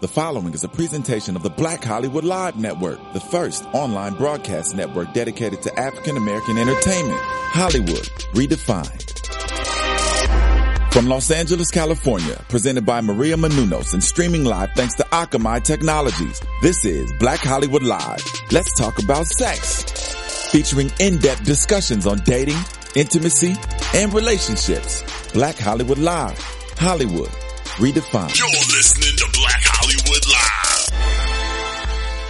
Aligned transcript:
The 0.00 0.08
following 0.08 0.54
is 0.54 0.64
a 0.64 0.68
presentation 0.68 1.36
of 1.36 1.42
the 1.42 1.50
Black 1.50 1.84
Hollywood 1.84 2.24
Live 2.24 2.56
Network, 2.56 2.98
the 3.12 3.20
first 3.20 3.66
online 3.74 4.14
broadcast 4.14 4.74
network 4.74 5.12
dedicated 5.12 5.60
to 5.60 5.78
African 5.78 6.16
American 6.16 6.56
entertainment. 6.56 7.20
Hollywood 7.20 8.08
redefined. 8.32 9.12
From 10.90 11.04
Los 11.06 11.30
Angeles, 11.30 11.70
California, 11.70 12.42
presented 12.48 12.86
by 12.86 13.02
Maria 13.02 13.36
Menounos 13.36 13.92
and 13.92 14.02
streaming 14.02 14.44
live 14.44 14.70
thanks 14.74 14.94
to 14.94 15.02
Akamai 15.02 15.62
Technologies. 15.62 16.40
This 16.62 16.82
is 16.86 17.12
Black 17.18 17.40
Hollywood 17.40 17.82
Live. 17.82 18.24
Let's 18.50 18.72
talk 18.78 19.02
about 19.02 19.26
sex. 19.26 19.82
Featuring 20.50 20.90
in-depth 20.98 21.44
discussions 21.44 22.06
on 22.06 22.20
dating, 22.24 22.56
intimacy, 22.96 23.54
and 23.94 24.14
relationships. 24.14 25.04
Black 25.34 25.58
Hollywood 25.58 25.98
Live. 25.98 26.38
Hollywood 26.78 27.28
redefined. 27.76 28.38
You're 28.38 28.48
listening 28.48 29.16
to. 29.18 29.39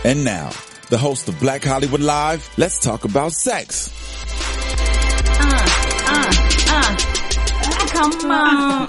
And 0.03 0.25
now, 0.25 0.51
the 0.89 0.97
host 0.97 1.29
of 1.29 1.39
Black 1.39 1.63
Hollywood 1.63 2.01
Live, 2.01 2.49
let's 2.57 2.79
talk 2.81 3.05
about 3.05 3.33
sex. 3.33 3.91
Come 7.93 8.31
on. 8.31 8.87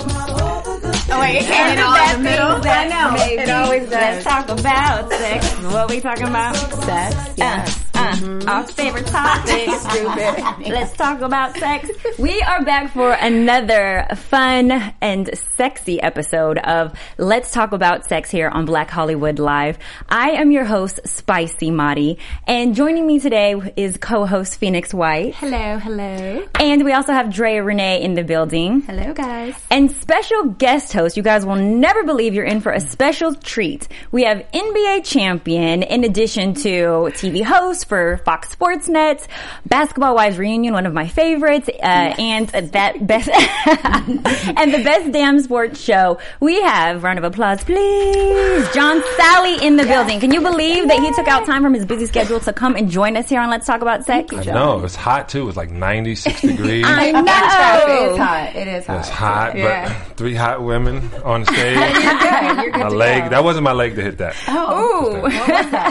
Oh, 1.14 1.20
wait, 1.20 1.44
and 1.44 1.80
it 1.80 1.84
all 1.84 2.16
in 2.16 2.24
the 2.24 2.30
middle? 2.30 2.54
thing 2.54 2.62
that 2.64 2.86
I 2.86 2.88
know. 2.88 3.12
maybe. 3.18 3.42
It 3.42 3.50
always 3.50 3.84
does. 3.84 3.92
Let's 3.92 4.24
talk 4.24 4.48
about 4.48 5.12
sex. 5.12 5.54
What 5.64 5.90
we 5.90 6.00
talking 6.00 6.28
about? 6.28 6.56
Sex, 6.56 7.34
yes. 7.36 7.78
Uh, 7.78 7.81
uh, 7.94 8.42
Our 8.48 8.64
favorite 8.68 9.08
topic. 9.08 9.68
Let's 10.68 10.94
talk 10.94 11.22
about 11.22 11.56
sex. 11.58 11.90
We 12.18 12.42
are 12.42 12.64
back 12.64 12.94
for 12.94 13.12
another 13.12 14.06
fun 14.16 14.72
and 15.02 15.30
sexy 15.56 16.02
episode 16.02 16.58
of 16.60 16.98
Let's 17.18 17.52
Talk 17.52 17.72
About 17.72 18.06
Sex 18.06 18.30
here 18.32 18.50
on 18.50 18.66
Black 18.66 18.90
Hollywood 18.90 19.40
Live. 19.40 19.78
I 20.10 20.32
am 20.32 20.52
your 20.52 20.66
host, 20.66 21.00
Spicy 21.06 21.72
Madi, 21.72 22.18
and 22.48 22.76
joining 22.76 23.06
me 23.08 23.20
today 23.20 23.56
is 23.76 23.98
co-host 23.98 24.58
Phoenix 24.58 24.94
White. 24.94 25.36
Hello, 25.36 25.78
hello. 25.80 26.46
And 26.60 26.84
we 26.86 26.94
also 26.94 27.14
have 27.14 27.34
Drea 27.34 27.64
Renee 27.64 28.02
in 28.02 28.14
the 28.14 28.24
building. 28.24 28.82
Hello, 28.82 29.14
guys. 29.14 29.56
And 29.70 29.92
special 29.92 30.46
guest 30.46 30.94
host, 30.94 31.18
you 31.18 31.24
guys 31.24 31.46
will 31.46 31.56
never 31.56 32.04
believe 32.04 32.34
you're 32.34 32.46
in 32.46 32.62
for 32.62 32.72
a 32.72 32.80
special 32.80 33.34
treat. 33.36 33.88
We 34.12 34.24
have 34.24 34.46
NBA 34.54 35.06
champion 35.06 35.84
in 35.84 36.04
addition 36.04 36.54
to 36.56 37.10
TV 37.14 37.44
host 37.44 37.88
for 37.92 38.16
Fox 38.24 38.50
Sports 38.50 38.88
Net, 38.88 39.28
Basketball 39.66 40.16
Wives 40.16 40.38
Reunion, 40.38 40.74
one 40.74 40.86
of 40.86 40.94
my 40.94 41.10
favorites, 41.10 41.68
uh, 41.68 41.82
and 41.84 42.48
that 42.48 43.06
best, 43.06 43.28
and 43.68 44.74
the 44.74 44.82
best 44.82 45.12
damn 45.12 45.42
sports 45.42 45.78
show. 45.78 46.18
We 46.40 46.62
have, 46.62 47.04
round 47.04 47.18
of 47.20 47.26
applause 47.26 47.62
please, 47.66 48.70
John 48.74 49.02
Salley 49.20 49.62
in 49.62 49.76
the 49.76 49.84
building. 49.84 50.22
Can 50.22 50.32
you 50.32 50.40
believe 50.40 50.88
that 50.88 51.00
he 51.00 51.12
took 51.14 51.28
out 51.28 51.46
time 51.46 51.64
from 51.64 51.74
his 51.74 51.86
busy 51.86 52.06
schedule 52.06 52.40
to 52.40 52.54
come 52.54 52.78
and 52.78 52.90
join 52.90 53.18
us 53.18 53.28
here 53.28 53.42
on 53.42 53.50
Let's 53.50 53.68
Talk 53.68 53.82
About 53.82 54.06
Sex? 54.06 54.32
No, 54.46 54.82
it's 54.86 54.96
hot 54.96 55.28
too. 55.28 55.50
It's 55.50 55.58
like 55.58 55.70
96 55.70 56.40
degrees. 56.44 56.86
I 56.88 57.12
know 57.12 57.20
It 57.20 58.12
is 58.14 58.18
hot. 58.18 58.56
It 58.56 58.68
is 58.70 58.86
hot. 58.86 59.00
It's 59.00 59.10
hot, 59.10 59.58
Yeah. 59.58 60.06
but 60.08 60.16
three 60.18 60.34
hot 60.34 60.64
women 60.64 61.12
on 61.26 61.44
stage. 61.52 61.76
You're 61.76 61.92
good. 62.20 62.56
You're 62.64 62.72
good 62.72 62.84
my 62.84 62.90
to 62.90 62.96
leg, 62.96 63.24
go. 63.24 63.30
that 63.32 63.44
wasn't 63.44 63.66
my 63.66 63.74
leg 63.74 63.96
to 63.96 64.02
hit 64.02 64.18
that. 64.20 64.34
Ooh. 64.48 65.28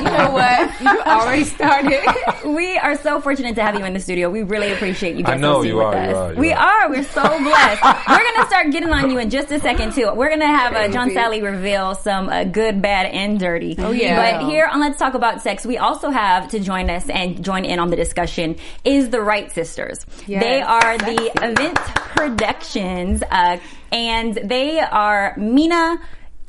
You 0.01 0.17
know 0.17 0.31
what? 0.31 0.81
You 0.81 1.03
already 1.03 1.45
started. 1.45 1.80
We 2.45 2.78
are 2.78 2.97
so 2.97 3.20
fortunate 3.20 3.55
to 3.56 3.62
have 3.62 3.78
you 3.78 3.84
in 3.84 3.92
the 3.92 4.00
studio. 4.00 4.31
We 4.31 4.42
really 4.42 4.73
appreciate 4.73 5.17
you 5.17 5.25
I 5.25 5.33
guys 5.33 5.41
know 5.41 5.62
you 5.62 5.77
with 5.77 5.86
are, 5.86 5.95
us. 5.95 6.09
you 6.11 6.17
are, 6.17 6.33
you 6.33 6.39
we 6.41 6.53
are. 6.53 6.83
are. 6.84 6.91
We're 6.91 7.05
so 7.05 7.23
blessed. 7.23 7.83
We're 8.09 8.33
gonna 8.34 8.47
start 8.47 8.70
getting 8.73 8.91
on 8.91 9.11
you 9.11 9.19
in 9.19 9.31
just 9.31 9.50
a 9.53 9.61
second 9.61 9.92
too. 9.92 10.12
We're 10.14 10.31
gonna 10.31 10.47
have 10.47 10.75
uh, 10.75 10.89
John 10.89 11.11
Salley 11.11 11.42
reveal 11.42 11.95
some 11.95 12.28
uh, 12.28 12.45
good, 12.45 12.81
bad, 12.83 13.06
and 13.06 13.39
dirty. 13.39 13.77
Oh 13.78 13.92
yeah. 13.92 14.39
But 14.39 14.48
here 14.48 14.67
on 14.67 14.81
Let's 14.81 14.98
Talk 14.98 15.14
About 15.14 15.42
Sex, 15.42 15.64
we 15.64 15.78
also 15.78 16.11
have 16.11 16.48
to 16.48 16.61
join 16.61 16.91
us 16.91 17.08
and 17.08 17.45
join 17.45 17.64
in 17.64 17.78
on 17.78 17.91
the 17.91 17.97
discussion 17.97 18.56
is 18.84 19.11
the 19.11 19.20
Wright 19.20 19.51
sisters. 19.53 20.05
Yes. 20.27 20.42
They 20.42 20.61
are 20.62 20.98
the 20.98 21.30
Event 21.42 21.77
Productions, 21.77 23.23
uh, 23.30 23.58
and 23.92 24.35
they 24.35 24.80
are 24.80 25.35
Mina. 25.36 26.01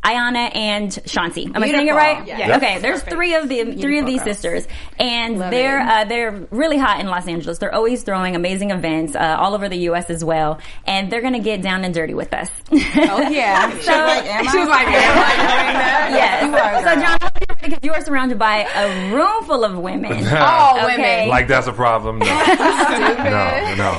Ayana 0.03 0.55
and 0.55 0.89
Shanti. 0.91 1.45
Am 1.55 1.61
I 1.61 1.67
saying 1.67 1.87
it 1.87 1.91
Beautiful. 1.91 1.95
right? 1.95 2.25
Yes. 2.27 2.57
Okay, 2.57 2.79
there's 2.79 3.03
three 3.03 3.35
of 3.35 3.47
the 3.47 3.75
three 3.75 3.99
of 3.99 4.05
these 4.07 4.23
girls. 4.23 4.37
sisters, 4.37 4.67
and 4.97 5.37
Love 5.37 5.51
they're 5.51 5.79
uh, 5.79 6.05
they're 6.05 6.47
really 6.49 6.77
hot 6.77 6.99
in 6.99 7.05
Los 7.07 7.27
Angeles. 7.27 7.59
They're 7.59 7.73
always 7.73 8.01
throwing 8.03 8.35
amazing 8.35 8.71
events 8.71 9.15
uh, 9.15 9.37
all 9.39 9.53
over 9.53 9.69
the 9.69 9.77
U.S. 9.93 10.09
as 10.09 10.23
well, 10.23 10.59
and 10.87 11.11
they're 11.11 11.21
gonna 11.21 11.39
get 11.39 11.61
down 11.61 11.83
and 11.85 11.93
dirty 11.93 12.13
with 12.15 12.33
us. 12.33 12.49
Oh 12.71 13.21
yeah. 13.29 13.69
So- 13.81 13.91
she 13.91 13.97
was 13.97 14.07
like, 14.07 14.25
am 14.25 14.47
I? 14.47 14.51
She 14.51 14.57
was 14.57 14.69
like, 14.69 14.87
am 14.87 15.17
I 15.17 15.35
doing 15.35 15.73
that? 15.73 16.09
yes. 16.13 16.43
You 16.45 16.55
are, 16.55 16.95
so. 16.95 17.01
John, 17.01 17.17
hope 17.21 17.31
you're 17.39 17.55
ready 17.55 17.69
because 17.69 17.79
you 17.83 17.93
are 17.93 18.01
surrounded 18.03 18.39
by 18.39 18.63
a 18.75 19.13
room 19.13 19.43
full 19.45 19.63
of 19.63 19.77
women. 19.77 20.27
All 20.35 20.77
Okay. 20.79 20.95
women. 20.97 21.29
Like 21.29 21.47
that's 21.47 21.67
a 21.67 21.73
problem? 21.73 22.19
No. 22.19 22.25
no, 22.25 23.75
no. 23.75 23.91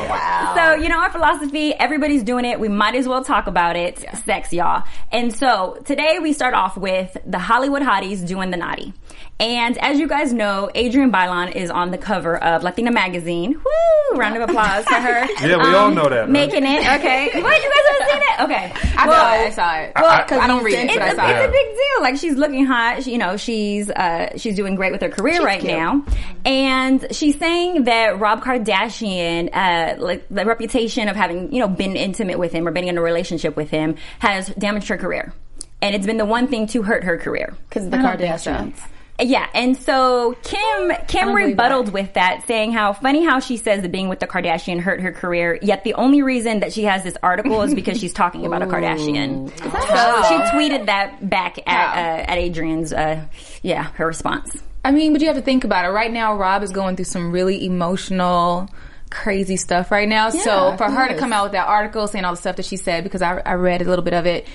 So, 0.54 0.74
you 0.74 0.88
know, 0.88 0.98
our 0.98 1.10
philosophy, 1.10 1.74
everybody's 1.74 2.22
doing 2.22 2.44
it. 2.44 2.58
We 2.60 2.68
might 2.68 2.94
as 2.94 3.06
well 3.08 3.24
talk 3.24 3.46
about 3.46 3.76
it. 3.76 4.04
Sex, 4.24 4.52
y'all. 4.52 4.84
And 5.10 5.34
so 5.34 5.78
today 5.84 6.18
we 6.20 6.32
start 6.32 6.54
off 6.54 6.76
with 6.76 7.16
the 7.26 7.38
Hollywood 7.38 7.82
hotties 7.82 8.26
doing 8.26 8.50
the 8.50 8.56
naughty. 8.56 8.92
And 9.40 9.76
as 9.78 9.98
you 9.98 10.06
guys 10.06 10.32
know, 10.32 10.70
Adrienne 10.76 11.10
Bailon 11.10 11.52
is 11.56 11.70
on 11.70 11.90
the 11.90 11.98
cover 11.98 12.36
of 12.36 12.62
Latina 12.62 12.92
Magazine. 12.92 13.54
Woo! 13.54 14.16
Round 14.18 14.36
of 14.36 14.48
applause 14.48 14.84
for 14.84 14.94
her. 14.94 15.22
Um, 15.22 15.28
Yeah, 15.42 15.56
we 15.56 15.74
all 15.74 15.90
know 15.90 16.08
that, 16.08 16.20
right? 16.20 16.28
Making 16.30 16.64
it. 16.64 16.80
Okay. 16.98 17.30
What? 17.42 17.62
You 17.62 17.70
guys 17.70 17.86
haven't 17.88 18.08
seen 18.10 18.22
it? 18.22 18.40
Okay. 18.44 18.92
I 18.98 19.08
Well, 19.08 19.16
saw 19.18 19.34
it. 19.34 19.46
I 19.46 19.50
saw 19.50 19.74
it. 19.78 19.92
I- 19.96 20.22
Because 20.22 20.38
I, 20.38 20.46
don't 20.46 20.62
read 20.62 20.74
it, 20.74 20.84
it's, 20.90 20.94
but 20.94 21.02
I 21.02 21.08
a, 21.08 21.16
saw 21.16 21.26
it's 21.28 21.40
it. 21.40 21.48
a 21.48 21.52
big 21.52 21.66
deal. 21.66 22.02
Like 22.02 22.16
she's 22.16 22.34
looking 22.36 22.66
hot. 22.66 23.02
She, 23.02 23.12
you 23.12 23.18
know, 23.18 23.36
she's 23.36 23.90
uh, 23.90 24.36
she's 24.38 24.54
doing 24.54 24.74
great 24.76 24.92
with 24.92 25.00
her 25.00 25.08
career 25.08 25.42
right 25.42 25.60
cute. 25.60 25.72
now, 25.72 26.04
and 26.44 27.06
she's 27.10 27.38
saying 27.38 27.84
that 27.84 28.18
Rob 28.20 28.42
Kardashian, 28.42 29.48
uh, 29.52 29.96
like 30.02 30.26
the 30.42 30.48
reputation 30.48 31.08
of 31.08 31.16
having 31.16 31.52
you 31.52 31.60
know 31.60 31.68
been 31.68 31.96
intimate 31.96 32.38
with 32.38 32.52
him 32.52 32.66
or 32.66 32.70
been 32.70 32.84
in 32.84 32.98
a 32.98 33.02
relationship 33.02 33.56
with 33.56 33.70
him, 33.70 33.96
has 34.18 34.48
damaged 34.50 34.88
her 34.88 34.96
career, 34.96 35.32
and 35.80 35.94
it's 35.94 36.06
been 36.06 36.18
the 36.18 36.24
one 36.24 36.48
thing 36.48 36.66
to 36.68 36.82
hurt 36.82 37.04
her 37.04 37.18
career. 37.18 37.54
Because 37.68 37.88
the 37.88 37.96
Kardashians. 37.96 38.78
Yeah, 39.20 39.46
and 39.54 39.76
so 39.76 40.36
Kim 40.42 40.92
Kim 41.06 41.32
rebutted 41.32 41.86
that. 41.86 41.92
with 41.92 42.14
that, 42.14 42.44
saying 42.46 42.72
how 42.72 42.92
funny 42.92 43.24
how 43.24 43.38
she 43.38 43.56
says 43.56 43.82
that 43.82 43.92
being 43.92 44.08
with 44.08 44.20
the 44.20 44.26
Kardashian 44.26 44.80
hurt 44.80 45.00
her 45.00 45.12
career. 45.12 45.58
Yet 45.62 45.84
the 45.84 45.94
only 45.94 46.22
reason 46.22 46.60
that 46.60 46.72
she 46.72 46.84
has 46.84 47.04
this 47.04 47.16
article 47.22 47.62
is 47.62 47.74
because 47.74 48.00
she's 48.00 48.12
talking 48.12 48.46
about 48.46 48.62
a 48.62 48.66
Kardashian. 48.72 49.50
So 49.58 50.22
she 50.28 50.34
tweeted 50.50 50.86
that 50.86 51.28
back 51.28 51.58
at 51.66 51.96
uh, 51.96 52.32
at 52.32 52.38
Adrienne's 52.38 52.92
uh, 52.92 53.24
yeah 53.62 53.84
her 53.94 54.06
response. 54.06 54.62
I 54.84 54.90
mean, 54.90 55.12
but 55.12 55.20
you 55.20 55.28
have 55.28 55.36
to 55.36 55.42
think 55.42 55.62
about 55.62 55.84
it. 55.84 55.88
Right 55.88 56.10
now, 56.10 56.34
Rob 56.36 56.62
is 56.62 56.72
going 56.72 56.96
through 56.96 57.04
some 57.04 57.30
really 57.30 57.64
emotional, 57.64 58.68
crazy 59.12 59.56
stuff 59.56 59.90
right 59.90 60.08
now. 60.08 60.30
so 60.30 60.76
for 60.76 60.90
her 60.90 61.08
to 61.08 61.16
come 61.18 61.32
out 61.32 61.44
with 61.44 61.52
that 61.52 61.68
article 61.68 62.08
saying 62.08 62.24
all 62.24 62.32
the 62.32 62.40
stuff 62.40 62.56
that 62.56 62.64
she 62.64 62.76
said, 62.76 63.04
because 63.04 63.22
I, 63.22 63.38
I 63.38 63.54
read 63.54 63.82
a 63.82 63.84
little 63.84 64.04
bit 64.04 64.14
of 64.14 64.26
it, 64.26 64.46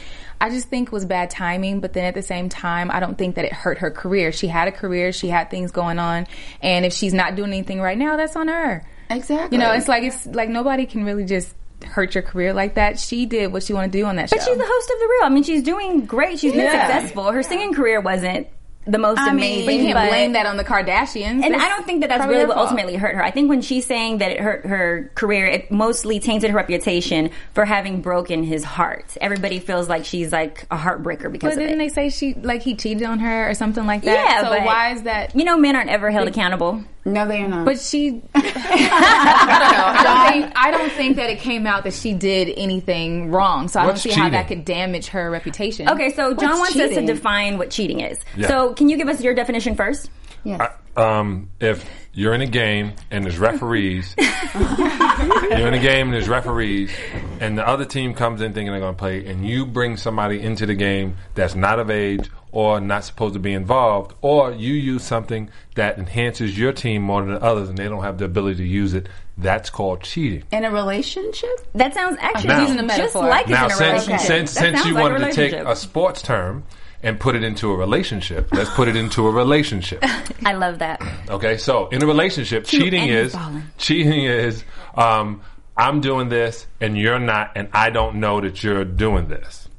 I 0.42 0.50
just 0.50 0.70
think 0.70 0.92
was 0.92 1.06
bad 1.06 1.30
timing. 1.30 1.80
But 1.80 1.94
then 1.94 2.06
at 2.06 2.14
the 2.14 2.22
same 2.22 2.50
time, 2.50 2.92
I 2.92 3.00
don't 3.00 3.18
think 3.18 3.36
that 3.36 3.46
it 3.46 3.54
hurt 3.54 3.78
her 3.80 3.92
career. 3.92 4.32
She 4.32 4.48
had 4.48 4.68
a 4.68 4.72
career, 4.72 5.12
she 5.12 5.28
had 5.30 5.50
things 5.50 5.72
going 5.72 6.00
on, 6.00 6.28
and 6.62 6.86
if 6.86 6.94
she's 6.94 7.14
not 7.14 7.36
doing 7.36 7.52
anything 7.54 7.80
right 7.80 7.98
now, 7.98 8.18
that's 8.18 8.36
on 8.36 8.48
her. 8.48 8.86
Exactly. 9.10 9.58
You 9.58 9.64
know, 9.64 9.72
it's 9.72 9.88
like 9.88 10.04
it's 10.04 10.26
like 10.26 10.50
nobody 10.50 10.86
can 10.86 11.06
really 11.06 11.24
just 11.26 11.56
hurt 11.86 12.16
your 12.16 12.24
career 12.24 12.54
like 12.54 12.76
that. 12.76 13.00
She 13.00 13.26
did 13.26 13.54
what 13.54 13.64
she 13.64 13.72
wanted 13.74 13.92
to 13.94 14.00
do 14.00 14.06
on 14.06 14.16
that 14.18 14.30
But 14.30 14.40
show. 14.42 14.46
But 14.46 14.52
she's 14.52 14.58
the 14.58 14.66
host 14.68 14.90
of 14.92 15.00
the 15.00 15.08
Real. 15.10 15.24
I 15.26 15.30
mean, 15.30 15.44
she's 15.44 15.64
doing 15.64 16.06
great. 16.06 16.40
She's 16.40 16.52
been 16.52 16.62
Yeah. 16.66 16.88
successful. 16.88 17.32
Her 17.32 17.44
singing 17.44 17.74
career 17.74 18.02
wasn't 18.02 18.48
the 18.88 18.98
most 18.98 19.20
I 19.20 19.34
mean, 19.34 19.38
amazing. 19.38 19.66
but 19.66 19.74
you 19.76 19.94
can't 19.94 20.10
blame 20.10 20.32
that 20.34 20.46
on 20.46 20.58
the 20.58 20.64
Kardashians. 20.64 21.44
And 21.44 21.54
It's 21.54 21.64
I 21.64 21.68
don't 21.70 21.86
think 21.86 22.02
that 22.02 22.10
that's 22.10 22.26
really 22.28 22.46
what 22.46 22.56
fault. 22.56 22.68
ultimately 22.70 22.96
hurt 22.96 23.16
her. 23.16 23.24
I 23.24 23.32
think 23.32 23.50
when 23.50 23.62
she's 23.62 23.86
saying 23.86 24.20
that 24.20 24.32
it 24.32 24.40
hurt 24.40 24.66
her 24.66 25.12
career, 25.16 25.46
it 25.46 25.70
mostly 25.72 26.20
tainted 26.20 26.52
her 26.52 26.56
reputation 26.58 27.30
for 27.54 27.66
having 27.66 28.02
broken 28.02 28.44
his 28.44 28.64
heart. 28.64 29.18
Everybody 29.22 29.60
feels 29.60 29.90
like 29.90 30.06
she's 30.06 30.32
like 30.32 30.66
a 30.72 30.78
heartbreaker 30.78 31.32
because 31.32 31.56
But 31.56 31.62
didn't 31.62 31.80
they 31.80 31.90
say 31.90 32.10
she 32.10 32.34
like 32.36 32.62
he 32.62 32.76
cheated 32.76 33.04
on 33.04 33.20
her 33.20 33.50
or 33.50 33.54
something 33.54 33.86
like 33.86 34.04
that? 34.04 34.12
Yeah, 34.14 34.42
So 34.44 34.50
but- 34.50 34.64
why 34.66 34.92
is 34.94 35.04
that? 35.04 35.36
You 35.36 35.44
know, 35.44 35.58
men 35.58 35.76
aren't 35.76 35.90
ever 35.90 36.10
held 36.10 36.28
accountable. 36.28 36.84
No, 37.08 37.28
they 37.28 37.42
are 37.42 37.48
not. 37.48 37.66
But 37.66 37.80
she, 37.80 38.22
I 38.36 38.42
don't 38.42 39.72
know. 39.72 39.86
I 39.86 40.04
don't, 40.04 40.32
think, 40.32 40.54
I 40.58 40.72
don't 40.72 40.92
think 40.92 41.16
that 41.16 41.30
it 41.30 41.40
came 41.40 41.66
out 41.66 41.84
that 41.86 41.94
she 41.94 42.14
did 42.14 42.54
anything 42.58 43.32
wrong. 43.32 43.68
So 43.68 43.80
I 43.80 43.86
What's 43.86 44.04
don't 44.04 44.14
see 44.14 44.20
how 44.20 44.30
that 44.30 44.48
could 44.48 44.66
damage 44.66 45.08
her 45.08 45.32
reputation. 45.32 45.90
Okay, 45.90 46.12
so 46.12 46.34
John 46.34 46.60
What's 46.60 46.76
wants 46.76 46.92
us 46.92 46.96
to 46.96 47.06
define 47.06 47.58
what 47.58 47.72
cheating 47.72 48.02
is. 48.02 48.20
Yeah. 48.36 48.48
So 48.48 48.74
can 48.74 48.90
you 48.90 48.98
give 48.98 49.08
us 49.08 49.22
your 49.22 49.34
definition 49.34 49.76
first? 49.76 50.10
yes. 50.44 50.72
Um, 50.96 51.50
if 51.60 51.88
you're 52.14 52.34
in 52.34 52.42
a 52.42 52.48
game 52.48 52.94
and 53.12 53.24
there's 53.24 53.38
referees, 53.38 54.16
you're 54.20 55.68
in 55.68 55.74
a 55.76 55.80
game 55.80 56.08
and 56.08 56.14
there's 56.14 56.28
referees, 56.28 56.92
and 57.40 57.56
the 57.56 57.68
other 57.68 57.86
team 57.86 58.16
comes 58.16 58.42
in 58.42 58.54
thinking 58.54 58.72
they're 58.72 58.82
going 58.82 58.96
to 58.96 59.00
play, 59.00 59.28
and 59.28 59.48
you 59.48 59.66
bring 59.66 59.98
somebody 59.98 60.42
into 60.42 60.66
the 60.66 60.74
game 60.74 61.18
that's 61.36 61.54
not 61.54 61.78
of 61.80 61.92
age 61.92 62.32
or 62.52 62.80
not 62.80 63.04
supposed 63.04 63.34
to 63.34 63.40
be 63.40 63.54
involved, 63.54 64.14
or 64.22 64.52
you 64.52 64.74
use 64.74 65.04
something 65.04 65.50
that 65.76 65.98
enhances 65.98 66.58
your 66.58 66.72
team 66.72 67.02
more 67.02 67.24
than 67.24 67.36
others, 67.42 67.70
and 67.70 67.78
they 67.78 67.88
don't 67.88 68.04
have 68.04 68.18
the 68.18 68.26
ability 68.26 68.58
to 68.58 68.66
use 68.68 68.94
it. 68.94 69.08
That's 69.38 69.70
called 69.70 70.02
cheating. 70.02 70.44
in 70.52 70.66
a 70.66 70.72
relationship? 70.72 71.50
That 71.76 71.94
sounds 71.94 72.18
actually 72.20 72.48
Now- 72.48 72.62
using 72.62 72.80
a 72.80 72.84
metaphor. 72.84 73.04
just 73.06 73.16
like 73.16 73.48
Now, 73.48 73.68
it's 73.68 73.80
in 73.80 73.86
a 73.86 74.00
since 74.00 74.08
relationship. 74.08 74.28
since 74.28 74.54
That 74.56 74.60
since 74.62 74.86
you 74.86 74.94
like 74.94 75.04
wanted 75.04 75.26
to 75.26 75.34
take 75.34 75.54
a 75.54 75.76
sports 75.76 76.22
term 76.24 76.64
and 77.04 77.20
put 77.20 77.36
it 77.36 77.44
into 77.44 77.72
a 77.72 77.76
relationship. 77.76 78.52
Let's 78.52 78.72
put 78.72 78.88
it 78.88 78.96
into 78.96 79.28
a 79.28 79.32
relationship. 79.32 80.04
I 80.46 80.54
love 80.54 80.80
that. 80.80 81.02
Okay, 81.30 81.58
so 81.58 81.88
in 81.90 82.02
a 82.02 82.08
relationship, 82.08 82.66
cheating 82.66 83.10
is 83.10 83.34
falling. 83.34 83.64
cheating 83.78 84.24
is 84.24 84.64
um, 84.96 85.42
I'm 85.78 86.02
doing 86.02 86.30
this 86.30 86.66
and 86.82 86.98
you're 86.98 87.20
not, 87.20 87.52
and 87.56 87.70
I 87.74 87.92
don't 87.92 88.16
know 88.16 88.42
that 88.42 88.64
you're 88.64 88.84
doing 88.86 89.28
this. 89.28 89.70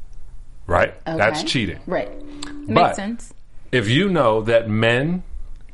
Right? 0.69 0.95
That's 1.05 1.43
cheating. 1.43 1.81
Right. 1.87 2.11
Makes 2.69 2.81
But 2.89 2.97
sense. 2.97 3.35
if 3.73 3.89
you 3.89 4.09
know 4.09 4.43
that 4.43 4.69
men 4.69 5.23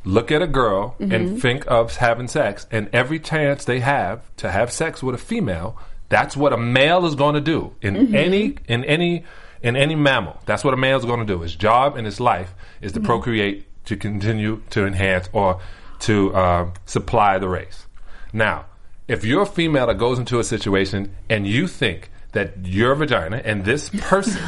look 0.05 0.31
at 0.32 0.43
a 0.43 0.46
girl 0.46 0.96
Mm-hmm. 1.00 1.12
and 1.12 1.41
think 1.43 1.64
of 1.70 1.96
having 1.96 2.29
sex, 2.29 2.67
and 2.70 2.88
every 2.93 3.19
chance 3.19 3.64
they 3.64 3.81
have 3.81 4.20
to 4.38 4.50
have 4.50 4.70
sex 4.73 5.02
with 5.02 5.14
a 5.14 5.19
female, 5.19 5.76
that's 6.08 6.37
what 6.37 6.52
a 6.52 6.56
male 6.58 7.05
is 7.06 7.14
going 7.14 7.35
to 7.35 7.41
do 7.41 7.75
in 7.82 7.94
Mm-hmm. 7.94 8.14
any 8.14 8.56
in 8.69 8.85
any 8.85 9.25
in 9.62 9.76
any 9.76 9.94
mammal. 9.94 10.38
That's 10.46 10.62
what 10.62 10.75
a 10.75 10.76
male 10.76 10.99
is 10.99 11.05
going 11.05 11.20
to 11.20 11.26
do. 11.26 11.41
His 11.41 11.56
job 11.56 11.96
and 11.96 12.05
his 12.06 12.20
life 12.20 12.55
is 12.81 12.93
Mm-hmm. 12.93 13.02
to 13.02 13.06
procreate, 13.06 13.85
to 13.87 13.97
continue 13.97 14.62
to 14.70 14.87
enhance, 14.87 15.29
or 15.32 15.61
to 16.00 16.35
uh, 16.35 16.70
supply 16.87 17.38
the 17.38 17.49
race. 17.49 17.87
Now, 18.32 18.67
if 19.08 19.25
you're 19.25 19.43
a 19.43 19.47
female 19.47 19.87
that 19.87 19.97
goes 19.99 20.19
into 20.19 20.38
a 20.38 20.44
situation 20.44 21.14
and 21.31 21.47
you 21.47 21.67
think 21.67 22.11
that 22.35 22.67
your 22.67 22.95
vagina 22.95 23.41
and 23.45 23.65
this 23.65 23.89
person 23.99 24.39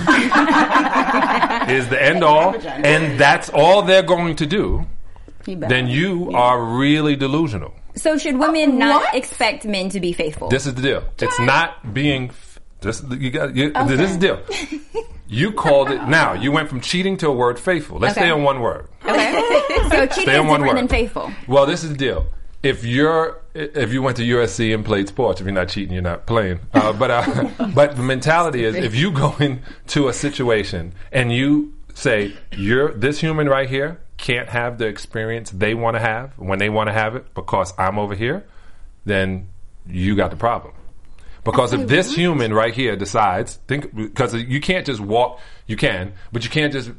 is 1.68 1.88
the 1.88 1.98
end 2.00 2.22
all, 2.22 2.54
and 2.66 3.18
that's 3.18 3.48
all 3.48 3.82
they're 3.82 4.02
going 4.02 4.36
to 4.36 4.46
do, 4.46 4.86
then 5.46 5.86
you 5.88 6.32
are 6.32 6.62
really 6.62 7.16
delusional. 7.16 7.74
So 7.94 8.18
should 8.18 8.38
women 8.38 8.78
not 8.78 9.14
expect 9.14 9.64
men 9.64 9.88
to 9.90 10.00
be 10.00 10.12
faithful? 10.12 10.48
This 10.48 10.66
is 10.66 10.74
the 10.74 10.82
deal. 10.82 11.04
It's 11.18 11.40
not 11.40 11.94
being. 11.94 12.30
This 12.80 13.02
you 13.08 13.30
got. 13.30 13.56
You, 13.56 13.72
This 13.72 14.10
is 14.10 14.18
the 14.18 14.26
deal. 14.26 15.04
You 15.28 15.52
called 15.52 15.90
it. 15.90 16.02
Now 16.06 16.34
you 16.34 16.52
went 16.52 16.68
from 16.68 16.80
cheating 16.80 17.16
to 17.18 17.28
a 17.28 17.32
word 17.32 17.58
faithful. 17.58 17.98
Let's 17.98 18.14
stay 18.14 18.30
on 18.30 18.42
one 18.42 18.60
word. 18.60 18.88
okay. 19.04 19.32
so 19.90 20.06
cheating 20.06 20.22
Stay 20.24 20.32
is 20.34 20.38
on 20.40 20.46
one 20.46 20.60
different 20.60 20.66
word. 20.66 20.76
than 20.76 20.88
faithful. 20.88 21.32
Well, 21.48 21.64
this 21.66 21.82
is 21.84 21.90
the 21.90 21.96
deal. 21.96 22.26
If 22.66 22.84
you're 22.84 23.40
if 23.54 23.92
you 23.92 24.02
went 24.02 24.16
to 24.16 24.22
USC 24.22 24.74
and 24.74 24.84
played 24.84 25.08
sports, 25.08 25.40
if 25.40 25.46
you're 25.46 25.54
not 25.54 25.68
cheating, 25.68 25.94
you're 25.94 26.02
not 26.02 26.26
playing. 26.26 26.60
Uh, 26.74 26.92
but 26.92 27.10
uh, 27.10 27.48
but 27.74 27.96
the 27.96 28.02
mentality 28.02 28.64
is 28.64 28.74
if 28.74 28.94
you 28.94 29.12
go 29.12 29.36
into 29.38 30.08
a 30.08 30.12
situation 30.12 30.92
and 31.12 31.32
you 31.32 31.74
say 31.94 32.34
you're 32.52 32.92
this 32.92 33.20
human 33.20 33.48
right 33.48 33.68
here 33.68 34.00
can't 34.16 34.48
have 34.48 34.78
the 34.78 34.86
experience 34.86 35.50
they 35.50 35.74
want 35.74 35.94
to 35.94 36.00
have 36.00 36.32
when 36.38 36.58
they 36.58 36.68
want 36.68 36.88
to 36.88 36.92
have 36.92 37.14
it 37.14 37.34
because 37.34 37.72
I'm 37.78 37.98
over 37.98 38.14
here, 38.14 38.44
then 39.04 39.48
you 39.86 40.16
got 40.16 40.30
the 40.30 40.36
problem. 40.36 40.74
Because 41.46 41.72
if 41.72 41.86
this 41.86 42.14
human 42.14 42.52
right 42.52 42.74
here 42.74 42.96
decides, 42.96 43.56
think 43.66 43.94
because 43.94 44.34
you 44.34 44.60
can't 44.60 44.84
just 44.84 45.00
walk. 45.00 45.40
You 45.66 45.76
can, 45.76 46.12
but 46.30 46.44
you 46.44 46.50
can't 46.50 46.72
just 46.72 46.92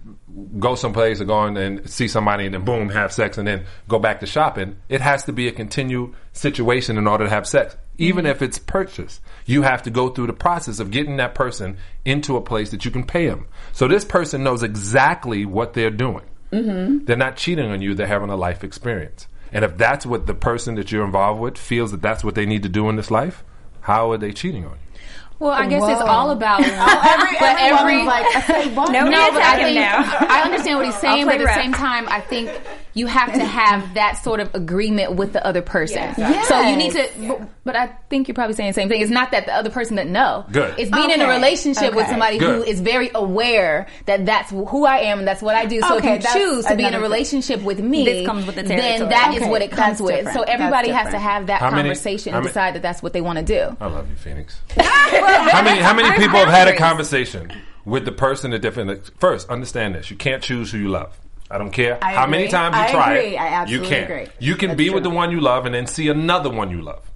go 0.60 0.76
someplace 0.76 1.22
or 1.22 1.26
go 1.26 1.46
in 1.46 1.56
and 1.56 1.90
see 1.90 2.08
somebody 2.08 2.46
and 2.46 2.54
then 2.54 2.66
boom 2.66 2.90
have 2.90 3.14
sex 3.14 3.38
and 3.38 3.48
then 3.48 3.66
go 3.88 3.98
back 3.98 4.20
to 4.20 4.26
shopping. 4.26 4.78
It 4.90 5.02
has 5.02 5.24
to 5.26 5.32
be 5.32 5.48
a 5.48 5.52
continued 5.52 6.14
situation 6.34 6.98
in 6.98 7.08
order 7.08 7.26
to 7.26 7.30
have 7.30 7.48
sex. 7.48 7.78
Even 7.98 8.26
if 8.26 8.42
it's 8.42 8.60
purchase, 8.60 9.22
you 9.46 9.62
have 9.62 9.84
to 9.84 9.90
go 9.90 10.10
through 10.10 10.28
the 10.28 10.34
process 10.34 10.80
of 10.80 10.92
getting 10.92 11.18
that 11.18 11.34
person 11.34 11.78
into 12.06 12.36
a 12.36 12.42
place 12.42 12.72
that 12.72 12.86
you 12.86 12.92
can 12.92 13.06
pay 13.06 13.28
them. 13.28 13.48
So 13.72 13.88
this 13.88 14.06
person 14.06 14.44
knows 14.44 14.64
exactly 14.64 15.46
what 15.46 15.74
they're 15.74 15.90
doing. 15.90 16.26
Mm-hmm. 16.52 17.06
They're 17.06 17.18
not 17.18 17.38
cheating 17.38 17.72
on 17.72 17.82
you. 17.82 17.96
They're 17.96 18.08
having 18.08 18.30
a 18.30 18.36
life 18.36 18.64
experience. 18.64 19.28
And 19.52 19.64
if 19.64 19.78
that's 19.78 20.06
what 20.06 20.28
the 20.28 20.34
person 20.34 20.76
that 20.76 20.92
you're 20.92 21.06
involved 21.06 21.40
with 21.40 21.58
feels 21.58 21.92
that 21.92 22.02
that's 22.02 22.24
what 22.24 22.36
they 22.36 22.46
need 22.46 22.64
to 22.64 22.70
do 22.70 22.90
in 22.90 22.98
this 22.98 23.10
life, 23.10 23.44
how 23.88 24.12
are 24.12 24.18
they 24.18 24.34
cheating 24.34 24.66
on 24.66 24.72
you? 24.72 25.00
Well, 25.40 25.52
I 25.52 25.66
guess 25.66 25.82
it's 25.88 26.02
all 26.02 26.32
about. 26.32 26.60
Oh, 26.68 27.14
every, 27.14 27.38
but 27.40 27.56
every, 27.58 27.94
every 27.94 28.06
like, 28.06 28.26
I 28.36 28.42
say 28.42 28.76
what? 28.76 28.92
No, 28.92 29.06
no, 29.06 29.32
but 29.32 29.42
I 29.42 29.64
think 29.64 29.76
now. 29.80 30.04
I 30.30 30.42
understand 30.44 30.78
what 30.78 30.88
he's 30.88 30.96
saying, 30.96 31.26
but 31.26 31.36
at 31.36 31.40
the 31.40 31.46
ref. 31.46 31.56
same 31.56 31.72
time, 31.72 32.06
I 32.10 32.20
think 32.20 32.50
you 32.98 33.08
have 33.08 33.34
to 33.34 33.44
have 33.64 33.94
that 33.94 34.18
sort 34.24 34.40
of 34.40 34.54
agreement 34.56 35.14
with 35.16 35.34
the 35.34 35.46
other 35.46 35.62
person. 35.62 36.14
So 36.46 36.62
you 36.62 36.76
need 36.76 36.94
to. 36.94 37.10
But, 37.28 37.50
but 37.64 37.76
I 37.76 37.88
think 38.10 38.28
you're 38.28 38.36
probably 38.36 38.56
saying 38.56 38.70
the 38.70 38.74
same 38.74 38.90
thing. 38.90 39.02
It's 39.02 39.12
not 39.12 39.32
that 39.32 39.46
the 39.46 39.54
other 39.54 39.70
person 39.70 39.98
doesn't 39.98 40.12
know. 40.12 40.46
Good. 40.52 40.76
It's 40.80 40.90
being 40.92 41.12
in 41.12 41.22
a 41.22 41.26
Okay. 41.26 41.34
relationship 41.36 41.94
with 41.94 42.08
somebody 42.08 42.38
Good. 42.40 42.56
who 42.56 42.64
is 42.64 42.80
very 42.80 43.12
aware 43.14 43.88
that 44.06 44.26
that's 44.26 44.50
who 44.52 44.86
I 44.86 45.00
am 45.00 45.20
and 45.20 45.28
that's 45.28 45.42
what 45.42 45.56
I 45.56 45.66
do. 45.66 45.82
So 45.82 45.98
Okay, 45.98 46.16
if 46.16 46.24
you 46.24 46.30
choose 46.34 46.66
to 46.66 46.76
be 46.76 46.86
in 46.86 46.94
a 46.94 47.00
relationship 47.02 47.58
thing. 47.58 47.66
with 47.66 47.80
me, 47.80 48.06
This 48.06 48.26
comes 48.26 48.46
with 48.46 48.56
the 48.56 48.64
then 48.64 48.78
territory. 48.80 49.10
that 49.10 49.34
is 49.36 49.42
Okay, 49.42 49.50
what 49.52 49.62
it 49.62 49.70
comes 49.72 49.80
that's 49.80 50.02
with. 50.02 50.16
different. 50.16 50.36
So 50.38 50.44
everybody 50.44 50.90
has 50.90 51.10
to 51.12 51.20
have 51.20 51.48
that 51.48 51.60
How 51.62 51.70
conversation 51.70 52.32
how 52.34 52.40
and 52.40 52.48
decide 52.48 52.76
that 52.76 52.82
that's 52.82 53.04
what 53.04 53.14
they 53.14 53.22
want 53.22 53.38
to 53.40 53.46
do. 53.46 53.76
I 53.82 53.88
love 53.88 54.10
you, 54.10 54.16
Phoenix. 54.16 54.60
how 54.78 55.62
many 55.62 55.82
how 55.82 55.94
many 55.94 56.10
people 56.18 56.38
have 56.40 56.48
had 56.50 56.68
a 56.68 56.76
conversation 56.78 57.52
with 57.86 58.06
the 58.06 58.12
person 58.12 58.52
that 58.52 58.60
different? 58.60 59.12
First, 59.20 59.50
understand 59.50 59.96
this: 59.96 60.10
you 60.10 60.18
can't 60.18 60.42
choose 60.42 60.72
who 60.72 60.78
you 60.78 60.90
love. 60.90 61.18
I 61.50 61.58
don't 61.58 61.72
care 61.72 61.98
I 62.04 62.14
how 62.14 62.28
many 62.28 62.48
times 62.50 62.76
you 62.76 62.82
I 62.82 62.92
try 62.92 63.14
agree. 63.16 63.36
it. 63.36 63.40
I 63.40 63.48
absolutely 63.48 63.88
you 63.88 63.90
can't. 63.94 64.12
agree. 64.12 64.28
You 64.40 64.56
can 64.56 64.68
That's 64.70 64.78
be 64.78 64.90
with 64.90 65.04
the 65.04 65.10
one 65.10 65.32
you 65.32 65.40
love 65.42 65.66
and 65.66 65.74
then 65.74 65.88
see 65.88 66.10
another 66.10 66.50
one 66.50 66.70
you 66.72 66.82
love. 66.82 67.10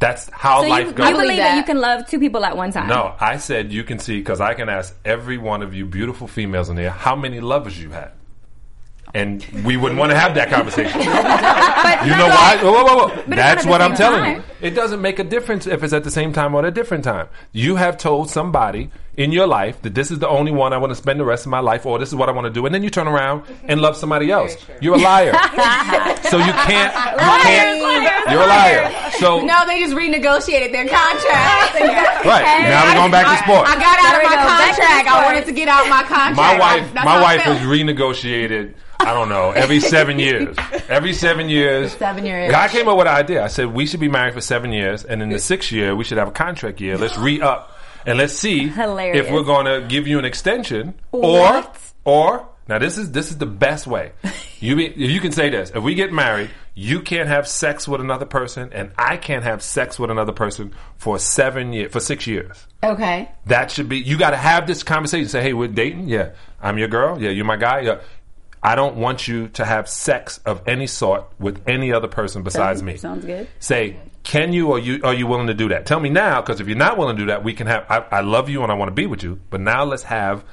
That's 0.00 0.30
how 0.32 0.62
So 0.62 0.68
life 0.68 0.86
you, 0.88 0.92
goes. 0.92 1.08
you 1.08 1.14
believe 1.16 1.36
that. 1.38 1.48
that. 1.50 1.56
you 1.56 1.64
can 1.64 1.78
love 1.80 2.06
two 2.08 2.20
people 2.20 2.44
at 2.44 2.56
one 2.56 2.70
time? 2.72 2.86
no, 2.88 3.14
I 3.18 3.38
said 3.38 3.72
you 3.72 3.82
can 3.84 3.98
see 3.98 4.18
because 4.18 4.40
I 4.40 4.54
can 4.54 4.68
ask 4.68 4.94
every 5.04 5.38
one 5.38 5.62
of 5.62 5.74
you 5.74 5.86
beautiful 5.86 6.28
females 6.28 6.68
in 6.68 6.76
here 6.76 6.90
how 6.90 7.16
many 7.16 7.40
lovers 7.40 7.80
you 7.82 7.90
had. 7.90 8.12
And 9.14 9.44
we 9.64 9.76
wouldn't 9.76 9.98
want 9.98 10.10
to 10.12 10.18
have 10.18 10.34
that 10.34 10.50
conversation. 10.50 10.98
but 10.98 12.04
You 12.04 12.10
know 12.16 12.28
why? 12.28 12.58
Whoa, 12.62 12.72
whoa, 12.72 12.84
whoa, 12.84 13.08
whoa. 13.08 13.22
That's 13.26 13.64
what 13.66 13.80
I'm 13.80 13.94
telling 13.94 14.20
time. 14.22 14.36
you. 14.36 14.42
It 14.60 14.70
doesn't 14.74 15.00
make 15.00 15.18
a 15.18 15.24
difference 15.24 15.66
if 15.66 15.82
it's 15.82 15.92
at 15.92 16.04
the 16.04 16.10
same 16.10 16.32
time 16.32 16.54
or 16.54 16.58
at 16.60 16.64
a 16.66 16.70
different 16.70 17.04
time. 17.04 17.28
You 17.52 17.76
have 17.76 17.96
told 17.96 18.28
somebody 18.30 18.90
in 19.16 19.32
your 19.32 19.46
life 19.46 19.82
that 19.82 19.94
this 19.94 20.10
is 20.10 20.18
the 20.20 20.28
only 20.28 20.52
one 20.52 20.72
I 20.72 20.78
want 20.78 20.90
to 20.90 20.94
spend 20.96 21.18
the 21.18 21.24
rest 21.24 21.44
of 21.46 21.50
my 21.50 21.58
life, 21.60 21.86
or 21.86 21.98
this 21.98 22.08
is 22.08 22.14
what 22.14 22.28
I 22.28 22.32
want 22.32 22.46
to 22.46 22.52
do, 22.52 22.66
and 22.66 22.74
then 22.74 22.84
you 22.84 22.90
turn 22.90 23.08
around 23.08 23.42
and 23.64 23.80
love 23.80 23.96
somebody 23.96 24.30
else. 24.30 24.56
You're 24.80 24.94
a 24.94 24.98
liar. 24.98 25.32
so 26.30 26.38
you 26.38 26.52
can't. 26.68 26.94
You 26.94 27.42
can't. 27.42 28.30
You're 28.30 28.42
a 28.42 28.46
liar. 28.46 29.10
So 29.18 29.40
No, 29.40 29.66
they 29.66 29.80
just 29.80 29.94
renegotiated 29.94 30.70
their 30.70 30.86
contract. 30.86 31.74
right 32.24 32.44
now 32.68 32.84
we're 32.86 32.94
going 33.00 33.10
back 33.10 33.26
to 33.26 33.42
sports. 33.44 33.70
I 33.70 33.74
got 33.74 33.98
out 33.98 34.12
There 34.12 34.22
of 34.22 34.30
my 34.30 34.36
go. 34.36 34.48
Contract. 34.48 35.08
I 35.08 35.24
wanted 35.24 35.46
to 35.46 35.52
get 35.52 35.68
out 35.68 35.82
of 35.84 35.88
my 35.90 36.02
contract. 36.02 36.36
my 36.36 36.58
wife, 36.58 36.94
That's 36.94 37.04
my 37.04 37.20
wife 37.20 37.42
felt. 37.42 37.58
has 37.58 37.66
renegotiated. 37.66 38.74
I 39.00 39.14
don't 39.14 39.28
know 39.28 39.50
every 39.52 39.80
seven 39.80 40.18
years. 40.18 40.56
Every 40.88 41.12
seven 41.14 41.48
years. 41.48 41.92
Seven 41.96 42.24
years. 42.26 42.52
I 42.52 42.68
came 42.68 42.88
up 42.88 42.96
with 42.98 43.06
an 43.06 43.14
idea. 43.14 43.42
I 43.44 43.48
said 43.48 43.66
we 43.72 43.86
should 43.86 44.00
be 44.00 44.08
married 44.08 44.34
for 44.34 44.40
seven 44.40 44.72
years, 44.72 45.04
and 45.04 45.22
in 45.22 45.28
the 45.30 45.38
sixth 45.38 45.72
year 45.72 45.94
we 45.96 46.04
should 46.04 46.18
have 46.18 46.28
a 46.28 46.32
contract 46.32 46.80
year. 46.80 46.98
Let's 46.98 47.16
re 47.16 47.40
up 47.40 47.78
and 48.06 48.18
let's 48.18 48.34
see 48.34 48.68
Hilarious. 48.68 49.26
if 49.26 49.32
we're 49.32 49.44
going 49.44 49.66
to 49.66 49.86
give 49.86 50.06
you 50.06 50.18
an 50.18 50.24
extension 50.24 50.94
or 51.12 51.40
What? 51.40 51.92
or 52.04 52.48
now 52.68 52.78
this 52.78 52.98
is 52.98 53.12
this 53.12 53.30
is 53.30 53.38
the 53.38 53.46
best 53.46 53.86
way. 53.86 54.12
You 54.60 54.76
be, 54.76 54.92
you 54.96 55.20
can 55.20 55.32
say 55.32 55.48
this: 55.48 55.70
if 55.74 55.82
we 55.82 55.94
get 55.94 56.12
married, 56.12 56.50
you 56.74 57.00
can't 57.00 57.28
have 57.28 57.48
sex 57.48 57.88
with 57.88 58.00
another 58.00 58.26
person, 58.26 58.70
and 58.72 58.90
I 58.98 59.16
can't 59.16 59.44
have 59.44 59.62
sex 59.62 59.98
with 59.98 60.10
another 60.10 60.32
person 60.32 60.74
for 60.96 61.18
seven 61.18 61.72
years 61.72 61.92
for 61.92 62.00
six 62.00 62.26
years. 62.26 62.66
Okay. 62.82 63.30
That 63.46 63.70
should 63.70 63.88
be. 63.88 63.98
You 63.98 64.18
got 64.18 64.30
to 64.30 64.36
have 64.36 64.66
this 64.66 64.82
conversation. 64.82 65.28
Say, 65.28 65.40
hey, 65.42 65.52
we're 65.54 65.68
dating. 65.68 66.08
Yeah, 66.08 66.30
I'm 66.60 66.76
your 66.76 66.88
girl. 66.88 67.22
Yeah, 67.22 67.30
you're 67.30 67.44
my 67.46 67.56
guy. 67.56 67.80
Yeah. 67.80 68.00
I 68.62 68.74
don't 68.74 68.96
want 68.96 69.28
you 69.28 69.48
to 69.48 69.64
have 69.64 69.88
sex 69.88 70.38
of 70.44 70.62
any 70.66 70.86
sort 70.86 71.24
with 71.38 71.62
any 71.66 71.92
other 71.92 72.08
person 72.08 72.42
besides 72.42 72.82
me. 72.82 72.96
Sounds 72.96 73.24
good. 73.24 73.48
Say, 73.60 73.98
can 74.24 74.52
you 74.52 74.68
or 74.68 74.78
you 74.78 75.00
are 75.04 75.14
you 75.14 75.26
willing 75.26 75.46
to 75.46 75.54
do 75.54 75.68
that? 75.68 75.86
Tell 75.86 76.00
me 76.00 76.10
now, 76.10 76.40
because 76.40 76.60
if 76.60 76.68
you're 76.68 76.76
not 76.76 76.98
willing 76.98 77.16
to 77.16 77.22
do 77.22 77.26
that, 77.26 77.44
we 77.44 77.54
can 77.54 77.66
have. 77.66 77.86
I, 77.88 78.18
I 78.18 78.20
love 78.20 78.48
you 78.48 78.62
and 78.62 78.72
I 78.72 78.74
want 78.74 78.88
to 78.88 78.94
be 78.94 79.06
with 79.06 79.22
you, 79.22 79.40
but 79.50 79.60
now 79.60 79.84
let's 79.84 80.02
have. 80.04 80.44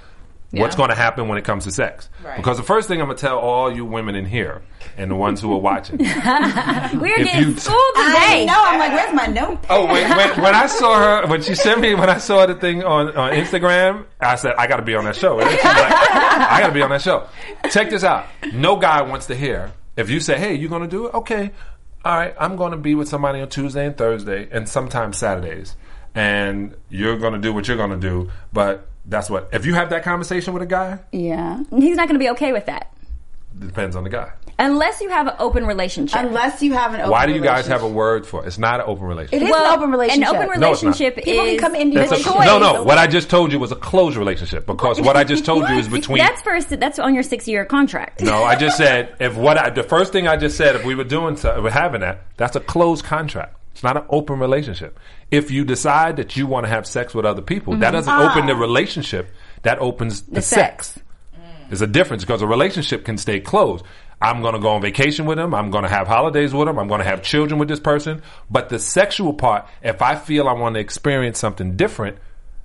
What's 0.52 0.76
going 0.76 0.90
to 0.90 0.96
happen 0.96 1.28
when 1.28 1.38
it 1.38 1.44
comes 1.44 1.66
to 1.66 1.72
sex? 1.72 2.10
Because 2.38 2.56
the 2.58 2.64
first 2.64 2.88
thing 2.88 3.02
I'm 3.02 3.08
going 3.08 3.18
to 3.18 3.22
tell 3.22 3.38
all 3.40 3.74
you 3.74 3.84
women 3.84 4.16
in 4.16 4.26
here 4.26 4.62
and 4.98 5.12
the 5.12 5.16
ones 5.16 5.42
who 5.42 5.52
are 5.54 5.60
watching. 5.60 5.98
We're 5.98 7.18
getting 7.24 7.50
you- 7.50 7.58
schooled 7.58 7.80
I 7.98 8.30
today. 8.30 8.46
know. 8.46 8.54
I'm 8.66 8.80
like, 8.80 8.92
where's 8.94 9.14
my 9.14 9.26
note? 9.28 9.60
Oh, 9.70 9.86
when, 9.86 10.10
when, 10.10 10.42
when 10.42 10.56
I 10.56 10.68
saw 10.68 11.22
her, 11.22 11.28
when 11.28 11.42
she 11.42 11.56
sent 11.56 11.82
me, 11.82 11.94
when 11.96 12.10
I 12.10 12.18
saw 12.20 12.46
the 12.46 12.56
thing 12.56 12.84
on, 12.84 13.16
on 13.18 13.34
Instagram, 13.34 14.06
I 14.22 14.36
said, 14.36 14.54
I 14.58 14.68
got 14.68 14.78
to 14.78 14.84
be 14.84 14.96
on 14.96 15.04
that 15.06 15.16
show. 15.18 15.40
And 15.40 15.50
she's 15.50 15.64
like, 15.64 15.76
I 15.76 16.60
got 16.62 16.68
to 16.68 16.74
be 16.74 16.82
on 16.82 16.90
that 16.92 17.02
show. 17.02 17.28
Check 17.72 17.90
this 17.90 18.04
out. 18.04 18.26
No 18.54 18.78
guy 18.78 19.02
wants 19.02 19.26
to 19.28 19.36
hear. 19.36 19.74
If 19.98 20.10
you 20.10 20.20
say, 20.20 20.38
hey, 20.38 20.56
you're 20.56 20.70
going 20.70 20.84
to 20.84 20.88
do 20.88 21.08
it? 21.08 21.14
Okay. 21.16 21.52
All 22.06 22.16
right. 22.18 22.34
I'm 22.40 22.56
going 22.56 22.72
to 22.72 22.78
be 22.78 22.96
with 22.96 23.10
somebody 23.10 23.42
on 23.42 23.50
Tuesday 23.50 23.86
and 23.86 23.98
Thursday 23.98 24.48
and 24.52 24.70
sometimes 24.70 25.18
Saturdays. 25.18 25.76
And 26.14 26.76
you're 26.90 27.18
going 27.18 27.34
to 27.34 27.40
do 27.40 27.54
what 27.54 27.68
you're 27.68 27.78
going 27.78 27.90
to 27.92 27.98
do. 27.98 28.32
But 28.54 28.88
that's 29.08 29.30
what, 29.30 29.50
if 29.54 29.66
you 29.66 29.74
have 29.76 29.90
that 29.92 30.04
conversation 30.04 30.54
with 30.54 30.64
a 30.64 30.68
guy, 30.68 31.00
Yeah. 31.12 31.64
He's 31.78 31.96
not 31.98 32.08
going 32.08 32.20
to 32.20 32.24
be 32.24 32.30
okay 32.32 32.52
with 32.52 32.66
that 32.68 32.92
it 33.62 33.68
depends 33.68 33.96
on 33.96 34.04
the 34.04 34.10
guy. 34.10 34.32
unless 34.60 35.00
you 35.00 35.10
have 35.10 35.28
an 35.28 35.36
open 35.40 35.66
relationship. 35.66 36.20
Unless 36.20 36.62
you 36.62 36.74
have 36.74 36.94
an 36.94 37.00
open 37.00 37.12
Why 37.12 37.26
do 37.26 37.32
you 37.34 37.40
guys 37.40 37.68
have 37.68 37.84
a 37.84 37.88
word 37.88 38.28
for 38.28 38.44
it? 38.44 38.48
It's 38.48 38.58
not 38.58 38.82
an 38.82 38.86
open 38.86 39.06
relationship. 39.06 39.42
It 39.42 39.46
is 39.46 39.56
an 39.56 39.74
open 39.74 39.92
relationship. 39.92 40.30
An 40.30 40.36
open 40.36 40.60
No, 40.60 40.72
it's 40.74 40.84
relationship 40.84 41.16
People 41.24 41.46
is 41.46 41.52
can 41.52 41.60
come 41.60 41.76
in 41.76 41.94
That's 41.94 42.12
with 42.12 42.20
a- 42.26 42.30
a 42.30 42.34
choice. 42.34 42.46
no, 42.48 42.60
no. 42.60 42.84
What 42.84 42.98
I 42.98 43.08
just 43.08 43.30
told 43.30 43.54
you 43.54 43.60
was 43.60 43.72
a 43.72 43.78
closed 43.78 44.18
relationship 44.18 44.66
because 44.66 45.00
what 45.00 45.16
I 45.16 45.24
just 45.24 45.46
told 45.46 45.70
you 45.70 45.76
is 45.76 45.88
between. 46.00 46.18
That's 46.18 46.42
first. 46.42 46.70
That's 46.70 47.00
on 47.00 47.14
your 47.14 47.24
six-year 47.24 47.64
contract. 47.64 48.22
No, 48.22 48.44
I 48.44 48.58
just 48.58 48.76
said 48.84 49.16
if 49.22 49.38
what 49.38 49.58
I, 49.58 49.70
the 49.70 49.84
first 49.84 50.12
thing 50.12 50.28
I 50.28 50.36
just 50.36 50.58
said 50.58 50.76
if 50.76 50.84
we 50.84 50.94
were 50.94 51.06
doing 51.06 51.38
so, 51.38 51.62
we're 51.62 51.70
having 51.72 52.02
that 52.02 52.26
that's 52.36 52.58
a 52.58 52.62
closed 52.62 53.06
contract. 53.06 53.56
It's 53.76 53.84
not 53.84 53.98
an 53.98 54.06
open 54.10 54.40
relationship. 54.40 54.98
If 55.32 55.52
you 55.52 55.66
decide 55.66 56.16
that 56.16 56.38
you 56.38 56.48
want 56.48 56.66
to 56.66 56.70
have 56.70 56.88
sex 56.88 57.14
with 57.14 57.26
other 57.26 57.42
people, 57.42 57.74
that 57.74 57.88
mm-hmm. 57.88 57.92
doesn't 57.94 58.14
open 58.14 58.46
the 58.46 58.54
ah. 58.54 58.58
relationship. 58.58 59.34
That 59.64 59.80
opens 59.80 60.22
the, 60.22 60.36
The 60.36 60.42
sex. 60.42 60.98
Mm. 61.36 61.68
There's 61.68 61.82
a 61.82 61.88
difference 61.88 62.24
because 62.24 62.42
a 62.42 62.48
relationship 62.48 63.04
can 63.04 63.18
stay 63.18 63.42
closed. 63.42 63.84
I'm 64.22 64.42
going 64.42 64.54
to 64.54 64.62
go 64.62 64.70
on 64.70 64.82
vacation 64.82 65.26
with 65.26 65.38
him. 65.38 65.54
I'm 65.54 65.72
going 65.72 65.84
to 65.84 65.90
have 65.90 66.08
holidays 66.08 66.54
with 66.54 66.70
him. 66.70 66.80
I'm 66.80 66.88
going 66.88 67.00
to 67.00 67.06
have 67.06 67.22
children 67.22 67.60
with 67.60 67.68
this 67.68 67.82
person. 67.82 68.22
But 68.50 68.70
the 68.70 68.80
sexual 68.80 69.34
part, 69.34 69.68
if 69.84 70.02
I 70.02 70.16
feel 70.16 70.48
I 70.48 70.54
want 70.54 70.76
to 70.76 70.80
experience 70.80 71.38
something 71.38 71.76
different 71.76 72.18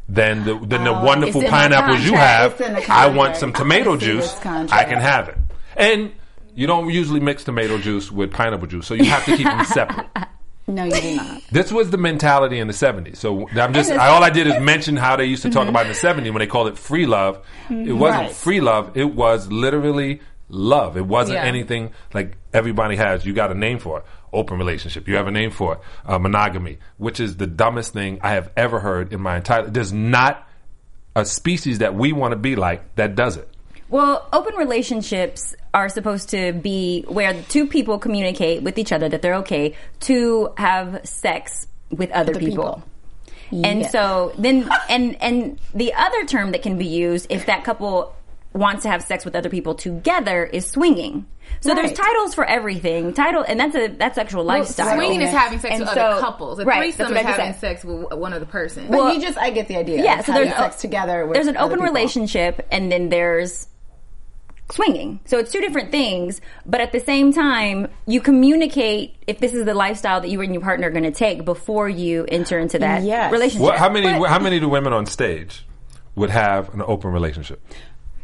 than 0.09 0.45
the, 0.45 0.55
than 0.65 0.85
the 0.85 0.93
ah, 0.93 1.05
wonderful 1.05 1.41
it's 1.41 1.47
in 1.47 1.51
pineapples 1.51 2.05
you 2.05 2.15
have, 2.15 2.53
It's 2.53 2.61
in 2.61 2.75
the 2.75 2.87
I 2.89 3.09
want 3.09 3.35
some 3.35 3.53
tomato 3.53 3.99
see 3.99 4.07
juice. 4.07 4.33
I 4.47 4.85
can 4.85 5.01
have 5.01 5.29
it. 5.29 5.39
And 5.77 6.13
you 6.55 6.69
don't 6.69 6.89
usually 6.89 7.19
mix 7.19 7.43
tomato 7.43 7.79
juice 7.79 8.13
with 8.13 8.31
pineapple 8.31 8.69
juice, 8.69 8.87
so 8.87 8.95
you 8.95 9.07
have 9.07 9.25
to 9.25 9.37
keep 9.37 9.47
them 9.47 9.65
separate. 9.65 10.07
No, 10.71 10.85
you 10.85 11.01
do 11.01 11.17
not. 11.17 11.43
This 11.51 11.73
was 11.73 11.91
the 11.91 11.99
mentality 11.99 12.59
in 12.59 12.67
the 12.67 12.73
70s. 12.73 13.17
So 13.17 13.49
I'm 13.51 13.73
just, 13.75 13.91
I, 13.91 14.09
all 14.09 14.23
I 14.23 14.31
did 14.31 14.47
is 14.47 14.61
mention 14.61 14.97
how 14.97 15.17
they 15.17 15.25
used 15.25 15.43
to 15.43 15.51
talk 15.51 15.69
about 15.69 15.87
in 15.87 15.93
the 15.93 15.99
70s 15.99 16.25
when 16.33 16.39
they 16.39 16.47
called 16.47 16.69
it 16.69 16.79
free 16.79 17.07
love. 17.07 17.45
It 17.69 17.93
wasn't 17.93 18.23
Right. 18.23 18.31
free 18.33 18.61
love, 18.61 18.97
it 18.97 19.15
was 19.15 19.51
literally 19.51 20.21
love. 20.49 20.97
It 20.97 21.07
wasn't 21.07 21.37
Yeah. 21.39 21.45
anything 21.45 21.93
like 22.15 22.37
everybody 22.53 22.97
has. 22.97 23.25
You 23.27 23.33
got 23.33 23.51
a 23.51 23.55
name 23.55 23.79
for 23.79 23.99
it. 23.99 24.05
Open 24.33 24.59
relationship. 24.59 25.09
You 25.09 25.17
have 25.17 25.27
a 25.27 25.31
name 25.33 25.51
for 25.51 25.75
it. 25.75 25.81
Uh, 26.07 26.19
monogamy, 26.19 26.79
which 26.99 27.19
is 27.21 27.37
the 27.37 27.47
dumbest 27.47 27.93
thing 27.93 28.19
I 28.23 28.31
have 28.35 28.51
ever 28.57 28.81
heard 28.81 29.13
in 29.13 29.21
my 29.21 29.37
entire. 29.37 29.67
There's 29.67 29.93
not 29.93 30.47
a 31.17 31.25
species 31.25 31.79
that 31.79 31.95
we 31.95 32.13
want 32.13 32.33
to 32.33 32.37
be 32.37 32.55
like 32.57 32.95
that 32.97 33.15
does 33.17 33.37
it. 33.37 33.49
Well, 33.91 34.27
open 34.33 34.55
relationships 34.55 35.55
are 35.75 35.89
supposed 35.89 36.31
to 36.31 36.53
be 36.53 37.03
where 37.09 37.35
two 37.49 37.67
people 37.67 37.99
communicate 37.99 38.63
with 38.63 38.79
each 38.79 38.93
other 38.93 39.09
that 39.09 39.21
they're 39.23 39.37
okay 39.37 39.75
to 40.01 40.53
have 40.57 41.01
sex 41.05 41.67
with 41.91 42.11
other 42.13 42.31
Other 42.33 42.41
people. 42.41 42.83
people. 43.51 43.65
And 43.65 43.81
Yeah. 43.81 43.89
so 43.89 44.33
then, 44.39 44.71
and 44.89 45.17
and 45.21 45.59
the 45.75 45.93
other 45.95 46.25
term 46.25 46.53
that 46.53 46.63
can 46.63 46.79
be 46.79 46.87
used 46.87 47.27
if 47.31 47.47
that 47.47 47.65
couple 47.65 48.15
wants 48.53 48.83
to 48.85 48.89
have 48.89 49.03
sex 49.03 49.25
with 49.25 49.35
other 49.35 49.49
people 49.49 49.75
together 49.75 50.45
is 50.45 50.67
swinging. 50.67 51.27
So 51.61 51.75
there's 51.75 51.93
titles 51.93 52.33
for 52.35 52.45
everything. 52.45 53.13
Title, 53.13 53.45
and 53.47 53.59
that's 53.59 53.75
a 53.75 53.89
that's 53.89 54.15
sexual 54.15 54.45
lifestyle. 54.45 54.95
Swinging 54.95 55.21
is 55.23 55.31
having 55.31 55.59
sex 55.59 55.73
And 55.75 55.81
with 55.81 55.95
so- 55.95 56.01
other 56.01 56.21
couples. 56.21 56.61
A 56.61 56.65
right, 56.65 56.79
threesome 56.95 57.13
that's 57.13 57.13
what 57.13 57.21
is 57.21 57.27
I 57.27 57.29
just 57.29 57.39
having 57.41 57.53
said. 57.55 57.61
sex 57.61 57.85
with 57.85 58.13
one 58.13 58.33
other 58.33 58.47
person. 58.47 58.87
But 58.89 58.97
Well- 58.97 59.15
you 59.15 59.21
just, 59.21 59.37
I 59.37 59.51
get 59.51 59.67
the 59.67 59.77
idea. 59.77 60.03
Yeah, 60.05 60.19
It's 60.19 60.27
so 60.27 60.33
there's 60.33 60.55
sex 60.55 60.77
together. 60.81 61.27
With 61.27 61.35
there's 61.35 61.49
an 61.49 61.57
open 61.57 61.79
people. 61.81 61.87
relationship, 61.87 62.65
and 62.71 62.91
then 62.93 63.09
there's 63.09 63.67
swinging. 64.71 65.21
So 65.27 65.39
it's 65.39 65.51
two 65.53 65.61
different 65.61 65.91
things, 65.91 66.41
but 66.67 66.81
at 66.81 66.93
the 66.93 67.01
same 67.01 67.33
time, 67.33 67.89
you 68.07 68.21
communicate 68.21 69.17
if 69.27 69.39
this 69.41 69.53
is 69.55 69.65
the 69.65 69.75
lifestyle 69.75 70.21
that 70.21 70.29
you 70.29 70.41
and 70.41 70.53
your 70.53 70.63
partner 70.63 70.89
are 70.89 70.91
going 70.91 71.05
to 71.05 71.11
take 71.11 71.45
before 71.45 71.89
you 71.89 72.25
enter 72.29 72.59
into 72.59 72.79
that 72.79 73.03
Yes. 73.03 73.33
relationship. 73.33 73.63
What, 73.63 73.79
how 73.79 73.89
many? 73.89 74.19
But- 74.19 74.29
how 74.31 74.39
many 74.39 74.61
do 74.61 74.69
women 74.69 74.93
on 74.93 75.07
stage 75.07 75.67
would 76.15 76.31
have 76.31 76.73
an 76.75 76.83
open 76.83 77.13
relationship? 77.13 77.61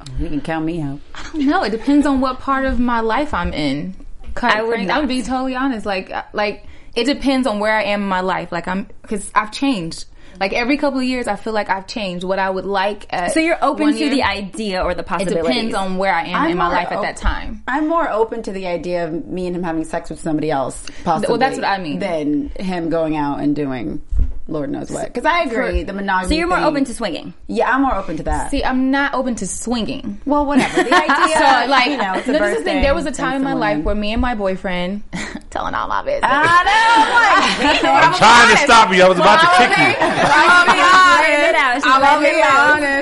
Oh, 0.01 0.05
you 0.19 0.29
can 0.29 0.41
count 0.41 0.65
me 0.65 0.81
out. 0.83 1.01
I 1.15 1.23
don't 1.33 1.47
know. 1.47 1.63
it 1.65 1.71
depends 1.71 2.07
on 2.07 2.21
what 2.21 2.39
part 2.41 2.65
of 2.65 2.79
my 2.79 3.01
life 3.01 3.33
I'm 3.35 3.53
in. 3.53 3.95
I 4.43 4.63
would 4.63 4.81
I'm 4.81 4.87
not. 4.87 4.95
gonna 4.97 5.07
be 5.09 5.23
totally 5.23 5.55
honest. 5.57 5.87
Like, 5.87 6.13
like 6.35 6.67
it 6.95 7.05
depends 7.05 7.47
on 7.47 7.59
where 7.59 7.73
I 7.77 7.85
am 7.85 8.03
in 8.03 8.09
my 8.09 8.21
life. 8.21 8.53
Like, 8.53 8.69
I'm 8.69 8.87
because 9.03 9.31
I've 9.35 9.51
changed. 9.51 10.05
Like 10.39 10.53
every 10.53 10.77
couple 10.77 10.99
of 10.99 11.05
years, 11.05 11.27
I 11.27 11.37
feel 11.37 11.53
like 11.53 11.71
I've 11.71 11.87
changed. 11.87 12.25
What 12.25 12.39
I 12.39 12.49
would 12.49 12.65
like. 12.65 13.07
At 13.11 13.33
so 13.33 13.41
you're 13.41 13.63
open 13.63 13.93
to 13.93 13.99
year, 13.99 14.11
the 14.11 14.23
idea 14.23 14.83
or 14.83 14.95
the 14.95 15.03
possibility. 15.03 15.39
It 15.39 15.43
depends 15.43 15.75
on 15.75 15.99
where 15.99 16.15
I 16.15 16.25
am 16.25 16.43
I'm 16.43 16.51
in 16.51 16.57
my 16.57 16.69
more 16.69 16.75
life 16.75 16.93
at 16.93 17.03
that 17.03 17.17
time. 17.17 17.63
I'm 17.67 17.89
more 17.89 18.09
open 18.09 18.43
to 18.45 18.53
the 18.53 18.67
idea 18.67 19.07
of 19.07 19.27
me 19.27 19.47
and 19.47 19.57
him 19.57 19.63
having 19.63 19.85
sex 19.85 20.11
with 20.11 20.21
somebody 20.21 20.51
else, 20.51 20.85
possibly. 21.05 21.29
Well, 21.33 21.39
that's 21.39 21.57
what 21.57 21.67
I 21.67 21.79
mean. 21.79 21.99
Than 21.99 22.51
him 22.51 22.91
going 22.91 23.17
out 23.17 23.41
and 23.41 23.55
doing 23.55 24.03
Lord 24.49 24.71
knows 24.71 24.91
what. 24.93 25.07
Because 25.13 25.25
I 25.25 25.41
agree, 25.43 25.83
the 25.83 25.93
monogamy. 25.93 26.29
So 26.29 26.35
you're 26.39 26.47
more 26.47 26.59
thing- 26.59 26.67
open 26.67 26.85
to 26.85 26.95
swinging. 26.95 27.35
Yeah, 27.49 27.69
I'm 27.75 27.83
more 27.83 27.97
open 27.97 28.17
to 28.19 28.23
that. 28.25 28.51
See, 28.53 28.63
I'm 28.65 28.93
not 28.93 29.13
open 29.15 29.35
to 29.37 29.47
swinging. 29.47 30.21
well, 30.25 30.47
whatever. 30.47 30.85
The 30.85 30.95
idea, 30.95 31.37
So, 31.37 31.69
like, 31.71 31.87
you 31.91 31.97
know, 31.97 32.15
it's 32.15 32.29
a 32.29 32.33
no, 32.33 32.39
this 32.39 32.53
is 32.53 32.59
the 32.59 32.65
thing. 32.65 32.83
There 32.83 32.95
was 32.95 33.07
a 33.07 33.13
time 33.13 33.37
in 33.37 33.43
my 33.43 33.55
life 33.55 33.83
where 33.83 33.95
me 33.97 34.13
and 34.13 34.23
my 34.23 34.37
boyfriend, 34.37 35.03
telling 35.51 35.75
all 35.75 35.89
my 35.89 36.03
business. 36.05 36.31
I 36.33 37.81
know. 37.83 37.91
I'm 37.91 38.15
trying 38.19 38.57
to 38.57 38.63
stop 38.63 38.93
you. 38.95 39.03
I 39.03 39.09
was 39.09 39.19
about 39.19 39.41
to 39.41 39.47
kick 39.59 39.77
you. 39.79 39.95
I'll 40.01 40.67
be 40.67 40.79
Letting 41.27 41.49
it 41.49 41.55
out. 41.57 41.71
honest. 41.75 41.87
I'll 41.87 42.21
be 42.21 42.43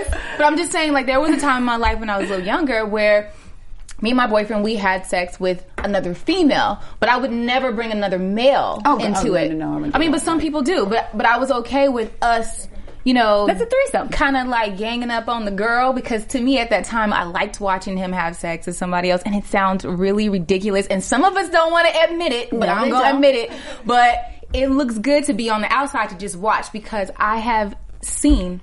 honest. 0.01 0.11
But 0.39 0.47
I'm 0.47 0.57
just 0.57 0.73
saying, 0.73 0.93
like, 0.93 1.07
there 1.07 1.21
was 1.21 1.31
a 1.31 1.41
time 1.41 1.59
in 1.59 1.65
my 1.65 1.77
life 1.77 1.99
when 2.01 2.09
I 2.11 2.19
was 2.19 2.29
a 2.29 2.31
little 2.31 2.47
younger 2.47 2.87
where 2.87 3.31
me 4.01 4.11
and 4.11 4.17
my 4.17 4.27
boyfriend 4.27 4.65
we 4.65 4.77
had 4.77 5.07
sex 5.07 5.39
with 5.41 5.65
another 5.79 6.15
female, 6.15 6.81
but 7.01 7.09
I 7.09 7.17
would 7.17 7.31
never 7.31 7.73
bring 7.73 7.91
another 7.93 8.19
male 8.19 8.83
Oh, 8.85 8.99
into 8.99 9.31
oh, 9.31 9.35
it. 9.35 9.53
no, 9.53 9.79
no, 9.79 9.91
I 9.95 9.99
mean, 9.99 10.11
but 10.11 10.21
some 10.21 10.41
people 10.41 10.63
do. 10.63 10.87
But 10.87 11.17
but 11.17 11.27
I 11.27 11.39
was 11.39 11.51
okay 11.51 11.89
with 11.89 12.13
us. 12.23 12.69
You 13.05 13.13
know, 13.13 13.47
That's 13.47 13.61
a 13.61 13.67
threesome. 13.67 14.09
Kind 14.09 14.35
of 14.35 14.47
like 14.49 14.79
ganging 14.79 15.11
up 15.11 15.29
on 15.29 15.45
the 15.45 15.51
girl 15.51 15.93
because 15.93 16.25
to 16.29 16.41
me 16.41 16.59
at 16.59 16.71
that 16.71 16.87
time 16.87 17.13
I 17.13 17.25
liked 17.25 17.61
watching 17.61 17.99
him 17.99 18.13
have 18.13 18.35
sex 18.35 18.67
with 18.67 18.77
somebody 18.77 19.11
else, 19.11 19.21
and 19.27 19.35
it 19.35 19.45
sounds 19.45 19.85
really 19.85 20.31
ridiculous. 20.31 20.87
And 20.87 21.05
some 21.05 21.23
of 21.23 21.37
us 21.37 21.51
don't 21.51 21.71
want 21.71 21.87
to 21.87 22.03
admit 22.05 22.33
it, 22.33 22.49
but 22.51 22.61
No, 22.61 22.73
I'm 22.73 22.89
gonna 22.91 23.05
don't. 23.05 23.15
admit 23.17 23.35
it. 23.35 23.53
But 23.85 24.25
it 24.55 24.69
looks 24.69 24.97
good 24.99 25.25
to 25.25 25.35
be 25.35 25.51
on 25.51 25.61
the 25.61 25.71
outside 25.71 26.09
to 26.11 26.17
just 26.17 26.37
watch 26.37 26.73
because 26.73 27.11
I 27.17 27.39
have 27.41 27.77
seen. 28.03 28.61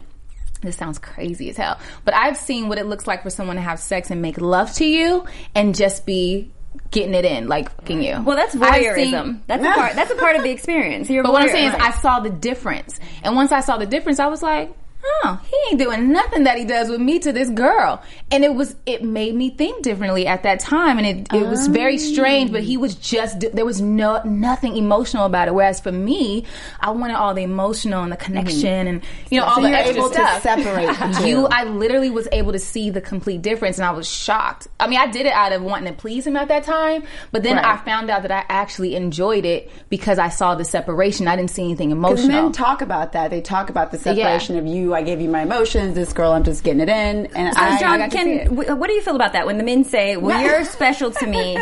This 0.61 0.77
sounds 0.77 0.99
crazy 0.99 1.49
as 1.49 1.57
hell, 1.57 1.79
but 2.05 2.13
I've 2.13 2.37
seen 2.37 2.69
what 2.69 2.77
it 2.77 2.85
looks 2.85 3.07
like 3.07 3.23
for 3.23 3.29
someone 3.29 3.55
to 3.55 3.61
have 3.61 3.79
sex 3.79 4.11
and 4.11 4.21
make 4.21 4.39
love 4.39 4.71
to 4.75 4.85
you 4.85 5.25
and 5.55 5.73
just 5.75 6.05
be 6.05 6.51
getting 6.91 7.13
it 7.13 7.25
in, 7.25 7.47
like 7.47 7.71
fucking 7.77 8.01
you. 8.03 8.21
Well, 8.21 8.35
that's 8.37 8.55
voyeurism. 8.55 8.95
seen- 8.95 9.43
that's 9.47 9.63
a 9.63 9.71
part. 9.73 9.95
That's 9.95 10.11
a 10.11 10.15
part 10.15 10.35
of 10.35 10.43
the 10.43 10.51
experience. 10.51 11.09
You're 11.09 11.23
but 11.23 11.33
what 11.33 11.41
I'm 11.43 11.49
saying 11.49 11.69
is. 11.69 11.75
I 11.75 11.91
saw 11.91 12.19
the 12.19 12.29
difference, 12.29 12.99
and 13.23 13.35
once 13.35 13.51
I 13.51 13.61
saw 13.61 13.77
the 13.77 13.85
difference, 13.85 14.19
I 14.19 14.27
was 14.27 14.41
like, 14.43 14.71
"Oh, 15.03 15.39
he 15.49 15.55
ain't 15.69 15.79
doing 15.79 16.11
nothing 16.11 16.43
that 16.43 16.57
he 16.57 16.65
does 16.65 16.89
with 16.89 16.99
me 16.99 17.19
to 17.19 17.31
this 17.31 17.49
girl." 17.49 18.01
And 18.31 18.43
it 18.43 18.53
was, 18.55 18.75
it 18.85 19.03
made 19.03 19.35
me 19.35 19.49
think 19.49 19.83
differently 19.83 20.27
at 20.27 20.43
that 20.43 20.59
time, 20.59 20.97
and 20.97 21.07
it, 21.07 21.33
it 21.33 21.47
was 21.47 21.67
very 21.67 21.97
strange. 21.97 22.51
But 22.51 22.63
he 22.63 22.77
was 22.77 22.95
just, 22.95 23.39
there 23.53 23.65
was 23.65 23.81
no 23.81 24.21
nothing 24.23 24.75
emotional 24.75 25.25
about 25.25 25.47
it. 25.47 25.53
Whereas 25.53 25.79
for 25.79 25.91
me, 25.91 26.45
I 26.79 26.91
wanted 26.91 27.15
all 27.15 27.33
the 27.33 27.43
emotional 27.43 28.03
and 28.03 28.11
the 28.11 28.17
mm-hmm. 28.17 28.25
connection, 28.25 28.87
and 28.87 29.03
you 29.29 29.39
know 29.39 29.45
all 29.45 29.55
So 29.55 29.61
the 29.61 29.69
you're 29.69 29.77
extra 29.77 29.97
able 29.97 30.09
to 30.09 30.13
stuff. 30.15 30.41
separate 30.43 30.87
the. 30.97 31.21
You, 31.31 31.45
I 31.47 31.63
literally 31.65 32.09
was 32.09 32.27
able 32.31 32.51
to 32.51 32.59
see 32.59 32.89
the 32.89 33.01
complete 33.01 33.41
difference, 33.41 33.77
and 33.77 33.85
I 33.85 33.91
was 33.91 34.09
shocked. 34.09 34.67
I 34.79 34.87
mean, 34.87 34.99
I 34.99 35.07
did 35.07 35.25
it 35.25 35.33
out 35.33 35.51
of 35.53 35.61
wanting 35.61 35.93
to 35.93 35.97
please 35.99 36.25
him 36.25 36.35
at 36.35 36.47
that 36.47 36.63
time, 36.63 37.03
but 37.31 37.43
then 37.43 37.57
Right. 37.61 37.65
I 37.65 37.77
found 37.77 38.09
out 38.09 38.23
that 38.23 38.31
I 38.31 38.45
actually 38.49 38.95
enjoyed 38.95 39.45
it 39.45 39.69
because 39.89 40.19
I 40.19 40.29
saw 40.29 40.55
the 40.55 40.65
separation. 40.65 41.27
I 41.27 41.35
didn't 41.35 41.51
see 41.51 41.63
anything 41.63 41.91
emotional. 41.91 42.27
men 42.27 42.51
talk 42.51 42.81
about 42.81 43.11
that. 43.13 43.29
They 43.29 43.41
talk 43.41 43.69
about 43.69 43.91
the 43.91 43.97
separation 43.97 44.57
of 44.57 44.65
you. 44.65 44.90
I 44.93 45.01
gave 45.01 45.21
you 45.21 45.29
my 45.29 45.41
emotions. 45.41 45.95
This 45.95 46.13
girl, 46.13 46.31
I'm 46.31 46.43
just 46.43 46.63
getting 46.63 46.81
it 46.81 46.89
in. 46.89 47.27
And 47.35 47.53
So, 47.55 47.61
I, 47.61 47.79
John, 47.79 47.93
I 47.93 47.97
got 47.97 48.11
to 48.11 48.17
see 48.17 48.23
can 48.39 48.55
w- 48.55 48.75
what 48.75 48.87
do 48.87 48.93
you 48.93 49.01
feel 49.01 49.15
about 49.15 49.33
that 49.33 49.45
when 49.45 49.57
the 49.57 49.63
men 49.63 49.83
say, 49.83 50.17
"Well, 50.17 50.41
you're 50.45 50.65
special 50.65 51.11
to 51.11 51.27
me. 51.27 51.57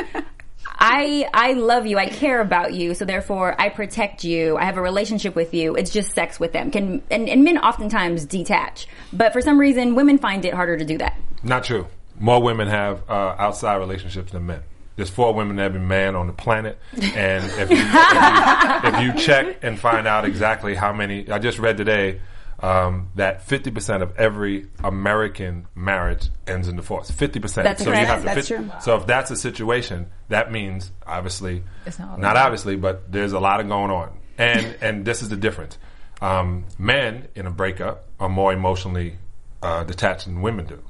I 0.81 1.27
I 1.33 1.53
love 1.53 1.85
you. 1.85 1.97
I 1.97 2.07
care 2.07 2.41
about 2.41 2.73
you. 2.73 2.93
So 2.93 3.05
therefore, 3.05 3.59
I 3.59 3.69
protect 3.69 4.23
you. 4.23 4.57
I 4.57 4.65
have 4.65 4.77
a 4.77 4.81
relationship 4.81 5.35
with 5.35 5.53
you. 5.53 5.75
It's 5.75 5.91
just 5.91 6.13
sex 6.13 6.39
with 6.39 6.53
them." 6.53 6.71
Can 6.71 7.01
and, 7.11 7.27
and 7.29 7.43
men 7.43 7.57
oftentimes 7.57 8.25
detach, 8.25 8.87
but 9.11 9.33
for 9.33 9.41
some 9.41 9.59
reason, 9.59 9.95
women 9.95 10.17
find 10.17 10.45
it 10.45 10.53
harder 10.53 10.77
to 10.77 10.85
do 10.85 10.97
that. 10.99 11.19
Not 11.43 11.63
true. 11.63 11.87
More 12.19 12.41
women 12.41 12.67
have 12.67 13.09
uh, 13.09 13.35
outside 13.37 13.77
relationships 13.77 14.31
than 14.31 14.45
men. 14.45 14.61
There's 14.97 15.09
four 15.09 15.33
women 15.33 15.57
in 15.57 15.65
every 15.65 15.79
man 15.79 16.17
on 16.17 16.27
the 16.27 16.33
planet, 16.33 16.77
and 16.91 17.45
if 17.45 17.69
you, 17.71 17.77
if, 17.79 19.03
you, 19.03 19.13
if 19.13 19.15
you 19.15 19.21
check 19.21 19.59
and 19.61 19.79
find 19.79 20.05
out 20.05 20.25
exactly 20.25 20.75
how 20.75 20.91
many, 20.91 21.29
I 21.31 21.39
just 21.39 21.57
read 21.57 21.77
today 21.77 22.19
um, 22.61 23.09
that 23.15 23.47
50% 23.47 24.01
of 24.01 24.17
every 24.17 24.67
American 24.83 25.67
marriage 25.75 26.29
ends 26.47 26.67
in 26.67 26.75
divorce. 26.75 27.09
50%. 27.09 27.63
That's 27.63 27.79
so 27.83 27.89
correct. 27.91 28.01
you 28.01 28.05
have 28.07 28.19
to 28.19 28.25
That's 28.25 28.47
50 28.49 28.55
true. 28.55 28.71
So 28.81 28.95
if 28.97 29.05
that's 29.07 29.31
a 29.31 29.35
situation, 29.35 30.07
that 30.29 30.51
means 30.51 30.91
obviously, 31.07 31.63
It's 31.85 31.99
not 31.99 32.19
not 32.19 32.35
obviously, 32.37 32.75
but 32.75 33.11
there's 33.11 33.33
a 33.33 33.39
lot 33.39 33.59
of 33.59 33.67
going 33.67 33.91
on, 33.91 34.11
and 34.37 34.75
and 34.81 35.05
this 35.05 35.21
is 35.21 35.29
the 35.29 35.37
difference. 35.37 35.77
Um, 36.21 36.65
men 36.77 37.27
in 37.35 37.45
a 37.47 37.51
breakup 37.51 38.05
are 38.19 38.29
more 38.29 38.51
emotionally 38.51 39.17
uh, 39.61 39.83
detached 39.85 40.25
than 40.25 40.41
women 40.41 40.65
do, 40.65 40.81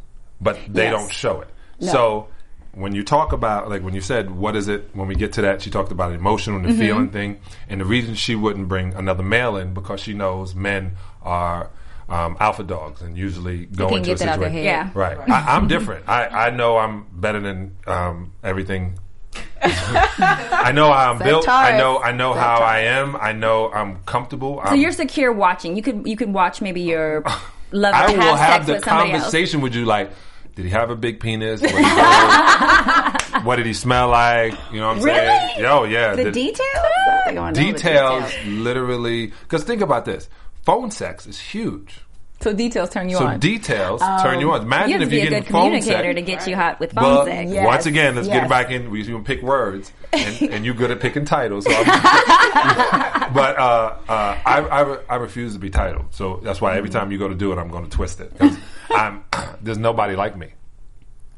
but 0.41 0.57
they 0.67 0.85
Yes. 0.85 0.93
don't 0.93 1.11
show 1.11 1.41
it. 1.41 1.49
No. 1.79 1.91
So 1.91 2.27
when 2.73 2.93
you 2.93 3.03
talk 3.03 3.31
about 3.33 3.67
like 3.69 3.81
when 3.83 3.93
you 3.95 4.01
said 4.01 4.29
what 4.29 4.55
is 4.55 4.67
it 4.67 4.89
when 4.93 5.07
we 5.07 5.15
get 5.15 5.33
to 5.33 5.41
that 5.41 5.59
she 5.59 5.71
talked 5.71 5.91
about 5.91 6.11
emotional 6.13 6.55
and 6.57 6.65
the 6.65 6.69
Mm-hmm. 6.69 6.79
feeling 6.79 7.09
thing 7.09 7.39
and 7.67 7.81
the 7.81 7.85
reason 7.85 8.13
she 8.13 8.35
wouldn't 8.35 8.67
bring 8.67 8.93
another 8.93 9.23
male 9.23 9.57
in 9.57 9.73
because 9.73 9.99
she 9.99 10.13
knows 10.13 10.53
men 10.53 10.91
are 11.21 11.69
um, 12.09 12.38
alpha 12.39 12.63
dogs 12.63 13.01
and 13.01 13.17
usually 13.17 13.65
go 13.67 13.88
can 13.89 13.97
into 13.97 14.07
get 14.09 14.21
a 14.21 14.25
that 14.25 14.29
out 14.29 14.39
their 14.39 14.49
situation 14.49 14.65
head. 14.65 14.93
Yeah. 14.95 14.99
right 14.99 15.29
I, 15.29 15.55
i'm 15.55 15.67
different 15.75 16.09
I, 16.09 16.25
I 16.27 16.49
know 16.49 16.77
i'm 16.77 17.05
better 17.13 17.39
than 17.39 17.75
um, 17.85 18.31
everything 18.43 18.97
I 19.61 20.71
know 20.73 20.91
how 20.91 21.11
I'm 21.11 21.19
built. 21.19 21.47
I 21.47 21.77
know 21.77 21.99
I 21.99 22.11
know 22.13 22.33
Say 22.33 22.39
how 22.39 22.59
I 22.59 22.79
am. 22.79 23.15
I 23.17 23.33
know 23.33 23.69
I'm 23.71 23.97
comfortable. 24.03 24.55
So 24.65 24.71
I'm, 24.71 24.79
you're 24.79 24.91
secure 24.91 25.31
watching. 25.33 25.75
You 25.75 25.81
could 25.81 26.07
you 26.07 26.15
could 26.15 26.33
watch 26.33 26.61
maybe 26.61 26.81
your 26.81 27.23
lover 27.71 27.95
I 27.95 28.11
have 28.11 28.17
will 28.17 28.38
sex 28.38 28.39
have 28.39 28.65
the 28.65 28.73
with 28.73 28.83
somebody 28.85 29.11
else. 29.11 29.21
conversation 29.23 29.61
with 29.61 29.75
you 29.75 29.85
like, 29.85 30.11
did 30.55 30.65
he 30.65 30.71
have 30.71 30.89
a 30.89 30.95
big 30.95 31.19
penis? 31.19 31.61
What 31.61 31.71
did 31.71 31.85
he, 31.85 33.39
what 33.45 33.55
did 33.57 33.65
he 33.65 33.73
smell 33.73 34.07
like? 34.09 34.53
You 34.71 34.79
know 34.79 34.88
what 34.88 34.97
I'm 34.97 35.01
saying? 35.03 35.49
Really? 35.57 35.63
Yo, 35.63 35.83
yeah. 35.83 36.15
The 36.15 36.23
the- 36.25 36.31
details. 36.31 36.67
I 36.75 37.51
the 37.51 37.51
details 37.53 38.33
literally 38.45 39.27
because 39.27 39.63
think 39.63 39.81
about 39.81 40.05
this 40.05 40.29
phone 40.63 40.91
sex 40.91 41.25
is 41.27 41.39
huge 41.39 42.01
So 42.41 42.53
details 42.53 42.89
turn 42.89 43.09
you 43.09 43.17
So 43.17 43.25
on. 43.25 43.33
So 43.35 43.39
details 43.39 44.01
turn 44.21 44.39
you 44.39 44.51
on. 44.51 44.61
You 44.61 44.67
Imagine 44.67 44.91
have 44.91 44.99
to 45.01 45.03
if 45.05 45.09
be 45.09 45.15
you 45.17 45.21
a 45.23 45.29
get 45.29 45.43
good 45.45 45.51
phone 45.51 45.63
communicator 45.63 46.03
sex. 46.03 46.15
to 46.15 46.21
get 46.21 46.47
you 46.47 46.55
hot 46.55 46.79
with 46.79 46.93
phone 46.93 47.03
Well, 47.03 47.25
sex. 47.25 47.51
yeah. 47.51 47.65
once 47.65 47.85
again, 47.85 48.15
let's 48.15 48.27
get 48.27 48.35
yes. 48.35 48.45
it 48.45 48.49
back 48.49 48.71
in. 48.71 48.91
We 48.91 49.03
can 49.03 49.23
pick 49.23 49.41
words, 49.41 49.91
and, 50.13 50.41
and 50.53 50.65
you're 50.65 50.73
good 50.75 50.91
at 50.91 50.99
picking 51.01 51.25
titles. 51.25 51.65
So 51.65 51.71
but 51.83 53.57
uh, 53.57 53.95
uh, 54.07 54.37
I, 54.45 54.61
I, 54.71 54.97
I 55.09 55.15
refuse 55.17 55.53
to 55.53 55.59
be 55.59 55.69
titled. 55.69 56.13
So 56.13 56.39
that's 56.43 56.61
why 56.61 56.77
every 56.77 56.89
time 56.89 57.11
you 57.11 57.17
go 57.17 57.27
to 57.27 57.35
do 57.35 57.51
it, 57.51 57.57
I'm 57.57 57.69
going 57.69 57.83
to 57.83 57.89
twist 57.89 58.21
it. 58.21 58.31
I'm, 58.89 59.23
there's 59.61 59.77
nobody 59.77 60.15
like 60.15 60.37
me. 60.37 60.53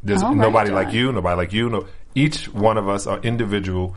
There's 0.03 0.23
right, 0.23 0.35
nobody 0.35 0.69
John. 0.69 0.75
like 0.83 0.93
you. 0.93 1.11
Nobody 1.11 1.35
like 1.35 1.53
you. 1.53 1.69
No, 1.69 1.87
each 2.15 2.45
one 2.49 2.77
of 2.77 2.87
us 2.89 3.07
are 3.07 3.19
individual, 3.19 3.95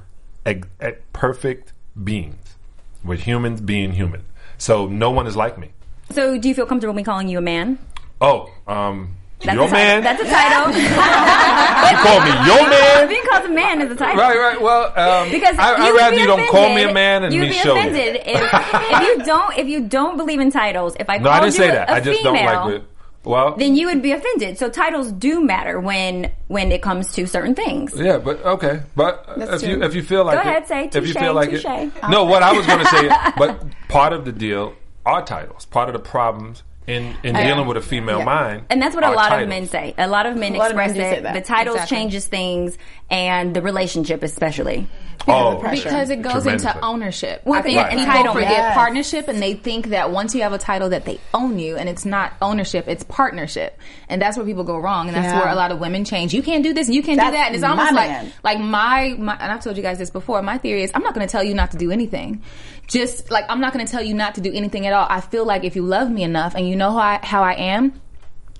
perfect 1.13 1.73
beings. 2.03 2.57
We're 3.05 3.17
humans 3.17 3.61
being 3.61 3.93
human. 3.93 4.25
So 4.65 4.87
no 4.87 5.11
one 5.11 5.27
is 5.27 5.37
like 5.37 5.59
me. 5.59 5.69
So, 6.13 6.39
do 6.39 6.49
you 6.49 6.55
feel 6.55 6.65
comfortable 6.65 6.95
me 6.95 7.05
calling 7.05 7.29
you 7.29 7.37
a 7.37 7.43
man? 7.43 7.79
Oh, 8.23 8.49
um, 8.67 9.15
That's 9.43 9.57
your 9.57 9.69
a 9.69 9.71
man. 9.71 10.03
That's 10.03 10.23
a 10.23 10.25
title. 10.25 10.73
you 10.81 11.97
call 11.99 12.21
me 12.25 12.31
your 12.49 12.71
man. 12.75 13.09
Being 13.09 13.23
called 13.31 13.45
a 13.45 13.49
man 13.51 13.83
is 13.83 13.91
a 13.93 13.95
title. 13.95 14.17
Right, 14.23 14.39
right. 14.39 14.59
Well, 14.59 14.85
um, 14.99 15.31
Because 15.31 15.59
I, 15.59 15.77
you 15.77 15.85
I 15.85 15.91
would 15.93 15.99
rather 15.99 16.17
be 16.17 16.23
you 16.23 16.27
don't 16.27 16.49
call 16.49 16.75
me 16.75 16.83
a 16.85 16.95
man 16.95 17.25
and 17.25 17.35
you'd 17.35 17.43
me 17.43 17.49
be 17.49 17.55
show 17.57 17.77
offended 17.77 18.15
you. 18.15 18.21
if, 18.25 18.41
if 18.55 19.01
you 19.03 19.25
don't 19.27 19.59
if 19.59 19.67
you 19.69 19.87
don't 19.87 20.17
believe 20.17 20.41
in 20.41 20.51
titles. 20.51 20.97
If 20.99 21.11
I 21.11 21.19
No, 21.19 21.25
called 21.29 21.35
I 21.37 21.41
didn't 21.41 21.55
you 21.57 21.59
say 21.61 21.69
a, 21.69 21.73
that. 21.73 21.91
a 21.91 21.93
I 21.93 22.01
just 22.01 22.23
female, 22.23 22.35
don't 22.35 22.71
like 22.73 22.81
it. 22.81 22.87
Well, 23.25 23.57
then 23.57 23.75
you 23.75 23.87
would 23.87 24.03
be 24.03 24.13
offended. 24.13 24.59
So 24.59 24.69
titles 24.69 25.11
do 25.13 25.43
matter 25.43 25.81
when 25.81 26.31
when 26.49 26.71
it 26.73 26.83
comes 26.83 27.13
to 27.15 27.27
certain 27.27 27.55
things. 27.55 27.93
yeah, 27.97 28.19
but 28.19 28.45
okay, 28.45 28.83
but 28.95 29.27
That's 29.37 29.63
if 29.63 29.69
you 29.69 29.83
if 29.83 29.95
you 29.95 30.03
feel 30.03 30.25
like 30.25 30.43
Go 30.43 30.49
it, 30.49 30.53
ahead, 30.53 30.67
say 30.69 30.91
if 30.93 31.07
you 31.07 31.15
feel 31.15 31.35
like 31.35 31.51
touche. 31.51 31.65
it, 31.65 31.93
no, 32.11 32.25
what 32.25 32.43
I 32.43 32.53
was 32.53 32.67
going 32.67 32.81
to 32.81 32.87
say, 32.87 33.09
but 33.39 33.65
part 33.89 34.13
of 34.13 34.25
the 34.25 34.33
deal 34.33 34.75
are 35.07 35.25
titles. 35.25 35.65
Part 35.67 35.89
of 35.89 35.93
the 35.95 35.99
problems 36.01 36.63
in 36.87 37.17
in 37.23 37.35
oh, 37.35 37.43
dealing 37.43 37.67
with 37.67 37.79
a 37.79 37.81
female 37.81 38.19
Yeah. 38.19 38.25
mind, 38.27 38.67
And 38.69 38.81
that's 38.83 38.95
what 38.95 39.05
a 39.05 39.09
are 39.09 39.15
lot 39.17 39.43
of 39.43 39.49
men 39.49 39.67
say. 39.69 39.95
A 39.97 40.07
lot 40.07 40.27
of 40.27 40.37
men 40.37 40.55
A 40.55 40.59
lot 40.59 40.71
of 40.71 40.77
men 40.77 40.91
express 40.91 41.11
say 41.13 41.17
it. 41.19 41.23
that. 41.23 41.33
The 41.35 41.41
titles 41.41 41.77
Exactly. 41.77 41.97
changes 41.97 42.27
things, 42.27 42.77
and 43.11 43.55
the 43.55 43.63
relationship 43.63 44.23
especially. 44.23 44.87
Oh, 45.27 45.57
because 45.71 46.11
it 46.11 46.21
goes 46.21 46.47
into 46.47 46.79
ownership. 46.85 47.41
Well, 47.47 47.59
I 47.59 47.63
think 47.63 47.77
yeah, 47.77 47.89
people 47.89 48.05
entitlement. 48.05 48.33
forget 48.35 48.51
Yes. 48.51 48.75
partnership, 48.75 49.29
and 49.29 49.41
they 49.41 49.55
think 49.55 49.87
that 49.89 50.11
once 50.11 50.35
you 50.35 50.43
have 50.43 50.53
a 50.53 50.59
title 50.59 50.91
that 50.91 51.07
they 51.07 51.19
own 51.33 51.59
you, 51.59 51.77
and 51.77 51.89
it's 51.89 52.05
not 52.05 52.35
ownership, 52.43 52.89
it's 52.89 53.05
partnership, 53.05 53.79
and 54.11 54.21
that's 54.21 54.37
where 54.37 54.45
people 54.45 54.65
go 54.65 54.77
wrong, 54.77 55.07
and 55.09 55.17
that's 55.17 55.33
Yeah. 55.33 55.39
where 55.41 55.49
a 55.49 55.55
lot 55.55 55.73
of 55.73 55.79
women 55.81 56.05
change. 56.05 56.35
You 56.35 56.43
can't 56.43 56.63
do 56.63 56.75
this, 56.75 56.89
and 56.89 56.95
you 56.95 57.03
can't 57.03 57.17
That's 57.17 57.31
do 57.31 57.37
that, 57.39 57.47
and 57.47 57.55
it's 57.55 57.65
almost 57.65 57.93
like 57.95 58.11
man. 58.11 58.33
like 58.43 58.59
my, 58.59 59.15
my 59.19 59.35
and 59.41 59.51
I've 59.51 59.63
told 59.65 59.79
you 59.79 59.83
guys 59.83 59.97
this 59.99 60.11
before. 60.11 60.43
My 60.43 60.59
theory 60.59 60.83
is 60.83 60.91
I'm 60.95 61.03
not 61.03 61.15
going 61.15 61.27
to 61.27 61.31
tell 61.33 61.45
you 61.45 61.55
not 61.55 61.71
to 61.71 61.79
do 61.79 61.91
anything. 61.91 62.43
Just 62.87 63.31
like 63.31 63.47
I'm 63.49 63.61
not 63.61 63.73
going 63.73 63.87
to 63.87 63.91
tell 63.91 64.03
you 64.03 64.13
not 64.13 64.35
to 64.35 64.43
do 64.43 64.53
anything 64.53 64.87
at 64.87 64.93
all. 64.93 65.07
I 65.09 65.23
feel 65.23 65.47
like 65.47 65.65
if 65.65 65.75
you 65.75 65.83
love 65.83 66.11
me 66.11 66.23
enough 66.23 66.55
and 66.55 66.69
you 66.69 66.77
know 66.77 66.91
how 66.91 66.99
I, 66.99 67.21
how 67.23 67.43
I 67.43 67.53
am. 67.55 67.99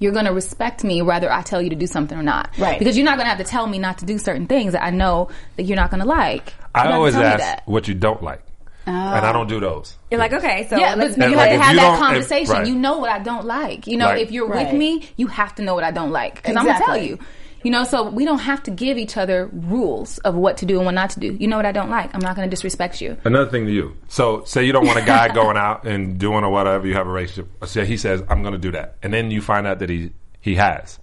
You're 0.05 0.13
going 0.13 0.27
to 0.27 0.33
respect 0.35 0.85
me 0.85 1.01
whether 1.01 1.33
I 1.33 1.41
tell 1.41 1.63
you 1.63 1.71
to 1.71 1.77
do 1.77 1.87
something 1.87 2.17
or 2.19 2.23
not. 2.23 2.51
Right. 2.59 2.79
Because 2.79 2.95
you're 2.95 3.07
not 3.07 3.17
going 3.17 3.25
to 3.25 3.31
have 3.31 3.39
to 3.39 3.45
tell 3.51 3.67
me 3.67 3.79
not 3.79 3.99
to 3.99 4.05
do 4.05 4.19
certain 4.19 4.47
things 4.47 4.75
that 4.75 4.85
I 4.85 4.91
know 4.91 5.31
that 5.57 5.63
you're 5.63 5.77
not 5.77 5.91
going 5.91 6.03
to 6.03 6.07
like. 6.07 6.53
I 6.75 6.85
don't 6.85 6.93
always 6.93 7.15
tell 7.15 7.23
ask 7.25 7.39
that. 7.39 7.63
what 7.65 7.89
you 7.89 7.95
don't 7.95 8.23
like, 8.23 8.43
and 8.85 8.95
I 8.97 9.33
don't 9.33 9.49
do 9.49 9.61
those. 9.61 9.97
You're 10.11 10.21
like, 10.21 10.35
okay, 10.35 10.67
so 10.69 10.77
Yeah, 10.77 10.95
let's 10.95 11.17
but 11.17 11.31
you 11.31 11.37
like, 11.37 11.53
have 11.53 11.59
to 11.61 11.65
have 11.65 11.75
you 11.75 11.81
that 11.81 11.87
don't- 11.87 11.95
if- 11.95 12.01
conversation. 12.01 12.53
right. 12.55 12.67
You 12.67 12.75
know 12.75 12.99
what 12.99 13.09
I 13.11 13.19
don't 13.21 13.47
like. 13.47 13.87
You 13.87 13.97
know, 13.97 14.09
Right. 14.09 14.21
if 14.21 14.31
you're 14.31 14.47
Right. 14.47 14.67
with 14.67 14.77
me, 14.79 15.09
you 15.17 15.27
have 15.29 15.55
to 15.55 15.63
know 15.63 15.75
what 15.75 15.85
I 15.85 15.91
don't 15.91 16.11
like 16.11 16.35
because 16.35 16.55
I'm 16.55 16.67
gonna 16.67 16.85
tell 16.85 16.99
you. 16.99 17.19
You 17.65 17.71
know, 17.71 17.83
so 17.85 18.09
we 18.09 18.25
don't 18.25 18.39
have 18.41 18.63
to 18.65 18.71
give 18.71 18.99
each 18.99 19.17
other 19.17 19.49
rules 19.53 20.19
of 20.19 20.35
what 20.35 20.59
to 20.59 20.67
do 20.67 20.77
and 20.77 20.85
what 20.85 20.95
not 20.95 21.11
to 21.11 21.21
do. 21.21 21.35
You 21.41 21.49
know 21.49 21.57
what 21.57 21.65
I 21.67 21.73
don't 21.73 21.89
like. 21.91 22.15
I'm 22.15 22.21
not 22.21 22.37
going 22.37 22.47
to 22.49 22.51
disrespect 22.51 23.01
you. 23.01 23.17
Another 23.25 23.51
thing 23.51 23.65
to 23.67 23.73
you. 23.73 23.97
So, 24.09 24.45
say 24.45 24.65
you 24.65 24.73
don't 24.73 24.87
want 24.87 24.99
a 24.99 25.05
guy 25.05 25.33
going 25.35 25.57
out 25.57 25.85
and 25.87 26.19
doing 26.19 26.45
or 26.45 26.51
whatever. 26.51 26.87
You 26.87 26.95
have 26.95 27.07
a 27.07 27.11
relationship. 27.11 27.49
Say 27.67 27.87
he 27.87 27.97
says, 27.97 28.23
"I'm 28.29 28.43
going 28.43 28.53
to 28.53 28.59
do 28.59 28.71
that," 28.73 28.97
and 29.03 29.13
then 29.13 29.31
you 29.31 29.41
find 29.41 29.67
out 29.67 29.79
that 29.81 29.89
he 29.89 30.13
he 30.41 30.55
has. 30.57 30.99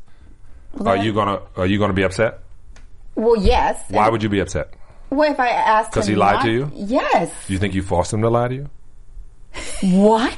Are 0.86 0.96
you 0.96 1.12
gonna 1.14 1.42
Are 1.58 1.66
you 1.66 1.80
gonna 1.80 1.94
be 1.94 2.04
upset? 2.04 2.44
Well, 3.16 3.36
yes. 3.36 3.84
Why 3.90 4.08
would 4.08 4.24
you 4.24 4.30
be 4.30 4.40
upset? 4.40 4.74
Well, 5.10 5.30
if 5.30 5.40
I 5.40 5.50
asked 5.50 5.92
'Cause 5.92 6.08
him 6.08 6.14
he 6.14 6.20
lied 6.20 6.36
not- 6.36 6.44
to 6.46 6.52
you? 6.52 6.72
Yes. 6.74 7.30
Do 7.48 7.54
you 7.54 7.60
think 7.60 7.74
you 7.74 7.82
forced 7.82 8.14
him 8.14 8.22
to 8.22 8.30
lie 8.30 8.48
to 8.48 8.54
you? 8.56 8.70
What? 9.82 10.38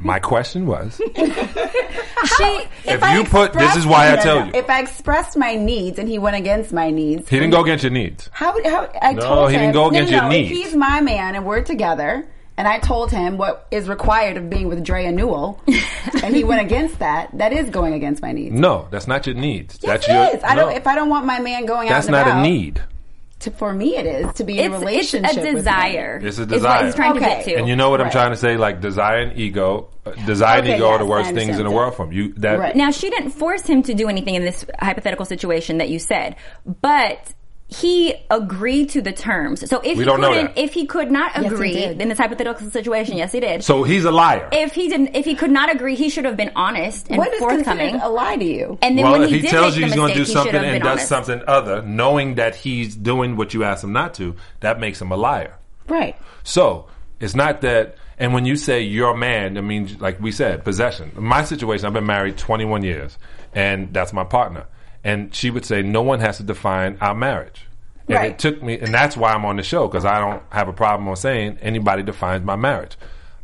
My 0.00 0.18
question 0.20 0.66
was, 0.66 0.96
She, 1.16 2.60
If 2.84 3.02
you 3.12 3.24
put- 3.24 3.52
this 3.52 3.76
is 3.76 3.86
why 3.86 4.12
I 4.12 4.16
tell 4.16 4.46
you. 4.46 4.52
If 4.54 4.70
I 4.70 4.80
expressed 4.80 5.36
my 5.36 5.54
needs 5.56 5.98
and 5.98 6.08
he 6.08 6.18
went 6.18 6.36
against 6.36 6.72
my 6.72 6.90
needs, 6.90 7.28
he 7.28 7.38
didn't 7.38 7.50
go 7.52 7.62
against 7.62 7.84
your 7.84 7.92
needs. 7.92 8.30
How? 8.32 8.52
how 8.64 8.88
I 9.02 9.12
No, 9.14 9.20
told 9.22 9.50
he 9.50 9.56
him, 9.56 9.62
didn't 9.62 9.74
go 9.74 9.88
against 9.88 10.10
no, 10.12 10.16
your 10.18 10.24
no, 10.24 10.30
needs. 10.30 10.50
He's 10.50 10.74
my 10.74 11.00
man 11.00 11.34
and 11.34 11.44
we're 11.44 11.62
together, 11.62 12.26
and 12.56 12.66
I 12.68 12.78
told 12.78 13.10
him 13.10 13.36
what 13.36 13.66
is 13.70 13.88
required 13.88 14.36
of 14.36 14.48
being 14.48 14.68
with 14.68 14.82
Drea 14.84 15.12
Newell, 15.12 15.60
and 16.22 16.34
he 16.34 16.44
went 16.44 16.60
against 16.62 17.00
that, 17.00 17.36
that 17.36 17.52
is 17.52 17.70
going 17.70 17.94
against 17.94 18.22
my 18.22 18.32
needs. 18.32 18.54
No, 18.54 18.88
that's 18.90 19.06
not 19.08 19.26
your 19.26 19.34
needs. 19.34 19.78
Yes, 19.82 20.06
that's 20.06 20.08
it 20.08 20.12
your. 20.12 20.36
is. 20.36 20.44
I 20.44 20.54
no. 20.54 20.66
don't. 20.66 20.76
If 20.76 20.86
I 20.86 20.94
don't 20.94 21.08
want 21.08 21.26
my 21.26 21.40
man 21.40 21.66
going 21.66 21.88
that's 21.88 22.06
out, 22.08 22.14
and 22.14 22.26
not 22.26 22.26
about, 22.32 22.40
a 22.46 22.48
need. 22.48 22.82
To, 23.40 23.52
for 23.52 23.72
me, 23.72 23.96
it 23.96 24.04
is 24.04 24.32
to 24.34 24.44
be 24.44 24.58
in 24.58 24.72
it's, 24.72 24.72
a 24.72 24.76
it's 24.76 24.84
relationship. 24.84 25.32
a 25.36 25.40
with 25.40 25.44
me. 25.44 25.54
desire. 25.60 26.20
It's 26.22 26.38
a 26.38 26.42
Is 26.42 26.46
desire. 26.48 26.76
what 26.76 26.84
he's 26.86 26.94
trying 26.96 27.14
to 27.14 27.20
Okay. 27.20 27.36
get 27.36 27.44
to. 27.44 27.54
And 27.58 27.68
you 27.68 27.76
know 27.76 27.88
what 27.90 28.00
I'm 28.00 28.10
trying 28.10 28.30
to 28.30 28.36
say? 28.36 28.56
Like 28.56 28.80
desire 28.80 29.20
and 29.20 29.38
ego. 29.38 29.90
Uh, 30.04 30.10
desire 30.26 30.58
Okay, 30.58 30.72
and 30.72 30.76
ego 30.76 30.88
are 30.88 30.98
the 30.98 31.06
worst 31.06 31.30
things 31.34 31.50
in 31.50 31.58
the 31.64 31.70
that. 31.70 31.70
world 31.70 31.94
from 31.94 32.10
you. 32.10 32.32
That 32.38 32.58
Right. 32.58 32.74
Now, 32.74 32.90
she 32.90 33.10
didn't 33.10 33.30
force 33.30 33.62
him 33.64 33.84
to 33.84 33.94
do 33.94 34.08
anything 34.08 34.34
in 34.34 34.44
this 34.44 34.64
hypothetical 34.80 35.24
situation 35.24 35.78
that 35.78 35.88
you 35.88 36.00
said, 36.00 36.34
but 36.82 37.32
he 37.70 38.14
agreed 38.30 38.88
to 38.90 39.02
the 39.02 39.12
terms. 39.12 39.68
So 39.68 39.78
if 39.80 39.98
We 39.98 40.02
he 40.02 40.04
don't 40.04 40.20
couldn't, 40.20 40.54
that. 40.54 40.58
if 40.58 40.72
he 40.72 40.86
could 40.86 41.10
not 41.10 41.32
agree 41.38 41.74
did. 41.74 42.00
in 42.00 42.08
this 42.08 42.16
hypothetical 42.16 42.70
situation, 42.70 43.18
yes, 43.18 43.30
he 43.30 43.40
did. 43.40 43.62
So 43.62 43.82
he's 43.82 44.06
a 44.06 44.10
liar. 44.10 44.48
if 44.52 44.72
he 44.72 44.88
didn't, 44.88 45.14
if 45.14 45.26
he 45.26 45.34
could 45.34 45.50
not 45.50 45.74
agree, 45.74 45.94
he 45.94 46.08
should 46.08 46.24
have 46.24 46.36
been 46.36 46.50
honest 46.56 47.08
and 47.08 47.18
What 47.18 47.32
is 47.32 47.38
forthcoming. 47.38 47.90
considered 47.90 48.06
a 48.06 48.08
lie 48.08 48.36
to 48.36 48.44
you? 48.44 48.78
And 48.80 48.96
then 48.96 49.04
well, 49.04 49.12
when 49.12 49.22
if 49.24 49.28
he, 49.30 49.36
he, 49.36 49.42
did 49.42 49.50
tells 49.50 49.76
you 49.76 49.84
he's 49.84 49.94
going 49.94 50.08
to 50.08 50.14
do 50.14 50.20
mistake, 50.20 50.36
he 50.38 50.42
should 50.44 50.52
something 50.52 50.70
and 50.70 50.82
does 50.82 50.92
honest. 50.92 51.08
something 51.08 51.42
other, 51.46 51.82
knowing 51.82 52.36
that 52.36 52.56
he's 52.56 52.96
doing 52.96 53.36
what 53.36 53.52
you 53.52 53.64
asked 53.64 53.84
him 53.84 53.92
not 53.92 54.14
to, 54.14 54.34
that 54.60 54.80
makes 54.80 55.00
him 55.02 55.12
a 55.12 55.16
liar. 55.16 55.54
Right. 55.88 56.16
So 56.44 56.88
it's 57.20 57.34
not 57.34 57.60
that. 57.60 57.96
And 58.18 58.32
when 58.32 58.46
you 58.46 58.56
say 58.56 58.80
you're 58.80 59.10
a 59.10 59.16
man, 59.16 59.54
that 59.54 59.62
means, 59.62 60.00
like 60.00 60.20
we 60.20 60.32
said, 60.32 60.64
possession. 60.64 61.12
In 61.16 61.22
my 61.22 61.44
situation, 61.44 61.86
I've 61.86 61.92
been 61.92 62.06
married 62.06 62.36
21 62.38 62.82
years, 62.82 63.16
and 63.54 63.92
that's 63.92 64.12
my 64.14 64.24
partner. 64.24 64.64
And 65.08 65.34
she 65.34 65.50
would 65.50 65.64
say, 65.64 65.80
no 65.80 66.02
one 66.02 66.20
has 66.20 66.36
to 66.36 66.42
define 66.42 66.98
our 67.00 67.14
marriage. 67.14 67.64
And 68.08 68.16
Right. 68.16 68.30
it 68.32 68.38
took 68.38 68.62
me, 68.62 68.78
and 68.78 68.92
that's 68.92 69.16
why 69.16 69.32
I'm 69.32 69.44
on 69.46 69.56
the 69.56 69.62
show 69.62 69.88
because 69.88 70.04
I 70.04 70.20
don't 70.20 70.42
have 70.50 70.68
a 70.68 70.72
problem 70.72 71.08
on 71.08 71.16
saying 71.16 71.58
anybody 71.62 72.02
defines 72.02 72.44
my 72.44 72.56
marriage. 72.56 72.96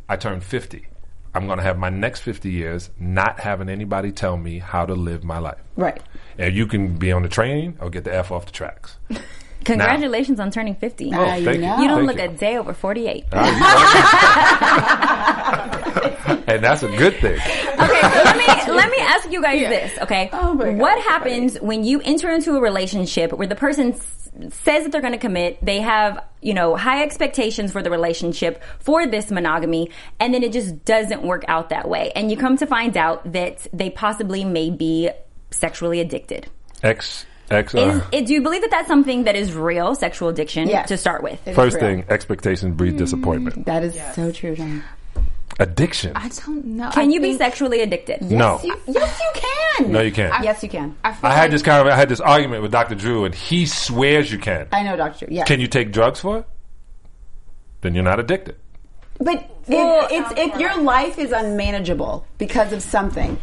I 0.07 0.15
turned 0.15 0.43
50. 0.43 0.85
I'm 1.33 1.47
going 1.47 1.57
to 1.57 1.63
have 1.63 1.79
my 1.79 1.89
next 1.89 2.21
50 2.21 2.51
years 2.51 2.91
not 2.99 3.39
having 3.39 3.67
anybody 3.67 4.11
tell 4.11 4.37
me 4.37 4.59
how 4.59 4.85
to 4.85 4.93
live 4.93 5.23
my 5.23 5.39
life. 5.39 5.57
Right. 5.75 6.01
And 6.37 6.55
you 6.55 6.67
can 6.67 6.97
be 6.97 7.11
on 7.11 7.23
the 7.23 7.29
train 7.29 7.77
or 7.81 7.89
get 7.89 8.03
the 8.03 8.13
F 8.15 8.31
off 8.31 8.45
the 8.45 8.51
tracks. 8.51 8.97
Congratulations 9.65 10.39
on 10.39 10.51
turning 10.51 10.75
50. 10.75 11.11
Oh, 11.15 11.33
you 11.33 11.49
you. 11.49 11.55
you 11.55 11.87
don't 11.87 12.05
Thank 12.05 12.07
look 12.07 12.19
a 12.19 12.27
day 12.27 12.57
over 12.57 12.73
48. 12.73 13.25
and 16.47 16.63
that's 16.63 16.83
a 16.83 16.87
good 16.97 17.15
thing. 17.17 17.39
Okay, 17.39 18.01
so 18.01 18.23
let 18.23 18.37
me 18.37 18.73
let 18.73 18.89
me 18.91 18.97
ask 18.99 19.31
you 19.31 19.41
guys 19.41 19.59
this. 19.59 19.97
Okay, 19.99 20.29
Oh 20.33 20.55
God, 20.55 20.77
what 20.77 20.95
that's 20.95 21.07
happens 21.07 21.59
when 21.61 21.83
you 21.83 22.01
enter 22.03 22.31
into 22.31 22.55
a 22.55 22.61
relationship 22.61 23.31
where 23.33 23.47
the 23.47 23.55
person 23.55 23.93
s- 23.93 24.29
says 24.63 24.83
that 24.83 24.91
they're 24.91 25.01
going 25.01 25.13
to 25.13 25.19
commit, 25.19 25.63
they 25.63 25.81
have 25.81 26.23
you 26.41 26.53
know 26.53 26.75
high 26.75 27.03
expectations 27.03 27.71
for 27.71 27.81
the 27.83 27.89
relationship 27.91 28.63
for 28.79 29.05
this 29.07 29.29
monogamy, 29.31 29.89
and 30.19 30.33
then 30.33 30.43
it 30.43 30.51
just 30.51 30.83
doesn't 30.85 31.21
work 31.23 31.43
out 31.47 31.69
that 31.69 31.87
way, 31.87 32.11
and 32.15 32.31
you 32.31 32.37
come 32.37 32.57
to 32.57 32.65
find 32.65 32.97
out 32.97 33.31
that 33.33 33.65
they 33.73 33.89
possibly 33.89 34.43
may 34.43 34.69
be 34.69 35.09
sexually 35.51 35.99
addicted. 36.01 36.47
X, 36.83 37.25
X, 37.49 37.73
Is, 37.75 37.79
uh, 37.81 38.05
it- 38.11 38.25
do 38.25 38.33
you 38.33 38.41
believe 38.41 38.61
that 38.61 38.71
that's 38.71 38.87
something 38.87 39.23
that 39.25 39.35
is 39.35 39.53
real 39.53 39.95
sexual 39.95 40.29
addiction 40.29 40.67
Yes. 40.67 40.87
to 40.89 40.97
start 40.97 41.23
with? 41.23 41.39
It 41.47 41.51
is 41.51 41.55
First 41.55 41.75
real. 41.75 41.83
thing, 41.85 42.05
expectations 42.09 42.75
breed 42.75 42.97
disappointment. 42.97 43.65
That 43.67 43.83
is 43.83 43.97
so 44.15 44.31
true, 44.31 44.55
John. 44.55 44.83
Addiction. 45.59 46.11
I 46.15 46.27
don't 46.29 46.65
know. 46.65 46.89
Can 46.91 47.09
I 47.09 47.11
you 47.13 47.21
be 47.21 47.29
think- 47.29 47.37
sexually 47.39 47.81
addicted? 47.81 48.21
no, 48.23 48.59
You, 48.63 48.75
yes, 48.87 49.19
you 49.21 49.41
can. 49.41 49.91
no, 49.91 50.01
you 50.01 50.11
can't. 50.11 50.43
Yes, 50.43 50.61
you 50.63 50.69
can. 50.69 50.95
I, 51.03 51.13
feel 51.13 51.29
I 51.29 51.33
had 51.33 51.41
like- 51.43 51.51
this 51.51 51.61
kind 51.61 51.81
of 51.87 51.93
I 51.93 51.95
had 51.95 52.09
this 52.09 52.19
argument 52.19 52.61
with 52.61 52.71
Dr. 52.71 52.95
Drew, 52.95 53.23
and 53.25 53.33
he 53.33 53.65
swears 53.65 54.31
you 54.31 54.37
can. 54.37 54.67
I 54.73 54.83
know, 54.83 54.97
Doctor. 54.97 55.27
Drew. 55.27 55.35
Yes. 55.35 55.47
Can 55.47 55.59
you 55.61 55.67
take 55.67 55.91
drugs 55.93 56.19
for 56.19 56.39
it? 56.39 56.47
Then 57.81 57.95
you're 57.95 58.03
not 58.03 58.19
addicted. 58.19 58.57
But 59.17 59.49
Well- 59.67 60.07
if, 60.07 60.11
it's, 60.11 60.31
um, 60.31 60.37
if 60.37 60.59
your 60.59 60.75
life 60.81 61.17
is 61.17 61.31
unmanageable 61.31 62.25
because 62.37 62.73
of 62.73 62.81
something, 62.83 63.37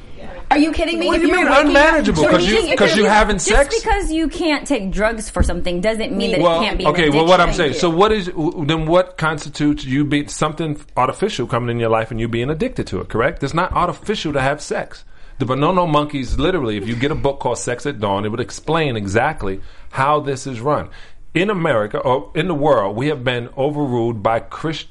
are 0.50 0.58
you 0.58 0.72
kidding 0.72 0.98
me? 0.98 1.06
What 1.06 1.16
If 1.16 1.22
do 1.22 1.28
you 1.28 1.34
you're 1.38 1.44
mean 1.50 1.66
unmanageable? 1.66 2.22
you're 2.22 2.30
'Cause 2.30 2.46
you- 2.46 2.58
eating- 2.58 2.68
if 2.70 2.78
'cause 2.78 2.90
you're- 2.96 3.02
you 3.04 3.08
having 3.08 3.36
Just 3.36 3.46
sex? 3.48 3.80
because 3.82 4.12
you 4.12 4.28
can't 4.28 4.66
take 4.66 4.90
drugs 4.90 5.30
for 5.30 5.42
something 5.42 5.80
doesn't 5.80 6.12
mean 6.16 6.32
that 6.32 6.40
Well, 6.40 6.60
it 6.60 6.64
can't 6.64 6.78
be. 6.78 6.86
okay. 6.86 7.08
Well, 7.10 7.26
what 7.26 7.40
I'm 7.40 7.52
saying. 7.52 7.74
So, 7.74 7.88
what 7.90 8.12
is 8.12 8.26
then? 8.66 8.86
What 8.86 9.16
constitutes 9.16 9.84
you 9.84 10.04
being 10.04 10.28
something 10.28 10.78
artificial 10.96 11.46
coming 11.46 11.70
in 11.70 11.80
your 11.80 11.88
life 11.90 12.10
and 12.10 12.20
you 12.20 12.28
being 12.28 12.50
addicted 12.50 12.86
to 12.88 13.00
it? 13.00 13.08
Correct. 13.08 13.42
It's 13.42 13.54
not 13.54 13.72
artificial 13.72 14.32
to 14.34 14.40
have 14.40 14.60
sex. 14.60 15.04
The 15.38 15.46
Bonobo 15.46 15.90
monkeys, 15.90 16.38
literally, 16.38 16.76
if 16.76 16.86
you 16.86 16.94
get 16.94 17.10
a 17.10 17.14
book 17.16 17.40
called 17.40 17.58
Sex 17.58 17.84
at 17.86 17.98
Dawn, 17.98 18.24
it 18.24 18.28
would 18.30 18.38
explain 18.38 18.96
exactly 18.96 19.60
how 19.90 20.20
this 20.20 20.46
is 20.46 20.60
run. 20.60 20.88
In 21.34 21.48
America 21.50 21.98
or 21.98 22.28
in 22.34 22.46
the 22.46 22.54
world, 22.54 22.94
we 22.94 23.08
have 23.08 23.24
been 23.24 23.48
overruled 23.56 24.22
by 24.22 24.38
Christ, 24.40 24.86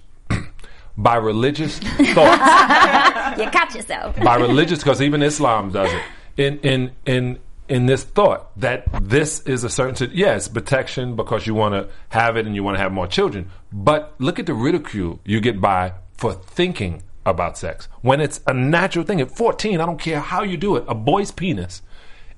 by 1.01 1.15
religious 1.15 1.79
thoughts. 2.15 3.39
you 3.39 3.49
caught 3.49 3.71
yourself. 3.75 4.15
by 4.19 4.35
religious 4.35 4.79
because 4.79 5.01
even 5.01 5.21
Islam 5.23 5.71
does 5.71 5.91
it. 5.91 6.01
In 6.37 6.59
in 6.59 6.91
in 7.05 7.39
in 7.69 7.85
this 7.85 8.03
thought 8.03 8.57
that 8.59 8.85
this 9.01 9.41
is 9.41 9.63
a 9.63 9.69
certain 9.69 10.09
yes 10.13 10.47
protection 10.47 11.15
because 11.15 11.47
you 11.47 11.53
want 11.55 11.73
to 11.73 11.87
have 12.09 12.37
it 12.37 12.45
and 12.45 12.55
you 12.55 12.63
want 12.63 12.75
to 12.75 12.81
have 12.81 12.91
more 12.91 13.07
children. 13.07 13.49
But 13.71 14.13
look 14.19 14.39
at 14.39 14.45
the 14.45 14.53
ridicule 14.53 15.19
you 15.25 15.39
get 15.41 15.59
by 15.61 15.93
for 16.13 16.33
thinking 16.33 17.03
about 17.25 17.57
sex. 17.57 17.87
When 18.01 18.19
it's 18.19 18.41
a 18.47 18.53
natural 18.53 19.05
thing. 19.05 19.21
At 19.21 19.31
14 19.31 19.79
I 19.79 19.85
don't 19.85 19.99
care 19.99 20.19
how 20.19 20.43
you 20.43 20.57
do 20.57 20.75
it. 20.75 20.83
A 20.87 20.95
boy's 20.95 21.31
penis 21.31 21.81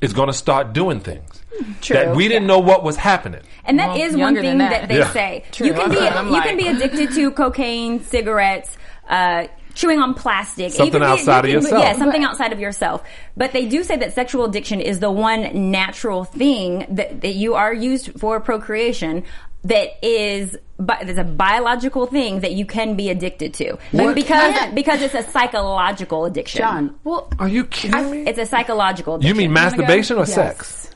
is 0.03 0.13
going 0.13 0.27
to 0.27 0.33
start 0.33 0.73
doing 0.73 0.99
things 0.99 1.41
that 1.89 2.15
we 2.15 2.27
didn't 2.27 2.47
know 2.47 2.59
what 2.59 2.83
was 2.83 2.95
happening 2.97 3.41
And 3.65 3.79
that 3.79 3.97
is 3.97 4.13
Well, 4.13 4.25
one 4.25 4.35
thing 4.35 4.57
that. 4.57 4.69
that. 4.71 4.89
they 4.89 4.99
Yeah. 4.99 5.11
say. 5.13 5.43
True. 5.51 5.67
You 5.67 5.73
can 5.73 5.89
be 5.89 5.95
you 6.35 6.41
can 6.41 6.57
be 6.57 6.67
addicted 6.67 7.11
to 7.13 7.31
cocaine, 7.31 8.03
cigarettes, 8.03 8.75
uh, 9.09 9.45
chewing 9.73 9.99
on 9.99 10.13
plastic, 10.13 10.71
Something 10.71 10.93
You 11.01 11.07
be- 11.07 11.11
outside 11.11 11.45
you 11.45 11.57
of 11.57 11.63
yourself. 11.63 11.83
Yeah, 11.83 11.97
something 11.97 12.23
outside 12.23 12.53
of 12.53 12.59
yourself. 12.59 13.03
But 13.35 13.51
they 13.53 13.65
do 13.67 13.83
say 13.83 13.97
that 13.97 14.13
sexual 14.13 14.45
addiction 14.45 14.81
is 14.81 14.99
the 14.99 15.11
one 15.11 15.71
natural 15.71 16.23
thing 16.25 16.85
that, 16.89 17.21
that 17.21 17.35
you 17.35 17.55
are 17.55 17.73
used 17.73 18.19
for 18.19 18.39
procreation. 18.39 19.23
That 19.65 20.05
is, 20.05 20.57
bi- 20.77 21.01
that's 21.05 21.17
a 21.17 21.23
biological 21.23 22.05
thing 22.05 22.41
that 22.41 22.51
you 22.51 22.65
can 22.65 22.95
be 22.97 23.09
addicted 23.09 23.53
to, 23.55 23.77
but 23.93 24.03
What 24.07 24.15
because 24.15 24.53
can- 24.53 24.75
because 24.75 25.01
it's 25.01 25.13
a 25.13 25.23
psychological 25.23 26.25
addiction. 26.25 26.59
John. 26.59 26.95
Well, 27.05 27.29
are 27.39 27.47
you 27.47 27.63
kidding 27.65 28.11
me 28.11 28.23
it's 28.27 28.37
a 28.39 28.45
psychological. 28.45 29.23
you 29.23 29.33
mean 29.33 29.53
masturbation 29.53 30.17
or 30.17 30.25
sex 30.25 30.92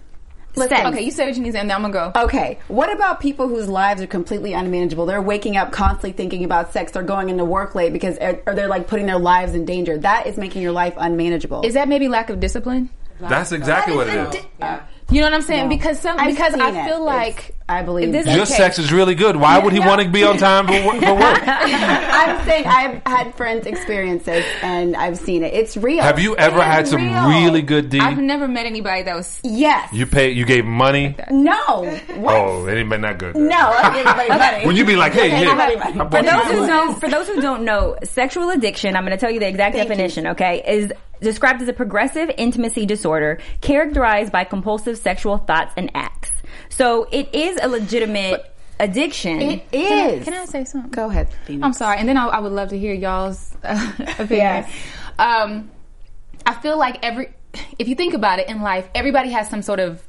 Sex. 0.58 0.86
okay, 0.86 1.02
you 1.02 1.12
say 1.12 1.26
what 1.26 1.36
you 1.36 1.42
need 1.42 1.50
to 1.50 1.54
say, 1.54 1.60
and 1.60 1.70
then 1.70 1.76
I'm 1.76 1.92
gonna 1.92 2.12
go. 2.14 2.22
Okay, 2.24 2.60
what 2.68 2.92
about 2.94 3.20
people 3.20 3.48
whose 3.48 3.68
lives 3.68 4.02
are 4.02 4.08
completely 4.08 4.54
unmanageable? 4.54 5.06
They're 5.06 5.22
waking 5.22 5.58
up 5.58 5.72
constantly 5.72 6.12
thinking 6.12 6.44
about 6.44 6.74
sex. 6.74 6.92
They're 6.92 7.04
going 7.04 7.30
into 7.30 7.46
work 7.46 7.76
late 7.76 7.94
because, 7.94 8.18
or 8.18 8.56
they're 8.56 8.68
like 8.68 8.88
putting 8.88 9.06
their 9.06 9.20
lives 9.20 9.54
in 9.54 9.66
danger. 9.66 9.98
That 9.98 10.28
is 10.28 10.38
making 10.38 10.62
your 10.62 10.72
life 10.72 10.94
unmanageable. 10.98 11.62
Is 11.64 11.76
that 11.76 11.88
maybe 11.88 12.08
lack 12.08 12.30
of 12.30 12.40
discipline? 12.40 12.90
that's 13.20 13.52
exactly 13.52 13.96
what 13.96 14.08
it 14.08 14.36
is 14.36 14.80
You 15.10 15.22
know 15.22 15.28
what 15.28 15.34
I'm 15.36 15.42
saying? 15.42 15.70
Because 15.70 16.00
some 16.02 16.20
I've 16.20 16.28
because 16.32 16.52
seen 16.54 16.62
I 16.62 16.70
it. 16.70 16.74
feel 16.86 17.08
It's- 17.08 17.16
like 17.16 17.54
I 17.70 17.82
believe 17.82 18.12
this 18.14 18.26
that. 18.26 18.32
is 18.32 18.36
your 18.38 18.46
sex 18.46 18.80
is 18.80 18.94
really 18.94 19.14
good 19.14 19.36
why 19.36 19.60
would 19.60 19.74
he 19.74 19.80
want 19.80 20.02
to 20.02 20.08
be 20.08 20.24
on 20.24 20.38
time 20.38 20.68
for, 20.68 20.74
for 20.74 21.14
work 21.16 21.42
I'm 21.46 22.46
saying 22.46 22.66
I've 22.66 23.02
had 23.06 23.36
friends 23.36 23.66
experiences 23.68 24.46
and 24.62 24.96
I've 24.96 25.18
seen 25.18 25.44
it. 25.44 25.54
It's 25.54 25.76
real. 25.76 26.02
Have 26.02 26.18
you 26.20 26.36
ever 26.38 26.60
It 26.60 26.64
had 26.64 26.84
is 26.86 26.92
some 26.92 27.02
real. 27.04 27.28
really 27.30 27.62
good 27.62 27.90
D? 27.90 28.00
I've 28.00 28.18
never 28.20 28.48
met 28.48 28.66
anybody 28.66 29.04
that 29.04 29.16
was. 29.16 29.40
Yes. 29.44 29.92
You 29.92 30.06
pay. 30.06 30.32
You 30.32 30.46
gave 30.46 30.64
money. 30.66 31.16
no. 31.30 31.84
What? 32.16 32.36
Oh, 32.36 32.68
it 32.68 32.78
ain't 32.78 32.90
been 32.90 33.02
that 33.02 33.18
good. 33.18 33.36
No. 33.36 33.56
I'm 33.58 33.96
anybody 33.96 34.30
money. 34.40 34.66
When 34.66 34.76
you 34.78 34.86
be 34.86 34.96
like, 34.96 35.12
hey, 35.14 35.28
Okay, 35.28 35.38
here, 35.38 35.56
money, 35.56 35.76
money. 35.76 35.98
For 36.10 36.24
those 36.24 36.44
who 36.46 36.68
don't, 36.68 37.00
for 37.02 37.10
those 37.10 37.28
who 37.28 37.42
don't 37.42 37.64
know, 37.66 37.98
sexual 38.04 38.50
addiction, 38.52 38.96
I'm 38.96 39.04
going 39.04 39.12
to 39.18 39.20
tell 39.20 39.32
you 39.32 39.40
the 39.42 39.48
exact 39.48 39.76
Thank 39.76 39.90
you. 39.90 39.96
definition, 39.96 40.28
okay, 40.28 40.64
is 40.66 40.94
described 41.22 41.62
as 41.62 41.68
a 41.68 41.74
progressive 41.74 42.32
intimacy 42.38 42.86
disorder 42.86 43.40
characterized 43.62 44.32
by 44.32 44.44
compulsive 44.44 44.98
sexual 44.98 45.38
thoughts 45.38 45.74
and 45.78 45.92
acts. 45.94 46.32
So 46.70 47.08
it 47.12 47.34
is 47.34 47.60
a 47.62 47.68
legitimate 47.68 48.52
addiction. 48.80 49.42
It 49.42 49.66
is. 49.72 50.24
Can 50.24 50.34
I 50.34 50.46
say 50.46 50.64
something? 50.64 50.92
Go 50.92 51.10
ahead. 51.10 51.30
Phoenix. 51.46 51.66
I'm 51.66 51.74
sorry, 51.74 51.98
and 51.98 52.08
then 52.08 52.18
I, 52.18 52.28
I 52.28 52.40
would 52.40 52.52
love 52.52 52.70
to 52.70 52.78
hear 52.78 52.94
y'all's 52.94 53.56
uh, 53.64 53.92
opinion. 54.00 54.30
Yes. 54.30 54.76
Um, 55.18 55.72
I 56.46 56.54
feel 56.54 56.78
like 56.78 57.04
every, 57.04 57.34
if 57.78 57.88
you 57.88 57.96
think 57.96 58.14
about 58.14 58.40
it 58.40 58.48
in 58.50 58.62
life, 58.62 58.88
everybody 58.94 59.32
has 59.32 59.50
some 59.50 59.62
sort 59.62 59.80
of 59.80 60.04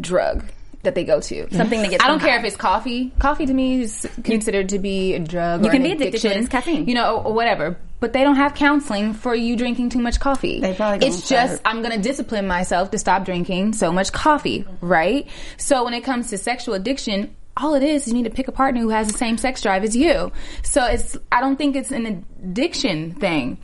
drug 0.00 0.44
that 0.82 0.94
they 0.94 1.04
go 1.04 1.20
to. 1.20 1.46
Something 1.54 1.82
that 1.82 1.90
gets 1.90 2.04
I 2.04 2.08
don't 2.08 2.20
care 2.20 2.32
high. 2.32 2.38
if 2.38 2.44
it's 2.44 2.56
coffee. 2.56 3.12
Coffee 3.18 3.46
to 3.46 3.52
me 3.52 3.82
is 3.82 4.08
considered 4.24 4.70
to 4.70 4.78
be 4.78 5.14
a 5.14 5.18
drug. 5.18 5.62
You 5.62 5.68
or 5.68 5.70
can 5.72 5.82
an 5.82 5.88
be 5.88 5.92
addicted 5.92 6.20
to 6.22 6.28
it. 6.28 6.30
addiction, 6.30 6.42
It's 6.44 6.48
caffeine. 6.48 6.88
You 6.88 6.94
know, 6.94 7.18
or 7.18 7.34
whatever. 7.34 7.76
But 8.00 8.14
they 8.14 8.22
don't 8.22 8.36
have 8.36 8.54
counseling 8.54 9.12
for 9.12 9.34
you 9.34 9.56
drinking 9.56 9.90
too 9.90 10.00
much 10.00 10.18
coffee. 10.20 10.60
They 10.60 10.72
probably 10.74 11.00
don't 11.00 11.08
It's 11.08 11.28
just 11.28 11.56
start. 11.56 11.60
I'm 11.66 11.82
going 11.82 11.94
to 11.94 12.00
discipline 12.00 12.46
myself 12.46 12.90
to 12.92 12.98
stop 12.98 13.26
drinking 13.26 13.74
so 13.74 13.92
much 13.92 14.10
coffee, 14.12 14.64
right? 14.80 15.28
So 15.58 15.84
when 15.84 15.92
it 15.92 16.02
comes 16.02 16.30
to 16.30 16.38
sexual 16.38 16.74
addiction, 16.74 17.36
all 17.58 17.74
it 17.74 17.82
is 17.82 18.02
is 18.02 18.08
you 18.08 18.14
need 18.14 18.24
to 18.24 18.30
pick 18.30 18.48
a 18.48 18.52
partner 18.52 18.80
who 18.80 18.88
has 18.88 19.08
the 19.08 19.18
same 19.18 19.36
sex 19.36 19.60
drive 19.60 19.84
as 19.84 19.94
you. 19.94 20.32
So 20.62 20.82
it's 20.86 21.16
I 21.30 21.40
don't 21.42 21.56
think 21.56 21.76
it's 21.76 21.90
an 21.90 22.24
addiction 22.42 23.12
thing. 23.16 23.58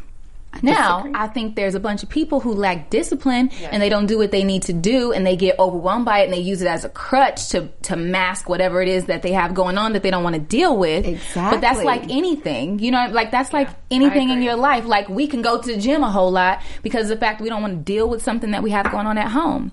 Now, 0.62 1.10
I 1.14 1.26
think 1.28 1.56
there's 1.56 1.74
a 1.74 1.80
bunch 1.80 2.02
of 2.02 2.08
people 2.08 2.40
who 2.40 2.52
lack 2.52 2.90
discipline 2.90 3.50
and 3.70 3.82
they 3.82 3.88
don't 3.88 4.06
do 4.06 4.18
what 4.18 4.30
they 4.30 4.44
need 4.44 4.62
to 4.62 4.72
do 4.72 5.12
and 5.12 5.26
they 5.26 5.36
get 5.36 5.58
overwhelmed 5.58 6.04
by 6.04 6.20
it 6.20 6.24
and 6.24 6.32
they 6.32 6.38
use 6.40 6.62
it 6.62 6.68
as 6.68 6.84
a 6.84 6.88
crutch 6.88 7.48
to, 7.50 7.68
to 7.82 7.96
mask 7.96 8.48
whatever 8.48 8.82
it 8.82 8.88
is 8.88 9.06
that 9.06 9.22
they 9.22 9.32
have 9.32 9.54
going 9.54 9.78
on 9.78 9.92
that 9.92 10.02
they 10.02 10.10
don't 10.10 10.24
want 10.24 10.34
to 10.34 10.40
deal 10.40 10.76
with. 10.76 11.06
Exactly. 11.06 11.56
But 11.56 11.60
that's 11.60 11.82
like 11.82 12.04
anything, 12.10 12.78
you 12.78 12.90
know, 12.90 13.08
like 13.10 13.30
that's 13.30 13.52
like 13.52 13.68
anything 13.90 14.30
in 14.30 14.42
your 14.42 14.56
life. 14.56 14.84
Like 14.84 15.08
we 15.08 15.26
can 15.26 15.42
go 15.42 15.60
to 15.60 15.74
the 15.74 15.80
gym 15.80 16.02
a 16.02 16.10
whole 16.10 16.30
lot 16.30 16.62
because 16.82 17.10
of 17.10 17.18
the 17.18 17.24
fact 17.24 17.38
that 17.38 17.42
we 17.42 17.48
don't 17.48 17.62
want 17.62 17.74
to 17.74 17.82
deal 17.92 18.08
with 18.08 18.22
something 18.22 18.50
that 18.52 18.62
we 18.62 18.70
have 18.70 18.90
going 18.90 19.06
on 19.06 19.18
at 19.18 19.28
home. 19.28 19.72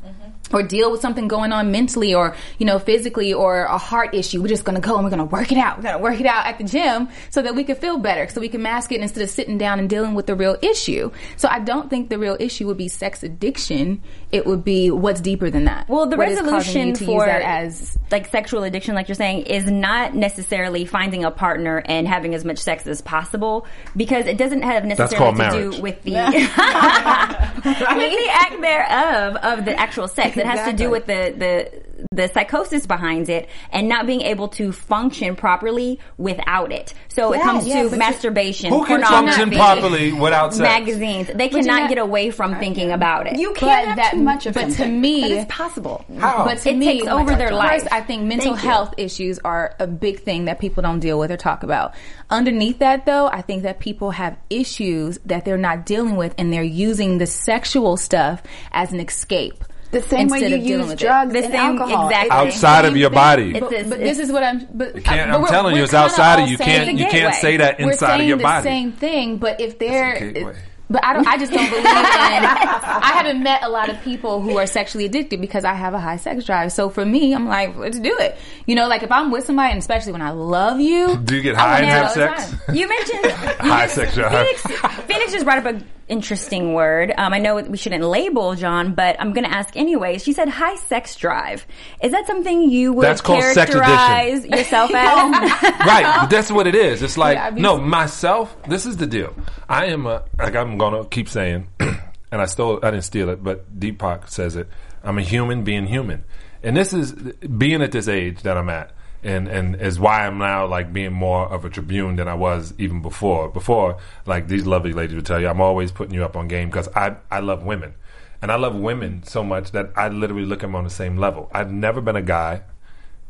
Or 0.54 0.63
deal 0.63 0.92
with 0.92 1.02
something 1.02 1.28
going 1.28 1.52
on 1.52 1.72
mentally 1.72 2.13
or, 2.13 2.36
you 2.60 2.66
know, 2.66 2.80
physically 2.80 3.34
or 3.34 3.63
a 3.63 3.78
heart 3.78 4.13
issue. 4.13 4.42
We're 4.42 4.48
just 4.48 4.63
gonna 4.63 4.80
go 4.80 4.96
and 4.96 5.04
we're 5.04 5.10
gonna 5.10 5.26
work 5.26 5.52
it 5.52 5.58
out. 5.58 5.78
We're 5.78 5.84
gonna 5.84 6.00
work 6.00 6.20
it 6.20 6.26
out 6.26 6.46
at 6.46 6.58
the 6.58 6.63
gym 6.63 7.10
so 7.30 7.42
that 7.42 7.56
we 7.56 7.63
can 7.63 7.76
feel 7.76 7.98
better, 7.98 8.28
so 8.30 8.39
we 8.39 8.50
can 8.50 8.62
mask 8.62 8.92
it 8.92 9.02
instead 9.02 9.24
of 9.24 9.30
sitting 9.30 9.58
down 9.58 9.80
and 9.80 9.89
dealing 9.89 10.13
with 10.13 10.28
the 10.28 10.36
real 10.36 10.58
issue. 10.62 11.12
So 11.38 11.48
I 11.50 11.60
don't 11.60 11.89
think 11.89 12.10
the 12.10 12.18
real 12.20 12.38
issue 12.39 12.68
would 12.68 12.78
be 12.78 12.88
sex 12.88 13.24
addiction. 13.24 14.02
It 14.32 14.46
would 14.46 14.63
be 14.63 14.92
what's 14.92 15.22
deeper 15.22 15.50
than 15.50 15.66
that. 15.66 15.89
Well, 15.89 16.06
the 16.06 16.18
What 16.18 16.30
is 16.30 16.39
causing 16.39 16.54
resolution 16.54 16.94
to 16.94 17.06
for 17.06 17.12
use 17.12 17.26
that 17.26 17.42
as 17.42 17.98
like 18.12 18.28
sexual 18.28 18.63
addiction, 18.63 18.96
like 18.96 19.08
you're 19.08 19.16
saying, 19.16 19.44
is 19.44 19.66
not 19.66 20.13
necessarily 20.16 20.86
finding 20.86 21.24
a 21.24 21.32
partner 21.32 21.82
and 21.86 22.08
having 22.08 22.36
as 22.36 22.46
much 22.46 22.60
sex 22.60 22.86
as 22.88 23.02
possible 23.02 23.66
because 23.96 24.26
it 24.26 24.38
doesn't 24.38 24.62
have 24.62 24.86
necessarily 24.86 25.32
to 25.32 25.38
marriage. 25.38 25.76
do 25.76 25.82
with 25.82 26.02
the 26.04 26.13
with 27.63 28.12
the 28.12 28.30
act 28.32 28.62
thereof 28.62 29.36
of 29.38 29.66
the 29.66 29.74
actual 29.80 30.08
sex. 30.08 30.36
It 30.44 30.48
has 30.58 30.70
to 30.70 30.74
do 30.76 30.90
with 30.90 31.06
the 31.06 31.34
the 31.38 31.84
the 32.12 32.28
psychosis 32.28 32.86
behind 32.86 33.30
it 33.30 33.48
and 33.72 33.88
not 33.88 34.06
being 34.06 34.22
able 34.22 34.50
to 34.50 34.72
function 34.74 35.36
properly 35.36 36.00
without 36.18 36.72
it. 36.72 36.94
So 37.08 37.32
it 37.34 37.42
comes 37.42 37.66
yeah, 37.66 37.84
to 37.84 37.90
but 37.90 37.94
you- 37.94 37.98
masturbation, 38.00 38.70
Who 38.72 38.86
can 38.86 39.02
function 39.04 39.50
properly 39.52 40.12
without 40.12 40.54
sex? 40.54 40.62
magazines. 40.62 41.28
They 41.34 41.46
you're 41.50 41.62
cannot 41.62 41.82
not- 41.84 41.90
get 41.90 41.98
away 42.00 42.30
from 42.30 42.56
thinking 42.58 42.92
about 42.92 43.28
it. 43.28 43.40
You 43.40 43.54
can't 43.54 43.96
But 43.96 44.00
have 44.04 44.12
too 44.14 44.18
much 44.22 44.46
of 44.46 44.54
but 44.54 44.72
to 44.72 44.88
me- 44.88 45.22
but 45.22 45.32
it's 45.32 45.52
possible. 45.54 46.04
How? 46.20 46.44
But 46.44 46.58
to 46.60 46.70
It 46.72 46.78
me, 46.78 46.86
takes 46.86 47.08
over 47.08 47.36
their 47.36 47.50
first, 47.50 47.58
life. 47.58 47.88
I 47.92 48.02
think 48.02 48.24
mental 48.24 48.54
Thank 48.54 48.64
you. 48.64 48.70
health 48.70 48.94
issues 48.98 49.40
are 49.46 49.74
a 49.80 49.88
big 49.88 50.20
thing 50.22 50.46
that 50.46 50.60
people 50.60 50.84
don't 50.84 51.00
deal 51.00 51.18
with 51.18 51.32
or 51.32 51.38
talk 51.38 51.64
about. 51.64 51.94
Underneath 52.30 52.80
that, 52.80 53.06
though, 53.06 53.28
I 53.28 53.42
think 53.42 53.64
that 53.64 53.80
people 53.80 54.12
have 54.12 54.36
issues 54.50 55.20
that 55.26 55.46
they're 55.46 55.58
not 55.58 55.86
dealing 55.86 56.16
with, 56.18 56.36
and 56.38 56.52
they're 56.52 56.64
using 56.64 57.18
the 57.18 57.28
sexual 57.28 57.96
stuff 57.98 58.44
as 58.72 58.92
an 58.92 59.00
escape. 59.00 59.64
The 59.94 60.02
same 60.02 60.28
way 60.28 60.40
you 60.48 60.58
use 60.58 60.94
drugs 60.96 61.32
The 61.34 61.44
and 61.44 61.52
same- 61.54 61.56
alcohol. 61.80 62.08
exactly. 62.10 62.30
Outside 62.32 62.86
of 62.86 62.98
your 62.98 63.10
body. 63.12 63.52
It's 63.52 63.60
But, 63.60 63.74
a- 63.74 63.84
but 63.90 64.00
this 64.00 64.20
is 64.20 64.32
what 64.32 64.44
I'm. 64.44 64.68
But, 64.74 65.04
can't- 65.04 65.32
I'm 65.32 65.42
we're- 65.42 65.52
telling 65.52 65.76
you, 65.76 65.84
it's 65.84 65.94
outside 65.94 66.42
of 66.44 66.50
you. 66.50 66.58
Can't- 66.58 66.98
you 66.98 67.06
can't 67.08 67.36
say 67.36 67.58
that 67.58 67.80
we're 67.80 67.92
inside 67.92 68.14
of 68.14 68.18
saying 68.18 68.28
your 68.30 68.38
the 68.38 68.44
body. 68.44 68.64
same 68.64 68.92
thing, 68.92 69.38
but 69.38 69.62
if 69.62 69.80
they're. 69.80 70.14
That's 70.14 70.22
a 70.22 70.32
gateway. 70.34 70.56
But 70.90 71.04
I 71.06 71.14
don't. 71.14 71.28
I 71.28 71.38
just 71.38 71.52
don't 71.52 71.68
believe 71.70 71.86
in. 71.86 71.92
I 71.94 73.12
haven't 73.16 73.42
met 73.42 73.64
a 73.64 73.70
lot 73.70 73.90
of 73.90 74.00
people 74.04 74.42
who 74.42 74.58
are 74.58 74.68
sexually 74.68 75.06
addicted 75.06 75.42
because 75.42 75.64
I 75.66 75.74
have 75.74 75.94
a 75.96 76.00
high 76.00 76.18
sex 76.18 76.44
drive. 76.46 76.72
So 76.72 76.90
for 76.90 77.04
me, 77.06 77.34
I'm 77.34 77.48
like, 77.48 77.76
let's 77.78 77.98
do 78.00 78.16
it. 78.20 78.38
You 78.68 78.76
know, 78.76 78.88
like 78.88 79.02
if 79.02 79.12
I'm 79.12 79.32
with 79.32 79.46
somebody, 79.46 79.72
and 79.72 79.80
especially 79.80 80.12
when 80.12 80.22
I 80.22 80.32
love 80.32 80.80
you. 80.80 81.18
Do 81.18 81.36
you 81.38 81.42
get 81.42 81.56
high 81.56 81.80
and 81.80 81.86
have 81.88 82.12
sex? 82.12 82.54
You 82.72 82.88
mentioned 82.88 83.24
you 83.24 83.30
High 83.32 83.88
mentioned- 83.88 83.92
sex 83.92 84.14
drive. 84.16 84.32
Phoenix, 84.48 84.62
Phoenix 85.08 85.32
just 85.32 85.46
brought 85.46 85.60
up 85.60 85.66
an 85.66 85.86
interesting 86.08 86.74
word. 86.74 87.13
Um, 87.18 87.34
I 87.34 87.39
know 87.39 87.56
we 87.56 87.78
shouldn't 87.78 88.04
label 88.04 88.56
John, 88.56 88.94
but 88.94 89.16
I'm 89.20 89.34
going 89.34 89.46
to 89.46 89.54
ask 89.54 89.76
anyway. 89.76 90.18
She 90.18 90.34
said 90.34 90.50
high 90.50 90.76
sex 90.76 91.16
drive. 91.16 91.66
Is 92.02 92.12
that 92.12 92.28
something 92.28 92.70
you 92.70 92.94
would 92.94 93.06
That's 93.06 93.22
called 93.22 93.44
sex 93.44 93.72
characterize 93.72 94.46
yourself 94.46 94.92
as? 94.96 95.63
right, 95.86 96.28
that's 96.30 96.52
what 96.52 96.68
it 96.68 96.76
is. 96.76 97.02
It's 97.02 97.18
like 97.18 97.36
Yeah, 97.36 97.48
I'd 97.48 97.58
no, 97.58 97.80
myself. 97.80 98.56
This 98.68 98.86
is 98.86 98.98
the 98.98 99.08
deal. 99.08 99.34
I 99.70 99.86
am 99.88 100.06
a 100.06 100.24
like 100.38 100.56
I'm 100.56 100.78
gonna 100.78 101.06
keep 101.06 101.30
saying, 101.30 101.68
and 101.80 102.42
I 102.42 102.46
stole. 102.46 102.80
I 102.84 102.92
didn't 102.92 103.06
steal 103.06 103.30
it, 103.30 103.44
but 103.44 103.80
Deepak 103.80 104.30
says 104.30 104.56
it. 104.56 104.68
I'm 105.04 105.18
a 105.18 105.22
human 105.22 105.63
being 105.63 105.88
human, 105.88 106.24
and 106.62 106.78
this 106.78 106.94
is 106.94 107.13
being 107.13 107.82
at 107.82 107.92
this 107.92 108.08
age 108.08 108.42
that 108.44 108.58
I'm 108.58 108.70
at. 108.70 108.92
And 109.24 109.48
and 109.48 109.76
is 109.82 110.00
why 110.00 110.28
I'm 110.28 110.38
now 110.38 110.66
like 110.68 110.92
being 110.92 111.14
more 111.14 111.48
of 111.48 111.64
a 111.66 111.70
tribune 111.70 112.18
than 112.18 112.28
I 112.28 112.34
was 112.34 112.74
even 112.78 113.02
before. 113.02 113.50
Before, 113.50 113.98
like 114.26 114.48
these 114.48 114.66
lovely 114.66 114.92
ladies 114.94 115.16
would 115.16 115.26
tell 115.26 115.40
you, 115.40 115.48
I'm 115.48 115.62
always 115.62 115.92
putting 115.92 116.14
you 116.14 116.24
up 116.26 116.36
on 116.36 116.48
game 116.48 116.70
because 116.70 116.90
I 116.96 117.16
I 117.32 117.40
love 117.40 117.64
women, 117.64 117.94
and 118.42 118.52
I 118.52 118.56
love 118.56 118.76
women 118.76 119.24
so 119.24 119.44
much 119.44 119.72
that 119.72 119.92
I 119.96 120.10
literally 120.10 120.46
look 120.46 120.60
at 120.60 120.68
them 120.68 120.76
on 120.76 120.84
the 120.84 120.90
same 120.90 121.18
level. 121.18 121.50
I've 121.54 121.72
never 121.72 122.02
been 122.02 122.18
a 122.18 122.22
guy 122.22 122.64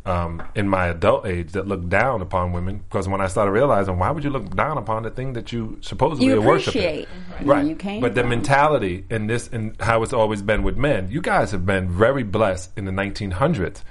um, 0.06 0.44
in 0.56 0.68
my 0.68 0.88
adult 0.88 1.26
age 1.26 1.54
that 1.54 1.68
looked 1.68 1.90
down 1.90 2.22
upon 2.22 2.52
women 2.52 2.78
because 2.90 3.08
when 3.08 3.22
I 3.22 3.28
started 3.28 3.52
realizing 3.52 3.98
why 4.00 4.12
would 4.12 4.24
you 4.24 4.30
look 4.30 4.54
down 4.56 4.78
upon 4.78 5.04
the 5.04 5.10
thing 5.10 5.34
that 5.34 5.54
you 5.54 5.78
supposedly 5.82 6.26
You 6.26 6.42
worshiping? 6.42 6.82
appreciate. 6.82 7.08
Right. 7.42 7.66
you 7.66 7.76
came 7.76 8.02
but 8.02 8.14
the 8.16 8.24
mentality 8.24 9.06
in 9.10 9.28
this 9.28 9.48
and 9.48 9.80
how 9.80 10.04
it's 10.04 10.12
always 10.14 10.42
been 10.42 10.64
with 10.64 10.76
men, 10.76 11.10
you 11.10 11.22
guys 11.22 11.52
have 11.52 11.66
been 11.66 11.90
very 11.90 12.24
blessed 12.24 12.72
in 12.78 12.86
the 12.86 12.92
1900s 12.92 13.82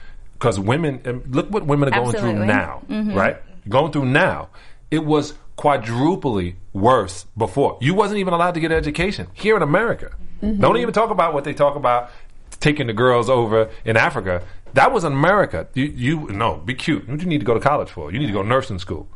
because 0.42 0.58
women, 0.58 1.00
um, 1.04 1.22
look 1.28 1.48
what 1.52 1.64
women 1.66 1.88
are 1.88 1.92
going 1.92 2.08
Absolutely. 2.08 2.38
through 2.38 2.46
now, 2.46 2.82
mm-hmm. 2.88 3.14
right? 3.14 3.36
Going 3.68 3.92
through 3.92 4.06
now. 4.06 4.48
It 4.90 5.04
was 5.04 5.34
quadruply 5.56 6.56
worse 6.72 7.26
before. 7.36 7.78
You 7.80 7.94
wasn't 7.94 8.18
even 8.18 8.34
allowed 8.34 8.54
to 8.54 8.60
get 8.60 8.72
an 8.72 8.76
education 8.76 9.28
here 9.34 9.54
in 9.54 9.62
America. 9.62 10.16
Mm-hmm. 10.42 10.60
Don't 10.60 10.78
even 10.78 10.92
talk 10.92 11.10
about 11.10 11.32
what 11.32 11.44
they 11.44 11.54
talk 11.54 11.76
about 11.76 12.10
taking 12.58 12.88
the 12.88 12.92
girls 12.92 13.30
over 13.30 13.70
in 13.84 13.96
Africa. 13.96 14.44
That 14.74 14.90
was 14.90 15.04
in 15.04 15.12
America. 15.12 15.68
You, 15.74 15.84
you 15.84 16.28
no, 16.30 16.56
be 16.56 16.74
cute. 16.74 17.08
What 17.08 17.18
do 17.18 17.22
you 17.22 17.28
need 17.28 17.38
to 17.38 17.46
go 17.46 17.54
to 17.54 17.60
college 17.60 17.90
for? 17.90 18.12
You 18.12 18.18
need 18.18 18.26
to 18.26 18.32
go 18.32 18.42
to 18.42 18.48
nursing 18.48 18.80
school. 18.80 19.06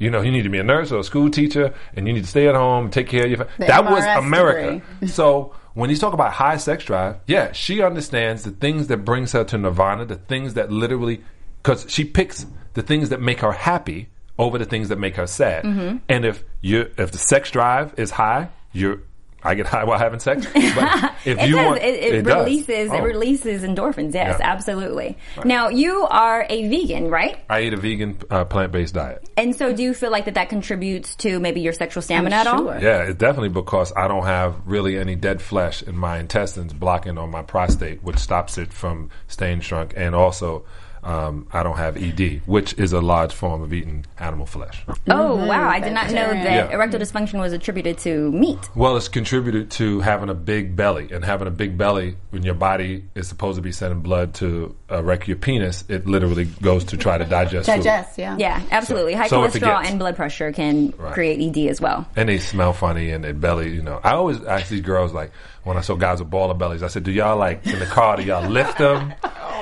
You 0.00 0.10
know, 0.10 0.22
you 0.22 0.32
need 0.32 0.42
to 0.42 0.48
be 0.48 0.58
a 0.58 0.64
nurse 0.64 0.90
or 0.90 0.98
a 0.98 1.04
school 1.04 1.30
teacher, 1.30 1.72
and 1.94 2.06
you 2.08 2.12
need 2.12 2.22
to 2.24 2.26
stay 2.30 2.48
at 2.48 2.54
home, 2.56 2.90
take 2.90 3.06
care 3.06 3.24
of 3.24 3.30
your. 3.30 3.38
Fa- 3.38 3.48
The 3.58 3.66
that 3.66 3.84
was 3.84 4.02
America. 4.04 4.82
So 5.06 5.54
when 5.74 5.90
you 5.90 5.96
talk 5.96 6.14
about 6.14 6.32
high 6.32 6.56
sex 6.56 6.84
drive, 6.84 7.16
yeah, 7.26 7.52
she 7.52 7.82
understands 7.82 8.42
the 8.42 8.50
things 8.50 8.88
that 8.88 8.98
brings 9.04 9.32
her 9.32 9.44
to 9.44 9.58
nirvana, 9.58 10.06
the 10.06 10.16
things 10.16 10.54
that 10.54 10.72
literally, 10.72 11.22
because 11.62 11.86
she 11.88 12.04
picks 12.04 12.46
the 12.74 12.82
things 12.82 13.10
that 13.10 13.20
make 13.20 13.40
her 13.40 13.52
happy 13.52 14.08
over 14.38 14.56
the 14.58 14.64
things 14.64 14.88
that 14.88 14.98
make 14.98 15.16
her 15.16 15.26
sad. 15.26 15.64
Mm-hmm. 15.64 15.98
And 16.08 16.24
if 16.24 16.42
you 16.62 16.90
if 16.96 17.12
the 17.12 17.18
sex 17.18 17.50
drive 17.50 17.94
is 17.98 18.10
high, 18.10 18.48
you're 18.72 19.02
I 19.42 19.54
get 19.54 19.66
high 19.66 19.84
while 19.84 19.98
having 19.98 20.20
sex. 20.20 20.46
But 20.54 21.14
if 21.24 21.38
It 21.38 21.48
you 21.48 21.56
does. 21.56 21.66
want, 21.66 21.82
it, 21.82 22.14
it, 22.14 22.22
does. 22.22 22.44
releases. 22.44 22.92
It 22.92 23.00
Oh. 23.00 23.02
releases 23.04 23.62
endorphins. 23.62 24.14
Yes, 24.14 24.36
Yeah. 24.38 24.46
absolutely. 24.52 25.16
Now 25.44 25.68
you 25.68 26.02
are 26.10 26.46
a 26.48 26.68
vegan, 26.68 27.08
right? 27.10 27.38
I 27.48 27.62
eat 27.62 27.72
a 27.72 27.76
vegan 27.76 28.18
uh, 28.30 28.44
plant 28.44 28.72
based 28.72 28.94
diet. 28.94 29.28
And 29.36 29.54
so, 29.56 29.72
do 29.72 29.82
you 29.82 29.94
feel 29.94 30.10
like 30.10 30.26
that 30.26 30.34
that 30.34 30.48
contributes 30.50 31.14
to 31.16 31.38
maybe 31.40 31.60
your 31.60 31.72
sexual 31.72 32.02
stamina 32.02 32.36
at 32.36 32.46
all? 32.46 32.66
Yeah, 32.80 33.02
it's 33.04 33.18
definitely 33.18 33.48
because 33.50 33.92
I 33.96 34.08
don't 34.08 34.24
have 34.24 34.56
really 34.66 34.98
any 34.98 35.14
dead 35.16 35.40
flesh 35.40 35.82
in 35.82 35.96
my 35.96 36.18
intestines 36.18 36.72
blocking 36.72 37.16
on 37.18 37.30
my 37.30 37.42
prostate, 37.42 38.02
which 38.02 38.18
stops 38.18 38.58
it 38.58 38.72
from 38.72 39.10
staying 39.28 39.60
shrunk, 39.60 39.94
and 39.96 40.14
also 40.14 40.64
um, 41.02 41.46
I 41.52 41.62
don't 41.62 41.76
have 41.76 41.96
ED, 41.96 42.42
which 42.46 42.74
is 42.78 42.92
a 42.92 43.00
large 43.00 43.32
form 43.32 43.62
of 43.62 43.72
eating 43.72 44.04
animal 44.18 44.46
flesh. 44.46 44.82
Oh 45.08 45.34
wow! 45.46 45.68
I 45.68 45.80
did 45.80 45.92
not 45.92 46.08
know 46.10 46.28
that 46.30 46.44
Yeah. 46.44 46.70
erectile 46.70 47.00
dysfunction 47.00 47.40
was 47.40 47.52
attributed 47.52 47.98
to 47.98 48.30
meat. 48.32 48.58
Well, 48.74 48.96
it's 48.96 49.08
contributed 49.08 49.70
to 49.72 50.00
having 50.00 50.28
a 50.28 50.34
big 50.34 50.76
belly, 50.76 51.08
and 51.12 51.24
having 51.24 51.48
a 51.48 51.50
big 51.50 51.78
belly 51.78 52.16
when 52.30 52.42
your 52.42 52.54
body 52.54 53.04
is 53.14 53.28
supposed 53.28 53.56
to 53.56 53.62
be 53.62 53.72
sending 53.72 54.00
blood 54.00 54.34
to 54.34 54.74
erect 54.90 55.26
your 55.28 55.36
penis, 55.36 55.84
it 55.88 56.06
literally 56.06 56.44
goes 56.60 56.84
to 56.84 56.96
try 56.96 57.16
to 57.18 57.24
digest. 57.24 57.66
food. 57.68 57.76
Digest, 57.82 58.18
yeah. 58.18 58.36
Yeah, 58.38 58.60
absolutely. 58.70 59.14
High 59.14 59.28
so 59.28 59.40
cholesterol 59.40 59.60
gets- 59.80 59.90
and 59.90 59.98
blood 59.98 60.16
pressure 60.16 60.52
can 60.52 60.92
create 60.92 61.40
ED 61.56 61.68
as 61.68 61.80
well. 61.80 62.06
and 62.16 62.28
they 62.28 62.38
smell 62.38 62.72
funny 62.72 63.10
and 63.10 63.24
their 63.24 63.32
belly, 63.34 63.70
you 63.74 63.82
know. 63.82 64.00
I 64.04 64.12
always 64.12 64.42
ask 64.44 64.68
these 64.68 64.80
girls 64.82 65.12
like 65.12 65.32
when 65.64 65.76
I 65.76 65.80
saw 65.82 65.94
guys 65.94 66.20
with 66.20 66.30
baller 66.30 66.56
bellies, 66.56 66.82
I 66.82 66.88
said, 66.88 67.02
"Do 67.04 67.10
y'all 67.12 67.36
like 67.36 67.66
in 67.66 67.78
the 67.78 67.86
car? 67.86 68.16
Do 68.16 68.22
y'all 68.22 68.48
lift 68.48 68.78
them, 68.78 69.12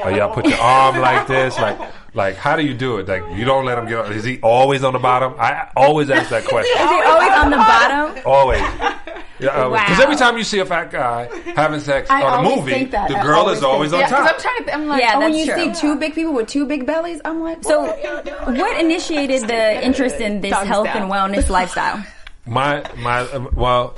or 0.04 0.10
y'all 0.12 0.32
put 0.34 0.46
your 0.46 0.58
arm 0.60 0.98
like 1.00 1.26
this? 1.26 1.56
Like, 1.58 1.78
like 2.14 2.36
how 2.36 2.56
do 2.56 2.64
you 2.64 2.74
do 2.74 2.98
it? 2.98 3.08
Like 3.08 3.22
you 3.36 3.44
don't 3.44 3.64
let 3.64 3.78
him 3.78 3.86
get. 3.86 3.98
on 3.98 4.12
Is 4.12 4.24
he 4.24 4.38
always 4.40 4.82
on 4.84 4.92
the 4.92 4.98
bottom? 4.98 5.34
I 5.38 5.70
always 5.76 6.10
ask 6.10 6.30
that 6.30 6.44
question. 6.44 6.72
Is 6.76 6.90
he 6.90 7.02
always 7.02 7.32
on 7.32 7.50
the 7.50 7.56
bottom? 7.56 8.22
Always. 8.26 8.62
Because 9.38 9.70
Wow. 9.70 10.02
every 10.02 10.16
time 10.16 10.36
you 10.36 10.42
see 10.42 10.58
a 10.58 10.66
fat 10.66 10.90
guy 10.90 11.28
having 11.54 11.78
sex 11.78 12.10
I 12.10 12.22
on 12.24 12.32
a 12.32 12.36
always 12.48 12.56
movie, 12.58 12.72
think 12.72 12.90
that. 12.90 13.08
the 13.08 13.18
I 13.18 13.22
girl 13.22 13.38
always 13.42 13.58
is 13.58 13.62
always 13.64 13.90
think 13.92 14.02
on 14.04 14.10
that. 14.10 14.20
Because 14.34 14.42
top. 14.42 14.52
I'm 14.52 14.64
trying 14.64 14.64
to. 14.66 14.74
I'm 14.74 14.88
like, 14.88 15.00
Yeah, 15.02 15.12
oh, 15.14 15.20
when 15.20 15.34
you 15.34 15.46
true. 15.46 15.74
see 15.74 15.80
two 15.80 15.96
big 15.96 16.14
people 16.16 16.32
with 16.32 16.48
two 16.48 16.66
big 16.66 16.86
bellies, 16.86 17.20
I'm 17.24 17.40
like, 17.40 17.62
So, 17.62 17.82
what 17.82 18.04
are 18.04 18.22
y'all 18.22 18.22
doing? 18.46 18.58
what 18.58 18.80
initiated 18.80 19.42
the 19.46 19.84
interest 19.84 20.16
in 20.16 20.40
this 20.40 20.50
Doggy 20.50 20.66
health 20.66 20.88
style. 20.88 21.02
and 21.04 21.12
wellness 21.36 21.48
lifestyle? 21.50 22.04
My 22.46 22.82
my 22.96 23.20
um, 23.30 23.48
well, 23.54 23.94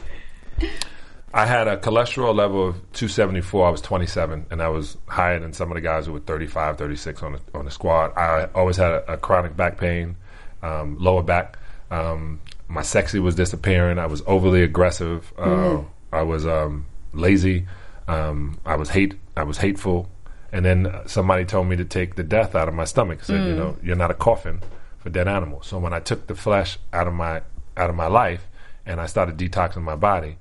I 1.32 1.46
had 1.46 1.68
a 1.68 1.76
cholesterol 1.76 2.34
level 2.34 2.68
of 2.68 2.74
274. 2.92 3.66
I 3.66 3.70
was 3.70 3.80
27, 3.80 4.46
and 4.50 4.60
I 4.60 4.68
was 4.68 4.96
higher 5.06 5.38
than 5.38 5.52
some 5.52 5.70
of 5.70 5.76
the 5.76 5.80
guys 5.80 6.06
who 6.06 6.12
were 6.12 6.20
35, 6.20 6.76
36 6.76 7.22
on 7.22 7.32
the 7.32 7.40
on 7.54 7.64
the 7.64 7.70
squad. 7.70 8.16
I 8.16 8.48
always 8.54 8.76
had 8.76 8.92
a, 8.92 9.12
a 9.12 9.16
chronic 9.16 9.56
back 9.56 9.78
pain, 9.78 10.16
um, 10.62 10.98
lower 10.98 11.22
back. 11.22 11.58
Um, 11.90 12.40
my 12.68 12.82
sexy 12.82 13.20
was 13.20 13.34
disappearing. 13.34 13.98
I 13.98 14.06
was 14.06 14.22
overly 14.26 14.62
aggressive. 14.62 15.32
Uh, 15.38 15.82
I 16.12 16.22
was 16.22 16.46
um, 16.46 16.86
lazy. 17.12 17.66
Um, 18.08 18.58
I 18.64 18.76
was 18.76 18.90
hate. 18.90 19.14
I 19.36 19.44
was 19.44 19.58
hateful. 19.58 20.08
And 20.52 20.64
then 20.64 20.92
somebody 21.06 21.44
told 21.44 21.68
me 21.68 21.76
to 21.76 21.84
take 21.84 22.16
the 22.16 22.24
death 22.24 22.56
out 22.56 22.66
of 22.66 22.74
my 22.74 22.84
stomach. 22.84 23.22
Said, 23.22 23.46
you 23.46 23.54
know, 23.54 23.76
you're 23.82 23.94
not 23.94 24.10
a 24.10 24.14
coffin 24.14 24.60
for 24.98 25.10
dead 25.10 25.28
animals. 25.28 25.68
So 25.68 25.78
when 25.78 25.92
I 25.92 26.00
took 26.00 26.26
the 26.26 26.34
flesh 26.34 26.78
out 26.92 27.06
of 27.06 27.14
my 27.14 27.42
out 27.76 27.88
of 27.88 27.94
my 27.94 28.08
life 28.08 28.48
and 28.84 29.00
I 29.00 29.06
started 29.06 29.36
detoxing 29.36 29.82
my 29.82 29.94
body, 29.94 30.36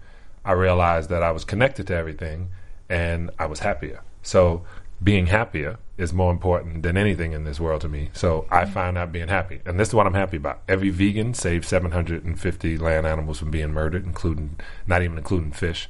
I 0.45 0.53
realized 0.53 1.09
that 1.09 1.23
I 1.23 1.31
was 1.31 1.45
connected 1.45 1.87
to 1.87 1.95
everything 1.95 2.49
and 2.89 3.29
I 3.37 3.45
was 3.45 3.59
happier. 3.59 4.01
So 4.21 4.63
being 5.01 5.27
happier 5.27 5.77
is 5.97 6.13
more 6.13 6.31
important 6.31 6.83
than 6.83 6.97
anything 6.97 7.33
in 7.33 7.43
this 7.43 7.59
world 7.59 7.81
to 7.81 7.89
me. 7.89 8.09
So 8.13 8.45
I 8.49 8.65
found 8.65 8.97
out 8.97 9.11
being 9.11 9.27
happy. 9.27 9.61
And 9.65 9.79
this 9.79 9.89
is 9.89 9.93
what 9.93 10.07
I'm 10.07 10.13
happy 10.13 10.37
about. 10.37 10.61
Every 10.67 10.89
vegan 10.89 11.33
saved 11.33 11.65
750 11.65 12.77
land 12.77 13.05
animals 13.05 13.39
from 13.39 13.51
being 13.51 13.71
murdered, 13.71 14.05
including, 14.05 14.59
not 14.87 15.01
even 15.01 15.17
including 15.17 15.51
fish. 15.51 15.89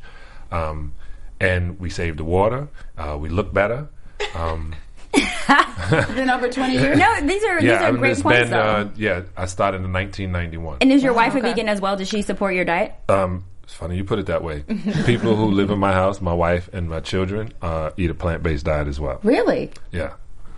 Um, 0.51 0.93
and 1.39 1.79
we 1.79 1.89
saved 1.89 2.19
the 2.19 2.23
water. 2.23 2.67
Uh, 2.97 3.17
we 3.19 3.29
look 3.29 3.53
better. 3.53 3.87
Um, 4.35 4.75
been 5.13 6.29
over 6.29 6.49
20 6.49 6.73
years. 6.73 6.97
No, 6.97 7.21
these 7.21 7.43
are 7.43 7.61
these 7.61 7.71
are 7.71 7.83
I 7.83 7.91
mean, 7.91 7.99
great 7.99 8.11
it's 8.11 8.21
points 8.21 8.49
been, 8.49 8.53
uh, 8.53 8.91
yeah, 8.95 9.23
I 9.35 9.45
started 9.45 9.77
in 9.77 9.91
1991. 9.91 10.77
and 10.81 10.91
is 10.91 11.01
your 11.01 11.13
wife 11.13 11.35
a 11.35 11.41
vegan 11.41 11.67
as 11.67 11.81
well? 11.81 11.95
Does 11.95 12.07
she 12.07 12.21
support 12.21 12.53
your 12.53 12.65
diet? 12.65 12.93
Um, 13.07 13.45
it's 13.69 13.77
funny 13.77 13.97
you 13.97 14.03
put 14.03 14.17
it 14.17 14.25
that 14.25 14.43
way. 14.43 14.63
People 15.05 15.35
who 15.35 15.51
live 15.51 15.69
in 15.69 15.77
my 15.77 15.93
house, 15.93 16.21
my 16.21 16.33
wife 16.33 16.71
and 16.73 16.89
my 16.89 17.01
children, 17.01 17.53
uh, 17.61 17.91
eat 17.97 18.09
a 18.09 18.15
plant 18.15 18.41
based 18.41 18.65
diet 18.65 18.87
as 18.87 18.99
well. 18.99 19.19
Really? 19.21 19.69
Yeah. 19.91 20.13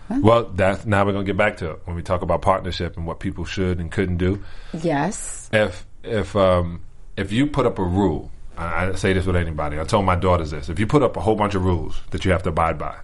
Well, 0.10 0.46
that's 0.46 0.86
now 0.86 1.06
we're 1.06 1.12
gonna 1.12 1.26
get 1.26 1.36
back 1.36 1.58
to 1.58 1.72
it 1.72 1.80
when 1.84 1.98
we 1.98 2.04
talk 2.04 2.22
about 2.22 2.42
partnership 2.42 2.96
and 2.96 3.06
what 3.06 3.20
people 3.20 3.44
should 3.44 3.82
and 3.82 3.92
couldn't 3.92 4.16
do. 4.16 4.42
Yes. 4.82 5.50
If 5.52 5.86
if 6.04 6.38
um, 6.38 6.84
if 7.18 7.34
you 7.34 7.48
put 7.48 7.66
up 7.66 7.80
a 7.80 7.84
rule, 7.84 8.32
I, 8.58 8.88
I 8.88 8.96
say 8.96 9.12
this 9.12 9.26
with 9.26 9.36
anybody. 9.36 9.78
I 9.78 9.84
told 9.84 10.06
my 10.06 10.16
daughters 10.16 10.52
this: 10.52 10.70
if 10.70 10.80
you 10.80 10.88
put 10.88 11.04
up 11.04 11.18
a 11.18 11.20
whole 11.20 11.36
bunch 11.36 11.54
of 11.54 11.66
rules 11.66 12.00
that 12.12 12.24
you 12.24 12.32
have 12.32 12.44
to 12.44 12.50
abide 12.50 12.78
by, 12.78 12.96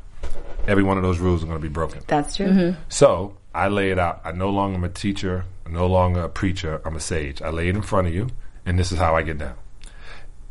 every 0.67 0.83
one 0.83 0.95
of 0.95 1.03
those 1.03 1.19
rules 1.19 1.43
are 1.43 1.47
going 1.47 1.59
to 1.59 1.61
be 1.61 1.71
broken. 1.71 2.01
That's 2.07 2.37
true. 2.37 2.75
So 2.87 3.35
I 3.53 3.67
lay 3.67 3.91
it 3.91 3.99
out. 3.99 4.21
I 4.23 4.31
no 4.31 4.51
longer 4.51 4.77
am 4.77 4.85
a 4.85 4.89
teacher. 4.89 5.43
I'm 5.65 5.73
no 5.73 5.87
longer 5.87 6.21
a 6.21 6.29
preacher. 6.29 6.81
I'm 6.85 6.95
a 6.95 7.01
sage. 7.01 7.41
I 7.41 7.49
lay 7.49 7.67
it 7.67 7.75
in 7.75 7.81
front 7.81 8.07
of 8.07 8.13
you, 8.13 8.29
and 8.65 8.79
this 8.79 8.93
is 8.93 8.97
how 8.97 9.17
I 9.17 9.21
get 9.21 9.37
down. 9.37 9.55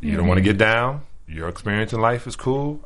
You 0.01 0.15
don't 0.17 0.27
want 0.27 0.37
to 0.37 0.41
get 0.43 0.57
down. 0.57 1.01
Your 1.27 1.49
experience 1.49 1.91
in 1.93 1.99
life 1.99 2.27
is 2.27 2.35
cool. 2.35 2.79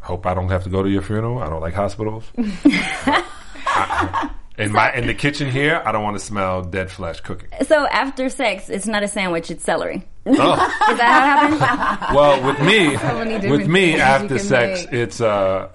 Hope 0.00 0.26
I 0.26 0.34
don't 0.34 0.48
have 0.48 0.64
to 0.64 0.70
go 0.70 0.82
to 0.82 0.88
your 0.88 1.02
funeral. 1.02 1.38
I 1.38 1.48
don't 1.48 1.60
like 1.60 1.74
hospitals. 1.74 2.24
I- 2.36 4.30
in 4.58 4.72
my 4.72 4.90
in 4.94 5.06
the 5.06 5.12
kitchen 5.14 5.50
here, 5.50 5.82
I 5.84 5.92
don't 5.92 6.02
want 6.02 6.16
to 6.18 6.24
smell 6.24 6.62
dead 6.62 6.90
flesh 6.90 7.20
cooking. 7.20 7.48
So 7.66 7.86
after 7.88 8.30
sex, 8.30 8.70
it's 8.70 8.86
not 8.86 9.02
a 9.02 9.08
sandwich; 9.08 9.50
it's 9.50 9.62
celery. 9.62 10.06
Oh. 10.24 10.30
Is 10.90 10.96
that 10.98 11.48
how 11.50 11.54
it 11.54 11.60
happens? 11.60 12.16
Well, 12.16 12.42
with 12.42 12.60
me, 12.62 13.50
with 13.50 13.66
me 13.68 14.00
after 14.00 14.38
sex, 14.38 14.84
make. 14.86 14.94
it's 14.94 15.20
uh, 15.20 15.68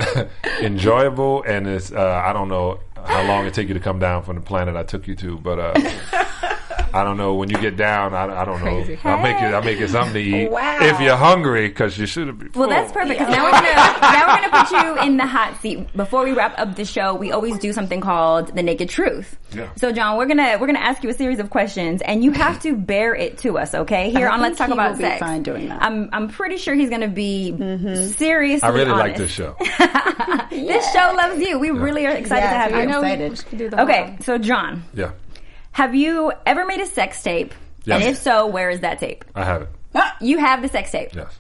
enjoyable 0.62 1.44
and 1.44 1.68
it's 1.68 1.92
uh, 1.92 2.24
I 2.26 2.34
don't 2.34 2.48
know 2.50 2.80
how 3.06 3.24
long 3.28 3.46
it 3.46 3.54
take 3.54 3.68
you 3.68 3.76
to 3.76 3.80
come 3.80 4.00
down 4.00 4.24
from 4.24 4.36
the 4.36 4.42
planet 4.42 4.76
I 4.76 4.84
took 4.84 5.08
you 5.08 5.16
to, 5.16 5.38
but 5.38 5.60
uh, 5.60 6.26
I 6.94 7.04
don't 7.04 7.18
know 7.18 7.36
when 7.36 7.50
you 7.50 7.58
get 7.58 7.78
down. 7.78 8.14
I, 8.14 8.42
I 8.42 8.46
don't 8.46 8.60
know. 8.64 8.84
Crazy. 8.84 9.00
I'll 9.04 9.22
make 9.22 9.36
it. 9.38 9.54
I'll 9.54 9.64
make 9.64 9.80
it 9.80 9.90
something 9.90 10.14
to 10.14 10.20
eat 10.20 10.50
Wow. 10.52 10.78
if 10.82 11.00
you're 11.00 11.16
hungry 11.16 11.68
because 11.68 11.98
you 11.98 12.06
should 12.06 12.38
be. 12.38 12.48
Well, 12.58 12.70
that's 12.70 12.92
perfect. 12.92 13.20
'cause 13.20 13.30
now 13.30 13.44
we're 13.46 13.52
gonna 13.52 13.74
now 14.02 14.28
we're 14.36 14.42
gonna 14.50 14.66
put 14.66 14.72
you 14.72 15.02
in 15.08 15.18
the 15.18 15.26
hot 15.26 15.60
seat. 15.62 15.88
Before 15.96 16.24
we 16.24 16.34
wrap 16.34 16.58
up 16.60 16.76
the 16.76 16.86
show, 16.86 17.14
we 17.16 17.32
always 17.32 17.58
do 17.60 17.74
something 17.74 18.02
called 18.02 18.56
the 18.56 18.64
naked 18.64 18.90
truth. 18.90 19.38
Yeah. 19.54 19.68
So, 19.76 19.92
John, 19.92 20.18
we're 20.18 20.26
gonna 20.28 20.58
we're 20.60 20.68
gonna 20.68 20.80
ask 20.80 21.04
you 21.04 21.10
a 21.10 21.14
series 21.14 21.40
of 21.40 21.50
questions, 21.50 22.02
and 22.02 22.24
you 22.24 22.32
have 22.32 22.62
to 22.64 22.76
bear 22.76 23.14
it 23.16 23.38
to 23.40 23.58
us. 23.58 23.74
Okay, 23.74 24.10
here 24.12 24.28
I 24.30 24.34
on 24.34 24.42
Let's 24.42 24.58
Talk 24.58 24.68
he 24.68 24.74
About 24.74 24.92
will 24.92 24.98
be 24.98 25.04
Sex. 25.04 25.20
fine 25.20 25.44
doing 25.44 25.70
that. 25.70 25.82
I'm 25.84 26.10
I'm 26.14 26.28
pretty 26.30 26.58
sure 26.58 26.74
he's 26.74 26.90
gonna 26.90 27.08
be 27.08 27.54
mm-hmm. 27.58 28.08
seriously. 28.18 28.68
I 28.68 28.72
really 28.72 28.92
like 28.92 29.18
this 29.18 29.32
show. 29.32 29.56
This 30.52 30.92
show 30.94 31.14
loves 31.16 31.40
you. 31.42 31.60
We 31.60 31.72
really 31.72 32.06
are 32.06 32.12
excited 32.16 32.42
to 32.48 32.48
have 32.56 32.72
you. 32.72 32.78
are 32.78 32.86
know 32.86 33.02
we 33.02 33.12
excited. 33.12 33.58
do 33.58 33.70
the 33.70 33.82
Okay, 33.84 34.18
so 34.22 34.38
John, 34.38 34.84
Yeah, 34.94 35.12
have 35.72 35.96
you 35.96 36.32
ever 36.46 36.66
made 36.66 36.80
a 36.82 36.86
sex 36.86 37.22
tape? 37.24 37.54
Yes. 37.86 38.02
And 38.02 38.12
if 38.12 38.18
so, 38.22 38.46
where 38.48 38.70
is 38.70 38.82
that 38.82 39.00
tape? 39.00 39.26
I 39.36 39.44
have 39.44 39.64
it. 39.64 39.70
You 40.22 40.38
have 40.38 40.62
the 40.62 40.68
sex 40.68 40.92
tape. 40.92 41.10
Yes, 41.16 41.38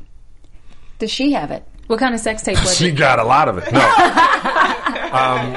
Does 0.99 1.11
she 1.11 1.31
have 1.33 1.51
it? 1.51 1.63
What 1.87 1.99
kind 1.99 2.13
of 2.15 2.21
sex 2.21 2.41
tape 2.41 2.57
was 2.59 2.75
she 2.77 2.87
it? 2.89 2.91
got 2.93 3.19
a 3.19 3.23
lot 3.23 3.47
of 3.47 3.57
it. 3.57 3.71
No, 3.71 3.79
um, 5.11 5.55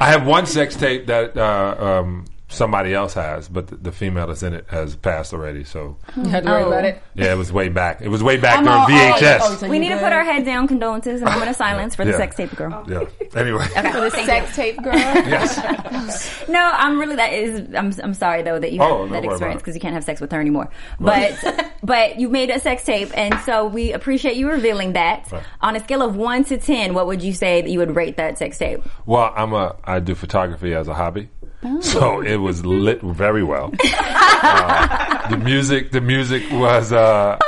I 0.00 0.06
have 0.10 0.26
one 0.26 0.46
sex 0.46 0.76
tape 0.76 1.06
that 1.06 1.36
uh, 1.36 1.76
um, 2.02 2.24
somebody 2.54 2.94
else 2.94 3.14
has, 3.14 3.48
but 3.48 3.66
the, 3.66 3.76
the 3.76 3.92
female 3.92 4.26
that's 4.26 4.42
in 4.42 4.54
it 4.54 4.66
has 4.70 4.96
passed 4.96 5.32
already. 5.32 5.64
So 5.64 5.96
hmm. 6.14 6.24
You 6.24 6.30
had 6.30 6.44
to 6.44 6.50
worry 6.50 6.62
Oh. 6.64 6.68
about 6.68 6.84
it. 6.84 7.02
yeah, 7.14 7.32
it 7.32 7.36
was 7.36 7.52
way 7.52 7.68
back. 7.68 8.00
It 8.00 8.08
was 8.08 8.22
way 8.22 8.36
back 8.36 8.58
I'm 8.58 8.64
during 8.64 8.78
all- 8.78 8.86
oh, 8.88 9.16
VHS. 9.20 9.38
oh, 9.42 9.56
so 9.56 9.68
We 9.68 9.76
you 9.76 9.80
need 9.82 9.88
to 9.90 9.98
put 9.98 10.12
our 10.12 10.24
head 10.24 10.44
down. 10.44 10.66
Condolences. 10.68 11.20
A 11.22 11.24
moment 11.26 11.50
of 11.50 11.56
silence 11.56 11.94
for 11.94 12.04
the 12.04 12.12
Yeah. 12.12 12.16
sex 12.18 12.36
tape 12.36 12.54
girl. 12.56 12.84
Yeah. 12.88 13.04
Anyway. 13.36 13.64
for 13.66 13.82
The 13.82 14.10
sex 14.10 14.54
tape 14.56 14.82
girl. 14.82 14.94
Yes. 15.34 16.44
No, 16.48 16.60
I'm 16.74 16.98
really 16.98 17.16
that 17.16 17.32
is. 17.32 17.60
I'm 17.74 17.92
I'm 18.02 18.14
sorry 18.14 18.42
though 18.42 18.58
that 18.58 18.72
you 18.72 18.80
Oh, 18.82 19.02
had 19.02 19.10
no 19.12 19.20
that 19.20 19.24
experience 19.30 19.62
because 19.62 19.74
you 19.74 19.80
can't 19.80 19.94
have 19.94 20.04
sex 20.04 20.20
with 20.20 20.30
her 20.32 20.40
anymore. 20.40 20.68
But 21.00 21.32
but 21.82 22.18
you 22.20 22.28
made 22.28 22.50
a 22.50 22.60
sex 22.60 22.84
tape, 22.84 23.10
and 23.14 23.34
so 23.40 23.66
we 23.66 23.92
appreciate 23.92 24.36
you 24.36 24.48
revealing 24.50 24.92
that. 24.94 25.30
Right. 25.32 25.42
On 25.60 25.76
a 25.76 25.80
scale 25.80 26.02
of 26.02 26.16
one 26.16 26.44
to 26.44 26.58
ten, 26.58 26.94
what 26.94 27.06
would 27.06 27.22
you 27.22 27.32
say 27.32 27.62
that 27.62 27.70
you 27.70 27.78
would 27.78 27.96
rate 27.96 28.16
that 28.16 28.38
sex 28.38 28.58
tape? 28.58 28.82
Well, 29.06 29.32
I'm 29.34 29.52
a 29.52 29.76
I 29.84 30.00
do 30.00 30.14
photography 30.14 30.74
as 30.74 30.88
a 30.88 30.94
hobby, 30.94 31.28
so 31.80 32.20
it 32.20 32.36
was 32.36 32.64
lit 32.64 33.00
very 33.02 33.42
well. 33.44 33.72
Uh, 34.46 35.28
the 35.30 35.38
music, 35.38 35.90
the 35.90 36.02
music 36.02 36.42
was 36.52 36.92
uh, 36.92 37.38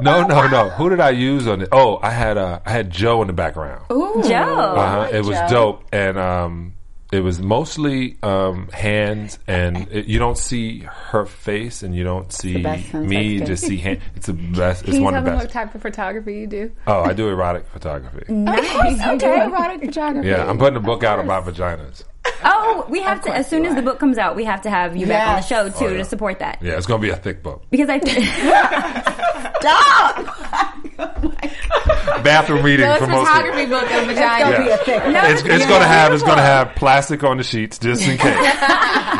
no, 0.00 0.26
no, 0.26 0.48
no. 0.48 0.68
Who 0.70 0.90
did 0.90 0.98
I 0.98 1.10
use 1.10 1.46
on 1.46 1.60
it? 1.62 1.68
Oh, 1.70 2.00
I 2.02 2.10
had 2.10 2.36
uh, 2.36 2.58
I 2.66 2.72
had 2.72 2.90
Joe 2.90 3.20
in 3.22 3.28
the 3.28 3.32
background. 3.32 3.84
Ooh, 3.92 4.20
Joe. 4.26 4.34
Uh-huh. 4.76 5.08
It 5.16 5.24
was 5.24 5.38
Joe. 5.38 5.48
dope, 5.48 5.84
and 5.92 6.18
um, 6.18 6.74
it 7.12 7.20
was 7.20 7.40
mostly 7.40 8.16
um, 8.24 8.68
hands, 8.72 9.38
and 9.46 9.86
it, 9.92 10.06
you 10.06 10.18
don't 10.18 10.36
see 10.38 10.80
her 10.80 11.24
face, 11.24 11.84
and 11.84 11.94
you 11.94 12.02
don't 12.02 12.32
see 12.32 12.64
me. 12.94 13.34
You 13.34 13.44
just 13.44 13.64
see 13.64 13.76
hand. 13.76 14.00
It's 14.16 14.26
the 14.26 14.32
best. 14.32 14.82
It's 14.82 14.90
Can 14.90 14.94
you 14.96 15.02
one 15.04 15.12
tell 15.12 15.18
of 15.20 15.24
the 15.26 15.30
them 15.30 15.38
what 15.38 15.44
best. 15.44 15.52
type 15.54 15.74
of 15.76 15.82
photography 15.82 16.34
you 16.34 16.46
do? 16.48 16.72
Oh, 16.88 17.02
I 17.02 17.12
do 17.12 17.28
erotic 17.28 17.64
photography. 17.68 18.24
Nice. 18.32 19.00
Okay, 19.22 19.44
erotic 19.44 19.80
photography. 19.84 20.28
Yeah, 20.28 20.48
I'm 20.50 20.58
putting 20.58 20.76
a 20.78 20.80
book 20.80 21.04
out 21.04 21.20
about 21.20 21.44
vaginas. 21.46 22.02
Oh, 22.44 22.86
we 22.88 23.00
have 23.02 23.22
to. 23.22 23.34
As 23.34 23.48
soon 23.48 23.64
as 23.66 23.74
the 23.74 23.82
book 23.82 23.98
comes 23.98 24.18
out, 24.18 24.36
we 24.36 24.44
have 24.44 24.60
to 24.62 24.70
have 24.70 24.96
you 24.96 25.06
back 25.06 25.28
on 25.28 25.36
the 25.36 25.42
show 25.42 25.68
too 25.68 25.86
Oh, 25.86 25.88
yeah. 25.88 25.96
to 25.98 26.04
support 26.04 26.38
that. 26.40 26.58
Yeah, 26.62 26.76
it's 26.76 26.86
gonna 26.86 27.00
be 27.02 27.10
a 27.10 27.16
thick 27.16 27.42
book. 27.42 27.62
Because 27.70 27.88
I, 27.90 27.98
Bathroom 32.22 32.62
reading 32.64 32.86
So 32.86 32.92
it's 32.92 33.00
for 33.04 33.10
most 33.10 33.26
photography 33.28 33.64
people. 33.64 33.80
book 33.80 33.90
of 33.90 34.06
vagina. 34.06 34.50
Yeah. 34.50 35.30
It's, 35.32 35.42
it's 35.42 35.66
gonna 35.66 35.86
have 35.86 36.12
it's 36.12 36.22
gonna 36.22 36.42
have 36.42 36.74
plastic 36.76 37.24
on 37.24 37.36
the 37.38 37.42
sheets 37.42 37.78
just 37.78 38.02
in 38.02 38.18
case. 38.18 38.34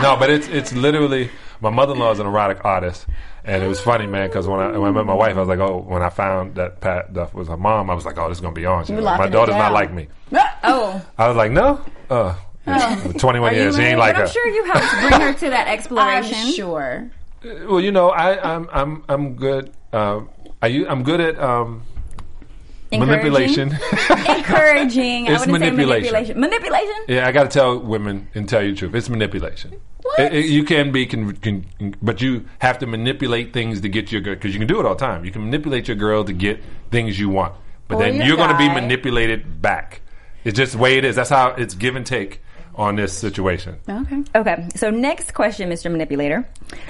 no, 0.02 0.16
but 0.18 0.30
it's 0.30 0.48
it's 0.48 0.72
literally 0.74 1.30
my 1.60 1.70
mother 1.70 1.92
in 1.94 1.98
law 1.98 2.10
is 2.10 2.18
an 2.18 2.26
erotic 2.26 2.64
artist, 2.64 3.06
and 3.44 3.62
it 3.62 3.66
was 3.66 3.80
funny, 3.80 4.06
man, 4.06 4.28
because 4.28 4.46
when 4.46 4.60
I 4.60 4.76
when 4.78 4.88
I 4.90 4.92
met 4.92 5.06
my 5.06 5.14
wife, 5.14 5.36
I 5.36 5.40
was 5.40 5.48
like, 5.48 5.58
oh, 5.58 5.78
when 5.86 6.02
I 6.02 6.08
found 6.10 6.54
that 6.56 6.80
Pat 6.80 7.12
Duff 7.12 7.32
was 7.34 7.48
her 7.48 7.56
mom, 7.56 7.90
I 7.90 7.94
was 7.94 8.04
like, 8.06 8.18
oh, 8.18 8.28
this 8.28 8.38
is 8.38 8.42
gonna 8.42 8.54
be 8.54 8.66
on. 8.66 8.84
She 8.84 8.92
was 8.94 9.04
like, 9.04 9.18
my 9.18 9.24
locking 9.24 9.32
it 9.32 9.36
daughter's 9.36 9.54
not 9.56 9.62
down. 9.64 9.72
like 9.72 9.92
me. 9.92 10.08
oh, 10.64 11.02
I 11.18 11.28
was 11.28 11.36
like, 11.36 11.52
no, 11.52 11.80
uh, 12.10 12.34
yeah, 12.78 13.12
21 13.18 13.54
years, 13.54 13.76
she 13.76 13.82
ain't 13.82 13.98
like 13.98 14.14
but 14.14 14.20
I'm 14.22 14.26
her. 14.26 14.32
sure 14.32 14.46
you 14.48 14.64
helped 14.64 15.08
bring 15.08 15.20
her 15.20 15.32
to 15.34 15.50
that 15.50 15.68
exploration. 15.68 16.34
I'm 16.34 16.48
exploration. 16.48 16.52
sure. 16.52 17.10
Well, 17.68 17.80
you 17.80 17.90
know, 17.92 18.10
I, 18.10 18.54
I'm 18.54 18.68
I'm 18.72 19.04
I'm 19.08 19.34
good. 19.34 19.72
Um, 19.92 20.28
I 20.62 20.66
u- 20.66 20.86
I'm 20.88 21.02
good 21.02 21.20
at 21.20 21.38
um, 21.38 21.82
Encouraging? 22.92 23.08
manipulation. 23.08 23.68
Encouraging. 24.28 25.28
I 25.28 25.32
It's 25.32 25.40
wouldn't 25.46 25.60
manipulation. 25.60 26.04
say 26.12 26.34
manipulation. 26.34 26.40
Manipulation. 26.40 27.04
Yeah, 27.08 27.26
I 27.26 27.32
got 27.32 27.44
to 27.44 27.48
tell 27.48 27.78
women 27.78 28.28
and 28.34 28.48
tell 28.48 28.62
you 28.62 28.72
the 28.72 28.76
truth. 28.78 28.94
It's 28.94 29.08
manipulation. 29.08 29.74
It- 30.18 30.34
it- 30.34 30.46
you 30.46 30.64
can 30.64 30.90
be, 30.92 31.06
can, 31.06 31.32
can, 31.36 31.64
but 32.02 32.20
you 32.20 32.44
have 32.58 32.78
to 32.80 32.86
manipulate 32.86 33.52
things 33.52 33.80
to 33.82 33.88
get 33.88 34.10
your 34.10 34.20
girl 34.20 34.34
because 34.34 34.52
you 34.54 34.58
can 34.58 34.66
do 34.68 34.80
it 34.80 34.86
all 34.86 34.94
the 34.94 35.00
time. 35.00 35.24
You 35.24 35.30
can 35.30 35.42
manipulate 35.44 35.88
your 35.88 35.96
girl 35.96 36.24
to 36.24 36.32
get 36.32 36.60
things 36.90 37.18
you 37.18 37.28
want, 37.28 37.54
but 37.88 37.96
Or 37.96 37.98
then 38.02 38.16
you're 38.26 38.36
going 38.36 38.50
to 38.50 38.58
be 38.58 38.68
manipulated 38.68 39.62
back. 39.62 40.00
It's 40.44 40.56
just 40.56 40.72
the 40.72 40.78
way 40.78 40.98
it 40.98 41.04
is. 41.04 41.16
That's 41.16 41.30
how 41.30 41.50
it's 41.50 41.74
give 41.74 41.96
and 41.96 42.04
take 42.04 42.42
on 42.74 42.96
this 42.96 43.12
situation. 43.12 43.76
Okay. 43.88 44.22
Okay, 44.34 44.68
so 44.74 44.90
next 44.90 45.34
question, 45.34 45.68
Mr. 45.68 45.90
Manipulator. 45.90 46.46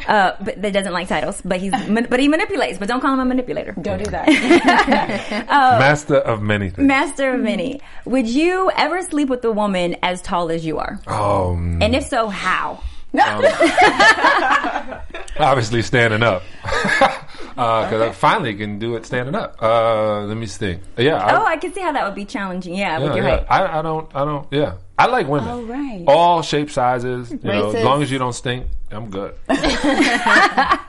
Uh, 0.07 0.33
but 0.45 0.61
that 0.63 0.73
doesn't 0.73 0.93
like 0.93 1.09
titles, 1.09 1.41
but 1.45 1.59
he's 1.61 1.73
but 2.11 2.21
he 2.21 2.29
manipulates. 2.29 2.79
But 2.79 2.89
don't 2.89 3.01
call 3.01 3.15
him 3.15 3.21
a 3.21 3.25
manipulator. 3.25 3.73
Don't 3.81 4.03
do 4.03 4.11
that. 4.11 4.29
Master 5.49 6.17
of 6.17 6.43
many 6.43 6.71
things. 6.71 6.87
Master 6.87 7.35
of 7.35 7.41
many. 7.41 7.81
Would 8.05 8.29
you 8.29 8.71
ever 8.77 9.03
sleep 9.03 9.29
with 9.29 9.45
a 9.45 9.53
woman 9.53 9.97
as 10.03 10.21
tall 10.23 10.51
as 10.51 10.65
you 10.65 10.79
are? 10.79 11.01
oh, 11.07 11.57
mm, 11.59 11.83
And 11.83 11.95
if 11.95 12.05
so, 12.05 12.29
how? 12.29 12.83
Um, 13.13 15.01
obviously 15.39 15.83
standing 15.83 16.23
up. 16.23 16.43
Uh, 17.57 17.85
because 17.85 18.01
I 18.01 18.11
finally 18.13 18.55
can 18.55 18.79
do 18.79 18.97
it 18.97 19.05
standing 19.05 19.35
up. 19.35 19.61
Uh, 19.61 20.21
let 20.23 20.37
me 20.37 20.47
think. 20.47 20.81
Yeah. 20.97 21.17
I- 21.17 21.37
Oh, 21.37 21.45
I 21.45 21.59
can 21.59 21.75
see 21.75 21.81
how 21.81 21.93
that 21.93 22.05
would 22.07 22.15
be 22.15 22.25
challenging. 22.25 22.75
Yeah, 22.75 22.99
with 23.01 23.15
your 23.15 23.27
yeah. 23.27 23.45
height. 23.45 23.47
I, 23.51 23.81
I 23.81 23.83
don't. 23.83 24.09
I 24.17 24.25
don't. 24.25 24.47
Yeah, 24.51 24.75
I 24.99 25.07
like 25.09 25.27
women. 25.27 25.49
Oh, 25.51 25.63
right. 25.65 26.05
All 26.07 26.41
shape 26.41 26.71
sizes. 26.71 27.31
You 27.31 27.39
know, 27.43 27.71
as 27.71 27.85
long 27.85 28.03
as 28.03 28.11
you 28.11 28.19
don't 28.19 28.33
stink, 28.33 28.67
I'm 28.91 29.11
good. 29.11 29.35
That 29.49 30.85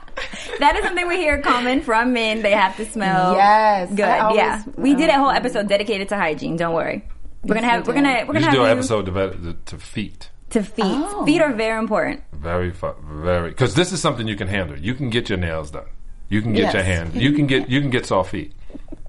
is 0.76 0.84
something 0.84 1.08
we 1.08 1.16
hear 1.16 1.42
common 1.42 1.82
from 1.82 2.12
men. 2.12 2.42
They 2.42 2.52
have 2.52 2.76
to 2.76 2.86
smell 2.86 3.34
Yes, 3.34 3.90
good. 3.90 4.04
Always- 4.06 4.36
yeah, 4.38 4.62
we 4.76 4.94
did 4.94 5.10
a 5.10 5.18
whole 5.18 5.30
um, 5.30 5.36
episode 5.36 5.68
dedicated 5.68 6.08
to 6.10 6.16
hygiene. 6.16 6.56
Don't 6.56 6.74
worry. 6.74 7.04
We're 7.42 7.56
gonna 7.56 7.66
have. 7.66 7.86
We're 7.86 7.94
gonna. 7.94 8.24
We're 8.26 8.28
We 8.28 8.34
gonna 8.34 8.44
should 8.46 8.52
do 8.52 8.64
an 8.64 8.70
episode 8.70 9.04
devoted 9.06 9.66
to 9.66 9.78
feet. 9.78 10.30
To 10.52 10.62
feet. 10.62 10.84
Oh. 10.86 11.24
Feet 11.26 11.40
are 11.42 11.52
very 11.52 11.78
important. 11.78 12.22
Very, 12.32 12.70
fu- 12.72 12.94
very. 13.04 13.50
Because 13.50 13.74
this 13.74 13.92
is 13.92 14.00
something 14.00 14.26
you 14.28 14.36
can 14.36 14.48
handle. 14.48 14.78
You 14.78 14.94
can 14.94 15.10
get 15.10 15.28
your 15.28 15.38
nails 15.38 15.70
done. 15.70 15.84
You 16.28 16.40
can 16.42 16.52
get 16.52 16.62
Yes. 16.62 16.74
your 16.74 16.82
hand. 16.82 17.14
You 17.14 17.32
can 17.32 17.46
get. 17.46 17.68
You 17.68 17.80
can 17.80 17.90
get 17.90 18.06
soft 18.06 18.30
feet. 18.30 18.52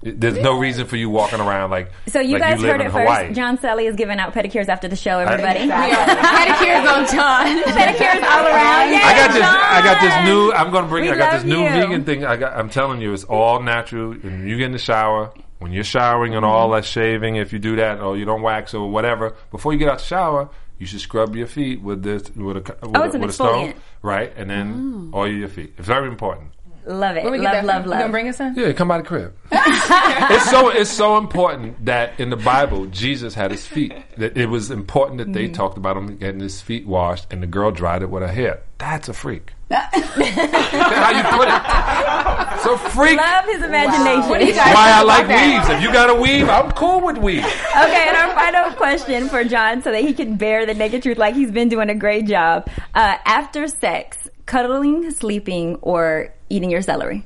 There's 0.02 0.38
no 0.38 0.58
reason 0.58 0.86
for 0.86 0.96
you 0.96 1.08
walking 1.08 1.40
around 1.40 1.70
like. 1.70 1.90
So 2.08 2.20
you 2.20 2.32
like 2.34 2.42
guys 2.42 2.60
live 2.60 2.72
heard 2.72 2.80
in 2.82 2.86
it 2.88 2.90
Hawaii. 2.92 3.26
first. 3.28 3.36
John 3.36 3.56
Salley 3.56 3.88
is 3.88 3.96
giving 3.96 4.18
out 4.18 4.34
pedicures 4.34 4.68
after 4.68 4.86
the 4.88 4.96
show. 4.96 5.18
Everybody, 5.18 5.60
Pedicures 5.60 6.84
on 6.92 7.06
John. 7.14 7.62
pedicures 7.72 8.22
all 8.22 8.46
around. 8.46 8.90
Yay, 8.92 9.00
I 9.02 9.14
got 9.16 9.32
this. 9.32 9.42
I 9.42 9.80
got 9.82 10.00
this 10.02 10.28
new. 10.28 10.52
I'm 10.52 10.70
going 10.70 10.84
to 10.84 10.88
bring. 10.90 11.04
We 11.04 11.10
I 11.12 11.16
got 11.16 11.32
this 11.32 11.44
new 11.44 11.62
you. 11.62 11.68
vegan 11.70 12.04
thing. 12.04 12.24
I 12.26 12.36
got. 12.36 12.56
I'm 12.58 12.68
telling 12.68 13.00
you, 13.00 13.12
it's 13.14 13.24
all 13.24 13.62
natural. 13.62 14.12
When 14.12 14.46
you 14.46 14.56
get 14.58 14.66
in 14.66 14.72
the 14.72 14.78
shower, 14.78 15.32
when 15.58 15.72
you're 15.72 15.84
showering 15.84 16.34
and 16.34 16.44
all 16.44 16.70
that 16.72 16.84
shaving, 16.84 17.36
if 17.36 17.52
you 17.54 17.58
do 17.58 17.76
that 17.76 18.00
or 18.00 18.16
you 18.18 18.26
don't 18.26 18.42
wax 18.42 18.74
or 18.74 18.90
whatever, 18.90 19.34
before 19.50 19.72
you 19.72 19.78
get 19.78 19.88
out 19.88 19.98
the 19.98 20.04
shower, 20.04 20.50
you 20.78 20.86
should 20.86 21.00
scrub 21.00 21.34
your 21.36 21.46
feet 21.46 21.80
with 21.82 22.02
this 22.02 22.30
with 22.34 22.56
a 22.56 22.60
with, 22.60 22.70
Oh, 22.82 23.02
a, 23.02 23.18
with 23.18 23.30
a 23.30 23.32
stone, 23.32 23.74
right? 24.02 24.32
And 24.36 24.50
then 24.50 25.10
oil 25.14 25.28
your 25.28 25.48
feet. 25.48 25.74
It's 25.78 25.86
very 25.86 26.08
important. 26.08 26.50
Love 26.86 27.16
it. 27.16 27.22
Where 27.24 27.32
we 27.32 27.38
get 27.38 27.44
Love, 27.44 27.52
that 27.54 27.64
love, 27.66 27.76
from? 27.76 27.84
You 27.84 27.90
love. 27.90 28.00
gonna 28.00 28.12
bring 28.12 28.28
us 28.28 28.40
in? 28.40 28.54
Yeah, 28.56 28.72
come 28.72 28.88
by 28.88 28.98
the 28.98 29.04
crib. 29.04 29.34
it's 29.52 30.50
so 30.50 30.68
it's 30.68 30.90
so 30.90 31.16
important 31.18 31.84
that 31.86 32.18
in 32.20 32.30
the 32.30 32.36
Bible 32.36 32.86
Jesus 32.86 33.34
had 33.34 33.50
his 33.50 33.66
feet. 33.66 33.94
That 34.18 34.36
it 34.36 34.46
was 34.46 34.70
important 34.70 35.18
that 35.18 35.28
Mm. 35.28 35.34
they 35.34 35.48
talked 35.48 35.78
about 35.78 35.96
him 35.96 36.16
getting 36.16 36.40
his 36.40 36.60
feet 36.60 36.86
washed, 36.86 37.26
and 37.32 37.42
the 37.42 37.46
girl 37.46 37.70
dried 37.70 38.02
it 38.02 38.10
with 38.10 38.22
her 38.22 38.28
hair. 38.28 38.60
That's 38.78 39.08
a 39.08 39.14
freak. 39.14 39.52
That's 39.68 39.96
How 39.96 41.10
you 41.10 41.22
put 41.38 41.48
it? 41.48 42.60
So 42.62 42.76
freak. 42.90 43.18
Love 43.18 43.44
his 43.46 43.62
imagination. 43.62 44.28
What 44.28 44.40
do 44.40 44.46
you 44.46 44.52
guys 44.54 44.74
Why 44.74 44.90
I 44.92 45.02
like 45.02 45.26
weaves. 45.28 45.68
If 45.70 45.82
you 45.82 45.92
got 45.92 46.10
a 46.10 46.14
weave, 46.14 46.48
I'm 46.48 46.70
cool 46.72 47.00
with 47.00 47.18
weave. 47.18 47.44
Okay, 47.44 48.06
and 48.08 48.16
our 48.16 48.34
final 48.34 48.72
question 48.76 49.28
for 49.28 49.42
John, 49.44 49.82
so 49.82 49.90
that 49.90 50.02
he 50.02 50.12
can 50.12 50.36
bear 50.36 50.66
the 50.66 50.74
naked 50.74 51.02
truth, 51.02 51.18
like 51.18 51.34
he's 51.34 51.50
been 51.50 51.68
doing 51.68 51.88
a 51.90 51.94
great 51.94 52.26
job. 52.26 52.68
Uh, 52.94 53.16
after 53.24 53.66
sex, 53.68 54.28
cuddling, 54.46 55.10
sleeping, 55.12 55.76
or 55.76 56.32
eating 56.54 56.70
your 56.70 56.82
celery? 56.82 57.24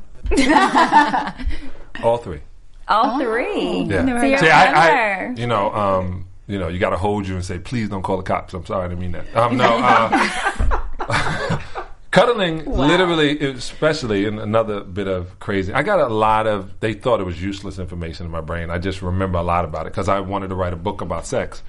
All 2.03 2.17
three. 2.19 2.41
All 2.89 3.19
three. 3.19 3.83
Yeah. 3.83 4.21
So 4.21 4.27
you're 4.27 4.39
See, 4.39 4.47
a 4.47 4.51
I, 4.51 4.65
I, 4.65 5.21
lover. 5.21 5.35
you 5.41 5.47
know, 5.47 5.75
um, 5.75 6.27
you 6.47 6.59
know, 6.59 6.69
you 6.69 6.79
got 6.79 6.91
to 6.91 6.97
hold 6.97 7.29
you 7.29 7.35
and 7.35 7.45
say, 7.45 7.59
please 7.59 7.89
don't 7.91 8.03
call 8.03 8.17
the 8.17 8.23
cops. 8.23 8.55
I'm 8.55 8.65
sorry, 8.65 8.87
I 8.87 8.89
didn't 8.89 9.01
mean 9.01 9.13
that. 9.13 9.37
Um, 9.37 9.57
no, 9.59 9.79
uh, 9.83 11.61
cuddling, 12.11 12.65
literally, 12.65 13.39
especially 13.41 14.25
in 14.25 14.39
another 14.39 14.81
bit 14.81 15.07
of 15.09 15.39
crazy. 15.41 15.73
I 15.75 15.83
got 15.83 16.01
a 16.01 16.09
lot 16.09 16.47
of. 16.47 16.81
They 16.81 16.95
thought 16.95 17.21
it 17.21 17.25
was 17.25 17.43
useless 17.43 17.79
information 17.79 18.25
in 18.25 18.33
my 18.33 18.41
brain. 18.41 18.71
I 18.71 18.79
just 18.79 19.03
remember 19.03 19.39
a 19.39 19.43
lot 19.43 19.67
about 19.67 19.87
it 19.87 19.93
because 19.93 20.09
I 20.09 20.21
wanted 20.21 20.49
to 20.49 20.55
write 20.55 20.73
a 20.73 20.77
book 20.77 21.03
about 21.03 21.27
sex, 21.27 21.63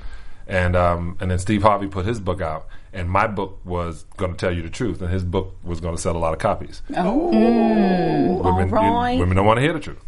and 0.47 0.77
um, 0.77 1.17
and 1.19 1.29
then 1.29 1.39
Steve 1.39 1.63
Harvey 1.63 1.87
put 1.87 2.05
his 2.05 2.21
book 2.21 2.39
out, 2.39 2.67
and 2.93 3.09
my 3.09 3.27
book 3.27 3.59
was 3.65 4.03
going 4.17 4.31
to 4.31 4.37
tell 4.37 4.51
you 4.55 4.61
the 4.61 4.69
truth, 4.69 5.01
and 5.01 5.09
his 5.11 5.23
book 5.23 5.55
was 5.63 5.79
going 5.79 5.95
to 5.95 6.01
sell 6.01 6.15
a 6.15 6.19
lot 6.19 6.33
of 6.33 6.39
copies. 6.39 6.81
Oh, 6.95 7.29
mm. 7.33 8.43
women, 8.43 8.69
you- 8.69 8.73
right. 8.75 9.19
women 9.19 9.35
don't 9.37 9.45
want 9.45 9.57
to 9.57 9.61
hear 9.61 9.73
the 9.73 9.79
truth. 9.79 10.03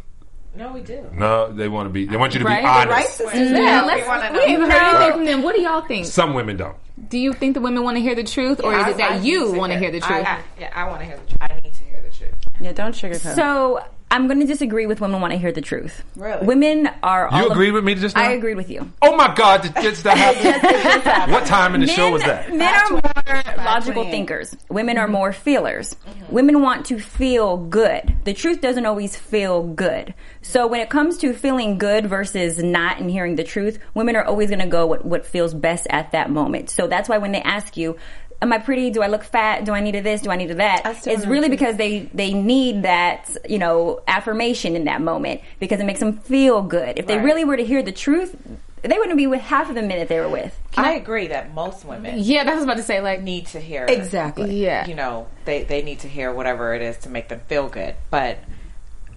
No, 0.53 0.73
we 0.73 0.81
do. 0.81 1.05
No, 1.13 1.49
they 1.51 1.69
want 1.69 1.87
to 1.87 1.93
be. 1.93 2.05
They 2.05 2.17
want 2.17 2.33
you 2.33 2.39
to 2.39 2.45
Right, 2.45 2.57
be 2.59 2.63
the 2.63 2.67
honest. 2.67 2.89
right 2.89 3.07
sisters. 3.07 3.51
Yeah, 3.51 3.81
We 3.83 3.87
let's, 3.87 4.07
wanna 4.07 4.29
we 4.31 4.35
know. 4.37 4.41
ain't 4.41 4.51
even 4.51 4.69
heard 4.69 4.81
anything 4.95 5.11
from 5.13 5.25
them. 5.25 5.43
What 5.43 5.55
do 5.55 5.61
y'all 5.61 5.81
think? 5.81 6.05
Some 6.05 6.33
women 6.33 6.57
don't. 6.57 6.75
Do 7.09 7.17
you 7.17 7.31
think 7.31 7.53
the 7.53 7.61
women 7.61 7.83
want 7.83 7.95
to 7.95 8.01
hear 8.01 8.15
the 8.15 8.23
truth, 8.25 8.59
or 8.61 8.73
is 8.77 8.83
I- 8.83 8.89
it 8.89 8.97
that 8.97 9.11
I 9.13 9.15
you 9.19 9.53
want 9.53 9.71
to 9.71 9.79
hear 9.79 9.91
the 9.91 9.99
I- 10.03 10.07
truth? 10.07 10.27
I, 10.27 10.39
yeah, 10.59 10.71
I 10.75 10.87
want 10.89 10.99
to 10.99 11.05
hear 11.05 11.15
the 11.17 11.25
truth. 11.25 11.37
I 11.41 11.61
need 11.63 11.73
to 11.73 11.83
hear 11.85 12.01
the 12.01 12.09
truth. 12.09 12.33
Yeah, 12.59 12.73
don't 12.73 12.93
sugarcoat. 12.93 13.33
So 13.35 13.81
I'm 14.11 14.27
going 14.27 14.41
to 14.41 14.45
disagree 14.45 14.85
with 14.85 14.99
women 14.99 15.21
want 15.21 15.31
to 15.31 15.39
hear 15.39 15.53
the 15.53 15.61
truth. 15.61 16.03
Really? 16.17 16.45
Women 16.45 16.89
are. 17.01 17.29
You 17.31 17.37
all 17.37 17.51
of- 17.51 17.57
with 17.57 17.83
me 17.83 17.95
just 17.95 18.15
now? 18.15 18.23
I 18.23 18.31
agreed 18.31 18.55
with 18.55 18.69
you. 18.69 18.91
Oh 19.01 19.15
my 19.15 19.33
God! 19.33 19.61
Did 19.61 19.73
this 19.75 20.03
that 20.03 20.17
happen? 21.05 21.31
what 21.31 21.45
time 21.45 21.75
in 21.75 21.81
the 21.81 21.87
show 21.87 22.11
was 22.11 22.21
that? 22.23 22.53
Men 22.53 22.73
are 22.73 22.89
more 22.89 23.55
logical 23.57 24.03
thinkers. 24.03 24.55
Women 24.69 24.97
are 24.97 25.05
mm-hmm. 25.05 25.13
more 25.13 25.31
feelers. 25.31 25.95
Mm-hmm. 25.95 26.33
Women 26.33 26.61
want 26.61 26.87
to 26.87 26.99
feel 26.99 27.55
good. 27.55 28.13
The 28.25 28.33
truth 28.33 28.59
doesn't 28.59 28.85
always 28.85 29.15
feel 29.15 29.63
good. 29.63 30.13
So 30.41 30.67
when 30.67 30.81
it 30.81 30.89
comes 30.89 31.17
to 31.19 31.33
feeling 31.33 31.77
good 31.77 32.07
versus 32.07 32.61
not 32.61 32.99
and 32.99 33.09
hearing 33.09 33.35
the 33.35 33.43
truth, 33.43 33.79
women 33.93 34.15
are 34.15 34.25
always 34.25 34.49
going 34.49 34.59
to 34.59 34.67
go 34.67 34.87
what, 34.87 35.05
what 35.05 35.25
feels 35.25 35.53
best 35.53 35.87
at 35.89 36.11
that 36.11 36.29
moment. 36.29 36.69
So 36.69 36.87
that's 36.87 37.07
why 37.07 37.19
when 37.19 37.31
they 37.31 37.41
ask 37.41 37.77
you, 37.77 37.97
Am 38.41 38.51
I 38.51 38.57
pretty? 38.57 38.89
Do 38.89 39.01
I 39.01 39.07
look 39.07 39.23
fat? 39.23 39.65
Do 39.65 39.73
I 39.73 39.81
need 39.81 39.95
a 39.95 40.01
this? 40.01 40.21
Do 40.21 40.31
I 40.31 40.35
need 40.35 40.49
a 40.51 40.55
that? 40.55 40.85
I 40.85 40.91
It's 40.91 41.05
want 41.05 41.25
really 41.27 41.49
because 41.49 41.77
they 41.77 42.09
they 42.13 42.33
need 42.33 42.83
that 42.83 43.29
you 43.47 43.59
know 43.59 44.01
affirmation 44.07 44.75
in 44.75 44.85
that 44.85 45.01
moment 45.01 45.41
because 45.59 45.79
it 45.79 45.85
makes 45.85 45.99
them 45.99 46.17
feel 46.17 46.61
good. 46.61 46.97
If 46.97 47.07
they 47.07 47.19
really 47.19 47.45
were 47.45 47.57
to 47.57 47.65
hear 47.65 47.83
the 47.83 47.91
truth, 47.91 48.35
they 48.81 48.97
wouldn't 48.97 49.17
be 49.17 49.27
with 49.27 49.41
half 49.41 49.69
of 49.69 49.75
the 49.75 49.81
men 49.81 49.99
that 49.99 50.07
they 50.07 50.19
were 50.19 50.29
with. 50.29 50.57
I 50.75 50.93
agree 50.93 51.27
that 51.27 51.53
most 51.53 51.85
women 51.85 52.15
yeah, 52.17 52.43
that 52.43 52.55
was 52.55 52.63
about 52.63 52.77
to 52.77 52.83
say. 52.83 52.99
Like, 53.01 53.21
need 53.21 53.47
to 53.47 53.59
hear 53.59 53.85
exactly. 53.87 54.55
yeah, 54.63 54.87
You 54.87 54.95
know, 54.95 55.27
they 55.45 55.63
they 55.63 55.81
need 55.81 55.99
to 55.99 56.07
hear 56.07 56.33
whatever 56.33 56.73
it 56.73 56.81
is 56.81 56.97
to 56.99 57.09
make 57.09 57.29
them 57.29 57.41
feel 57.47 57.69
good. 57.69 57.95
But 58.09 58.39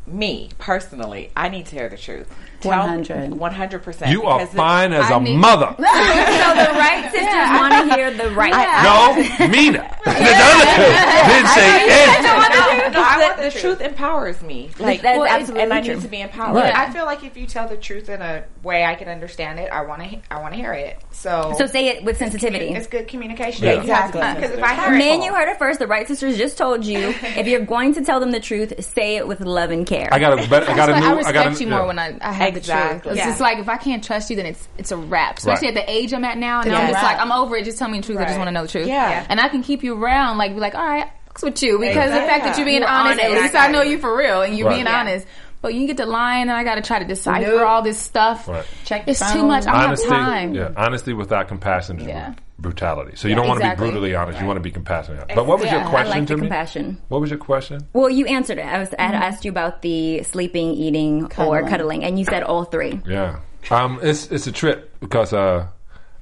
me 0.07 0.51
personally, 0.59 1.31
I 1.35 1.49
need 1.49 1.67
to 1.67 1.77
hear 1.77 1.89
the 1.89 1.97
truth. 1.97 2.31
100. 2.65 3.31
one 3.35 3.53
hundred 3.53 3.83
percent. 3.83 4.11
You 4.11 4.25
are 4.25 4.47
fine 4.47 4.93
as 4.93 5.11
a 5.11 5.15
I 5.15 5.19
need- 5.21 5.37
mother. 5.37 5.75
So 5.85 6.51
the 6.55 6.71
right 6.79 7.11
sisters 7.11 7.51
want 7.61 7.73
to 7.91 7.95
hear 7.95 8.11
the 8.11 8.31
right. 8.31 8.53
No, 8.83 9.49
Mina. 9.49 9.79
the 10.05 10.11
other 10.11 10.67
two 10.77 10.93
didn't 11.33 11.49
say 11.49 11.69
anything. 11.71 12.93
no, 12.93 13.01
I 13.01 13.19
want 13.21 13.53
the 13.53 13.59
truth 13.59 13.81
empowers 13.81 14.43
me. 14.43 14.71
Like, 14.79 15.03
That's 15.03 15.19
well, 15.19 15.27
absolutely 15.29 15.63
and 15.63 15.73
I 15.73 15.81
true. 15.81 15.95
need 15.95 16.03
to 16.03 16.09
be 16.09 16.21
empowered. 16.21 16.57
Right. 16.57 16.75
I 16.77 16.93
feel 16.93 17.05
like 17.05 17.25
if 17.25 17.37
you 17.37 17.47
tell 17.47 17.69
the 17.69 17.77
truth 17.77 18.09
in 18.09 18.21
a 18.23 18.45
way 18.63 18.85
I 18.85 18.95
can 18.95 19.09
understand 19.09 19.59
it, 19.59 19.71
I 19.71 19.83
want 19.83 20.03
to. 20.03 20.21
I 20.31 20.41
want 20.41 20.55
to 20.55 20.61
hear 20.61 20.73
it. 20.73 21.01
So, 21.13 21.55
So 21.59 21.67
say 21.67 21.89
it 21.89 22.05
with 22.05 22.19
sensitivity. 22.19 22.67
it's 22.69 22.87
good 22.87 23.09
communication. 23.09 23.65
Yeah. 23.65 23.81
Exactly. 23.81 24.21
Because 24.21 24.57
if 24.57 24.63
I 24.63 24.75
hear 24.75 24.91
Man, 24.91 25.21
it, 25.23 25.25
you 25.25 25.35
heard 25.35 25.49
it 25.49 25.59
first. 25.59 25.79
The 25.79 25.87
Right 25.87 26.07
Sisters 26.07 26.37
just 26.37 26.59
told 26.59 26.85
you 26.85 26.99
if 27.23 27.47
you're 27.47 27.65
going 27.65 27.95
to 27.95 28.05
tell 28.05 28.21
them 28.21 28.31
the 28.33 28.41
truth, 28.41 28.85
say 28.85 29.17
it 29.17 29.27
with 29.27 29.41
love 29.41 29.71
and 29.71 29.87
care. 29.87 30.09
I 30.13 30.19
got 30.19 30.33
a 30.45 30.49
better. 30.49 30.71
I 30.71 30.77
got 30.77 30.91
a 30.91 30.95
new. 31.01 31.01
why 31.01 31.07
I 31.09 31.13
I 31.13 31.17
respect 31.17 31.35
got 31.35 31.57
a, 31.57 31.65
you 31.65 31.71
more 31.71 31.81
yeah. 31.81 31.87
when 31.87 31.99
I, 31.99 32.19
I 32.21 32.33
have 32.33 32.54
Exactly. 32.59 32.97
the 32.99 33.03
truth. 33.03 33.13
It's 33.13 33.19
Yeah. 33.19 33.27
just 33.31 33.41
like 33.41 33.59
if 33.59 33.69
I 33.69 33.77
can't 33.77 34.03
trust 34.05 34.31
you, 34.31 34.37
then 34.37 34.47
it's 34.47 34.69
it's 34.79 34.93
a 34.93 34.97
wrap. 34.97 35.39
Especially 35.39 35.69
Right. 35.69 35.77
at 35.79 35.87
the 35.87 35.93
age 35.93 36.13
I'm 36.13 36.25
at 36.25 36.39
now. 36.39 36.63
Now 36.63 36.73
Yeah. 36.73 36.79
I'm 36.81 36.91
just 36.93 37.03
like 37.03 37.19
I'm 37.21 37.33
over 37.33 37.57
it. 37.57 37.65
Just 37.65 37.79
tell 37.79 37.89
me 37.89 37.99
the 38.01 38.07
truth. 38.07 38.19
I 38.19 38.25
just 38.25 38.39
want 38.39 38.49
to 38.49 38.53
know 38.53 38.63
the 38.63 38.69
truth. 38.73 38.87
Yeah. 38.87 39.25
And 39.29 39.41
I 39.41 39.49
can 39.49 39.63
keep 39.63 39.83
you 39.83 39.95
around. 40.03 40.39
Like 40.39 40.55
be 40.55 40.61
like, 40.61 40.75
all 40.75 40.85
right, 40.87 41.09
fucks 41.35 41.43
with 41.43 41.63
you 41.63 41.79
because 41.79 42.11
the 42.11 42.17
fact 42.19 42.45
that 42.45 42.57
you're 42.57 42.67
being 42.67 42.81
You're 42.83 42.89
honest. 42.91 43.21
At 43.21 43.31
least 43.33 43.55
I 43.55 43.69
know 43.71 43.83
you 43.83 43.99
for 43.99 44.17
real, 44.17 44.43
and 44.43 44.57
you're 44.57 44.69
Right. 44.69 44.75
being 44.77 44.87
Yeah. 44.87 45.01
honest. 45.01 45.27
But 45.63 45.73
you 45.73 45.87
get 45.87 45.97
to 45.97 46.05
lying, 46.05 46.43
and 46.43 46.53
I 46.53 46.63
got 46.63 46.75
to 46.75 46.83
try 46.83 46.99
to 46.99 47.07
decipher 47.07 47.41
Nope. 47.41 47.67
all 47.67 47.81
this 47.81 47.99
stuff. 47.99 48.47
Right. 48.47 48.65
Check 48.85 49.07
the 49.07 49.13
It's 49.13 49.33
too 49.33 49.43
much. 49.47 49.67
I 49.67 49.73
don't 49.73 49.85
Honesty, 49.89 50.09
have 50.11 50.15
time. 50.19 50.55
yeah, 50.55 50.69
honesty 50.77 51.15
without 51.15 51.49
compassion 51.49 52.01
Yeah. 52.07 52.35
Brutality. 52.59 53.17
So 53.17 53.29
you 53.29 53.35
don't 53.35 53.49
want 53.49 53.61
to 53.63 53.69
be 53.71 53.75
brutally 53.77 54.15
honest. 54.15 54.41
You 54.41 54.47
want 54.47 54.57
to 54.57 54.63
be 54.63 54.71
compassionate. 54.71 55.29
But 55.35 55.47
what 55.47 55.59
was 55.59 55.67
Yeah, 55.67 55.81
your 55.83 55.89
question 55.91 56.13
I 56.13 56.19
like 56.19 56.27
to 56.29 56.35
the 56.35 56.37
me? 56.37 56.49
compassion. 56.49 56.99
What 57.09 57.21
was 57.21 57.31
your 57.31 57.39
question? 57.39 57.87
Well, 57.93 58.09
you 58.09 58.27
answered 58.27 58.59
it. 58.59 58.67
I 58.67 58.79
was 58.79 58.95
I 58.99 59.03
had 59.07 59.15
asked 59.15 59.45
you 59.45 59.51
about 59.51 59.83
the 59.83 60.23
sleeping, 60.23 60.73
eating, 60.73 61.25
or 61.25 61.29
Cuddling. 61.29 61.67
cuddling, 61.67 62.05
and 62.05 62.19
you 62.19 62.25
said 62.25 62.43
all 62.43 62.65
three. 62.65 63.01
Yeah, 63.07 63.41
um, 63.71 63.99
it's 64.03 64.31
it's 64.31 64.47
a 64.47 64.53
trip 64.53 64.99
because 65.01 65.33
uh, 65.33 65.67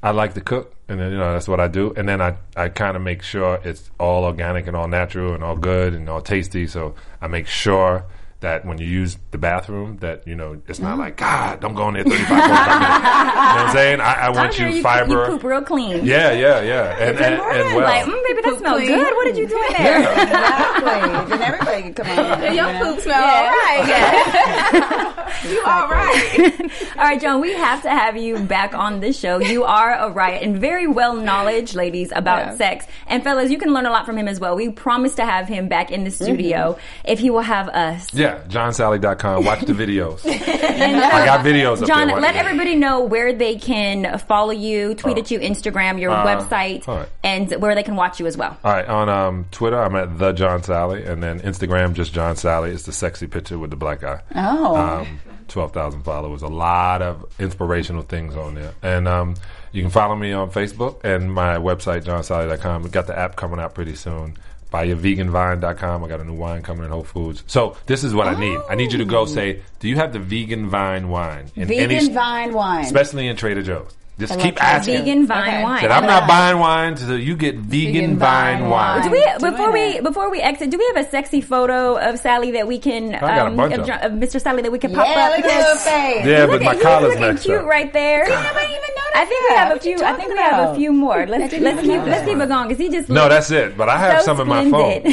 I 0.03 0.11
like 0.13 0.35
to 0.35 0.41
cook, 0.41 0.75
and 0.89 0.99
then 0.99 1.13
you 1.13 1.19
know 1.19 1.33
that's 1.33 1.49
what 1.49 1.61
I 1.61 1.69
do, 1.69 1.93
and 1.97 2.09
then 2.09 2.21
I 2.21 2.37
I 2.57 2.69
kind 2.71 2.97
of 2.97 3.03
make 3.03 3.23
sure 3.23 3.61
it's 3.65 3.91
all 4.01 4.25
organic 4.25 4.67
and 4.67 4.77
all 4.77 4.89
natural 4.89 5.35
and 5.35 5.45
all 5.45 5.57
good 5.57 5.93
and 5.95 6.09
all 6.09 6.21
tasty. 6.23 6.67
So 6.67 6.95
I 7.21 7.27
make 7.29 7.47
sure 7.47 8.05
that 8.43 8.65
when 8.65 8.79
you 8.79 8.87
use 8.87 9.17
the 9.33 9.39
bathroom, 9.39 9.97
that 9.99 10.27
you 10.29 10.37
know 10.37 10.61
it's 10.69 10.79
not 10.79 10.99
like 10.99 11.17
God, 11.17 11.61
don't 11.61 11.75
go 11.75 11.89
in 11.89 11.95
there 11.95 12.05
thirty 12.05 12.23
five 12.25 12.39
minutes. 12.39 13.09
You 13.53 13.59
know 13.59 13.65
what 13.65 13.69
I'm 13.69 13.73
saying? 13.75 14.01
I, 14.01 14.13
I 14.27 14.31
want 14.31 14.59
you, 14.59 14.67
you, 14.69 14.83
fiber. 14.83 15.11
you 15.13 15.25
poop 15.27 15.43
real 15.45 15.63
clean. 15.63 16.05
yeah, 16.07 16.33
yeah, 16.33 16.61
yeah, 16.63 16.97
and 16.99 17.17
and, 17.19 17.35
and 17.35 17.77
well. 17.77 17.81
Like, 17.81 18.05
mm, 18.05 18.23
baby, 18.29 18.43
that 18.43 18.59
smells 18.59 18.81
good. 18.83 19.15
What 19.17 19.25
did 19.27 19.37
you 19.37 19.49
do 19.49 19.57
in 19.57 19.73
there? 19.83 20.01
Yeah. 20.01 20.73
Exactly. 20.83 21.37
then 21.39 21.43
everybody 21.43 21.83
can 21.83 21.95
come 21.95 22.07
on. 22.19 22.43
Your 22.43 22.51
you 22.51 22.57
know? 22.63 22.85
poop 22.95 23.01
smell 23.01 23.23
all 23.23 23.45
right. 23.45 25.19
You 25.49 25.63
all 25.67 25.89
right. 25.89 26.71
All 26.97 27.05
right, 27.05 27.21
John, 27.21 27.41
we 27.41 27.53
have 27.55 27.83
to 27.83 27.91
have 27.91 28.17
you 28.17 28.39
back 28.39 28.75
on 28.75 29.01
this 29.01 29.19
show. 29.19 29.39
You 29.41 29.65
are 29.65 29.93
a 29.95 30.11
riot 30.11 30.43
and 30.43 30.59
very 30.59 30.87
well 30.87 31.15
knowledge, 31.17 31.75
ladies, 31.75 32.13
about 32.15 32.47
Yeah. 32.47 32.57
sex. 32.57 32.87
And 33.07 33.25
fellas, 33.25 33.51
you 33.51 33.59
can 33.59 33.73
learn 33.73 33.87
a 33.87 33.91
lot 33.91 34.07
from 34.07 34.17
him 34.19 34.29
as 34.29 34.39
well. 34.39 34.55
We 34.57 34.71
promise 34.71 35.15
to 35.17 35.25
have 35.25 35.49
him 35.49 35.69
back 35.69 35.91
in 35.91 36.05
the 36.05 36.11
Mm-hmm. 36.11 36.25
studio 36.25 36.79
if 37.05 37.19
he 37.19 37.31
will 37.31 37.41
have 37.41 37.69
us. 37.69 38.13
Yeah, 38.15 38.32
johnsalley.com. 38.49 39.45
Watch 39.45 39.61
the 39.61 39.73
videos. 39.73 40.21
And, 40.73 40.97
I 40.97 41.25
got 41.27 41.45
videos 41.45 41.83
up 41.83 41.87
John, 41.87 42.09
there. 42.09 42.19
let 42.21 42.35
everybody 42.35 42.75
know 42.75 43.03
where 43.03 43.33
they 43.33 43.57
can 43.57 44.19
follow 44.21 44.51
you, 44.53 44.95
tweet 44.95 45.19
at 45.19 45.31
you, 45.31 45.39
Instagram, 45.39 46.01
your 46.01 46.11
Uh, 46.11 46.25
website, 46.27 46.87
right. 46.89 47.09
and 47.23 47.51
where 47.61 47.75
they 47.75 47.83
can 47.83 47.95
watch 47.95 48.19
you 48.19 48.27
as 48.27 48.37
well. 48.37 48.57
All 48.65 48.73
right, 48.73 48.87
on 48.89 49.09
um, 49.09 49.45
Twitter, 49.53 49.81
I'm 49.81 49.95
at 49.95 50.19
the 50.19 50.33
John 50.33 50.61
Salley, 50.63 51.07
and 51.09 51.23
then 51.23 51.41
Instagram, 51.41 51.93
just 51.93 52.13
John 52.13 52.35
Salley. 52.37 52.73
It's 52.73 52.85
the 52.85 52.93
sexy 52.93 53.27
picture 53.27 53.59
with 53.59 53.71
the 53.71 53.77
black 53.77 54.03
eye. 54.03 54.21
Oh. 54.35 54.75
Um, 54.77 55.21
12,000 55.49 56.03
followers. 56.03 56.43
A 56.43 56.49
lot 56.49 57.03
of 57.03 57.25
inspirational 57.39 58.03
things 58.03 58.35
on 58.37 58.55
there. 58.55 58.73
And 58.83 59.07
um, 59.07 59.35
you 59.73 59.83
can 59.83 59.91
follow 59.91 60.17
me 60.17 60.33
on 60.33 60.51
Facebook 60.51 61.05
and 61.05 61.33
my 61.33 61.57
website, 61.59 62.05
johnsalley.com. 62.05 62.83
We 62.83 62.89
got 62.91 63.07
the 63.07 63.17
app 63.19 63.37
coming 63.37 63.61
out 63.61 63.75
pretty 63.75 63.95
soon. 63.95 64.37
Buyyourveganvine.com. 64.73 66.05
I 66.05 66.09
got 66.09 66.21
a 66.21 66.25
new 66.25 66.35
wine 66.35 66.63
coming 66.63 66.85
in 66.85 66.91
Whole 66.91 67.05
Foods. 67.05 67.45
So 67.47 67.77
this 67.87 68.03
is 68.03 68.15
what 68.15 68.27
I 68.27 68.39
need. 68.39 68.59
I 68.69 68.75
need 68.75 68.93
you 68.93 68.99
to 68.99 69.05
go 69.05 69.21
oh. 69.21 69.27
say, 69.27 69.63
do 69.81 69.89
you 69.89 69.97
have 69.97 70.13
the 70.13 70.19
vegan 70.19 70.69
vine 70.69 71.09
wine? 71.09 71.51
In 71.55 71.69
Vegan 71.69 72.13
vine 72.13 72.53
wine. 72.53 72.85
Especially 72.85 73.29
in 73.29 73.37
Trader 73.37 73.63
Joe's. 73.63 73.95
Just 74.23 74.33
love 74.33 74.41
keep 74.43 74.57
Trader 74.57 74.73
asking. 74.73 74.99
Vegan 75.05 75.27
vine 75.27 75.49
Okay. 75.49 75.63
wine. 75.63 75.81
Said, 75.81 75.91
I'm 75.91 76.07
not 76.07 76.29
buying 76.29 76.59
wine 76.59 76.89
until 76.93 77.19
you 77.19 77.37
get 77.37 77.57
vegan, 77.57 77.93
Vegan 77.93 78.19
vine, 78.19 78.59
vine 78.61 78.71
wine. 78.71 79.01
wine. 79.01 79.03
Do 79.03 79.11
we 79.11 79.51
before 79.51 79.73
we 79.73 80.01
before 80.01 80.31
we 80.31 80.41
exit? 80.41 80.71
Do 80.71 80.79
we 80.79 80.87
have 80.95 81.05
a 81.05 81.11
sexy 81.11 81.41
photo 81.41 81.97
of 81.99 82.21
Salley 82.23 82.53
that 82.53 82.67
we 82.67 82.79
can 82.79 83.11
got 83.11 83.23
a 83.23 83.47
um, 83.47 83.57
bunch 83.57 83.75
of, 83.75 83.81
of 83.89 84.13
Mr. 84.13 84.41
Salley 84.43 84.63
that 84.63 84.73
we 84.73 84.79
can 84.79 84.95
pop 84.95 85.07
yeah, 85.07 85.27
up? 85.29 85.37
look 85.37 85.45
at 85.47 85.59
Because- 85.59 85.85
face. 85.85 86.25
Yeah, 86.27 86.47
but 86.47 86.53
Look 86.53 86.63
my 86.63 86.71
at- 86.71 86.77
he's 86.77 86.83
collar's 86.85 87.19
looking 87.19 87.37
cute 87.39 87.59
up. 87.61 87.67
right 87.67 87.93
there. 87.93 88.25
even 88.25 88.39
noticed 88.39 89.15
I 89.15 89.25
think 89.27 89.49
we 89.51 89.57
have 89.57 89.77
a 89.77 89.81
few. 89.81 89.95
I 89.95 89.99
think 90.15 90.29
talking 90.31 90.33
we 90.33 90.39
have 90.39 90.71
a 90.71 90.75
few 90.77 90.93
more. 90.93 91.27
Let's 91.27 91.53
let's 91.59 91.81
keep 91.81 92.03
let's 92.05 92.25
keep 92.27 92.39
it 92.39 92.49
going 92.49 92.69
because 92.69 92.79
he 92.79 92.89
just 92.91 93.09
No, 93.09 93.29
that's 93.29 93.51
it. 93.51 93.77
But 93.77 93.89
I 93.89 93.99
have 93.99 94.21
so 94.23 94.37
some 94.37 94.41
in 94.41 94.49
my 94.49 94.71
phone. 94.71 95.03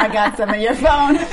I 0.00 0.08
got 0.12 0.36
some 0.36 0.50
in 0.54 0.60
your 0.60 0.74
phone. 0.74 1.16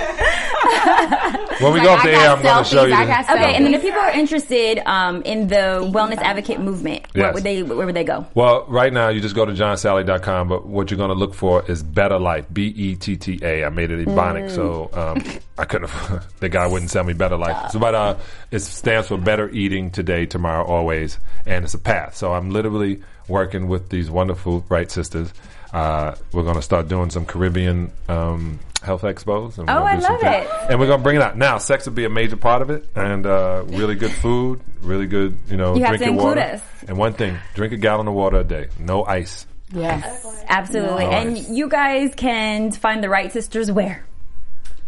When 1.61 1.71
we 1.73 1.79
Like, 1.79 1.83
go 1.87 1.93
off 1.93 1.99
I 2.05 2.11
the 2.11 2.17
air, 2.17 2.29
I'm 2.31 2.41
going 2.43 2.63
to 2.63 2.69
show 2.69 2.85
you. 2.85 2.93
I 2.93 3.05
the- 3.05 3.11
got 3.11 3.29
Okay, 3.29 3.55
and 3.55 3.65
then 3.65 3.73
if 3.73 3.81
people 3.81 3.99
are 4.01 4.11
interested 4.11 4.79
um, 4.85 5.21
in 5.21 5.47
the 5.47 5.89
wellness 5.93 6.17
advocate 6.17 6.59
movement, 6.59 7.03
what 7.13 7.15
Yes. 7.15 7.33
would 7.33 7.43
they 7.43 7.63
where 7.63 7.85
would 7.85 7.95
they 7.95 8.03
go? 8.03 8.25
Well, 8.33 8.65
right 8.67 8.91
now 8.91 9.07
you 9.09 9.21
just 9.21 9.35
go 9.35 9.45
to 9.45 9.53
johnsalley.com, 9.53 10.47
but 10.49 10.65
what 10.65 10.91
you're 10.91 10.97
going 10.97 11.09
to 11.11 11.15
look 11.15 11.33
for 11.33 11.63
is 11.69 11.81
Better 11.81 12.19
Life, 12.19 12.45
B 12.51 12.67
E 12.75 12.95
T 12.95 13.15
T 13.15 13.39
A. 13.41 13.63
I 13.65 13.69
made 13.69 13.91
it 13.91 14.05
Ebonic, 14.05 14.51
so 14.51 14.89
um, 14.93 15.23
I 15.57 15.65
couldn't. 15.65 15.91
the 16.39 16.49
guy 16.49 16.67
wouldn't 16.67 16.91
sell 16.91 17.03
me 17.03 17.13
Better 17.13 17.37
Life. 17.37 17.71
So, 17.71 17.79
but 17.79 17.95
uh, 17.95 18.17
it 18.51 18.59
stands 18.59 19.07
for 19.07 19.17
Better 19.17 19.49
Eating 19.49 19.91
Today, 19.91 20.25
Tomorrow, 20.25 20.65
Always, 20.65 21.19
and 21.45 21.63
it's 21.63 21.73
a 21.73 21.79
path. 21.79 22.15
So 22.17 22.33
I'm 22.33 22.49
literally 22.49 23.01
working 23.27 23.67
with 23.67 23.89
these 23.89 24.09
wonderful 24.11 24.65
right 24.69 24.91
sisters. 24.91 25.33
Uh, 25.75 26.15
we're 26.31 26.43
going 26.43 26.55
to 26.55 26.61
start 26.61 26.87
doing 26.87 27.09
some 27.09 27.25
Caribbean 27.25 27.91
um, 28.07 28.59
health 28.81 29.01
expos. 29.01 29.57
And 29.57 29.67
we're 29.67 29.73
Oh, 29.73 29.79
gonna 29.79 29.85
I 29.85 29.95
do 29.97 30.01
love 30.03 30.19
things. 30.21 30.45
it. 30.45 30.69
And 30.71 30.79
we're 30.79 30.87
going 30.87 30.99
to 30.99 31.03
bring 31.03 31.15
it 31.17 31.21
out 31.21 31.37
now. 31.37 31.57
Sex 31.57 31.85
will 31.85 31.93
be 31.93 32.05
a 32.05 32.09
major 32.09 32.37
part 32.37 32.61
of 32.61 32.69
it, 32.69 32.87
and 32.95 33.25
uh, 33.25 33.63
really 33.67 33.95
good 33.95 34.11
food, 34.11 34.61
really 34.81 35.05
good. 35.07 35.37
You 35.49 35.57
know, 35.57 35.75
You 35.75 35.81
have 35.83 35.89
drink 35.97 35.99
to 35.99 36.05
your 36.05 36.13
include 36.13 36.37
water. 36.37 36.53
us. 36.55 36.61
And 36.87 36.97
one 36.97 37.13
thing, 37.13 37.37
drink 37.55 37.73
a 37.73 37.77
gallon 37.77 38.07
of 38.07 38.13
water 38.13 38.37
a 38.39 38.43
day. 38.45 38.69
No 38.79 39.03
ice. 39.05 39.45
Yes. 39.73 40.25
Absolutely, 40.47 41.05
and 41.05 41.33
Nice. 41.33 41.49
you 41.49 41.67
guys 41.67 42.13
can 42.15 42.71
find 42.71 43.03
the 43.03 43.09
right 43.09 43.31
sisters 43.33 43.69
where. 43.71 44.05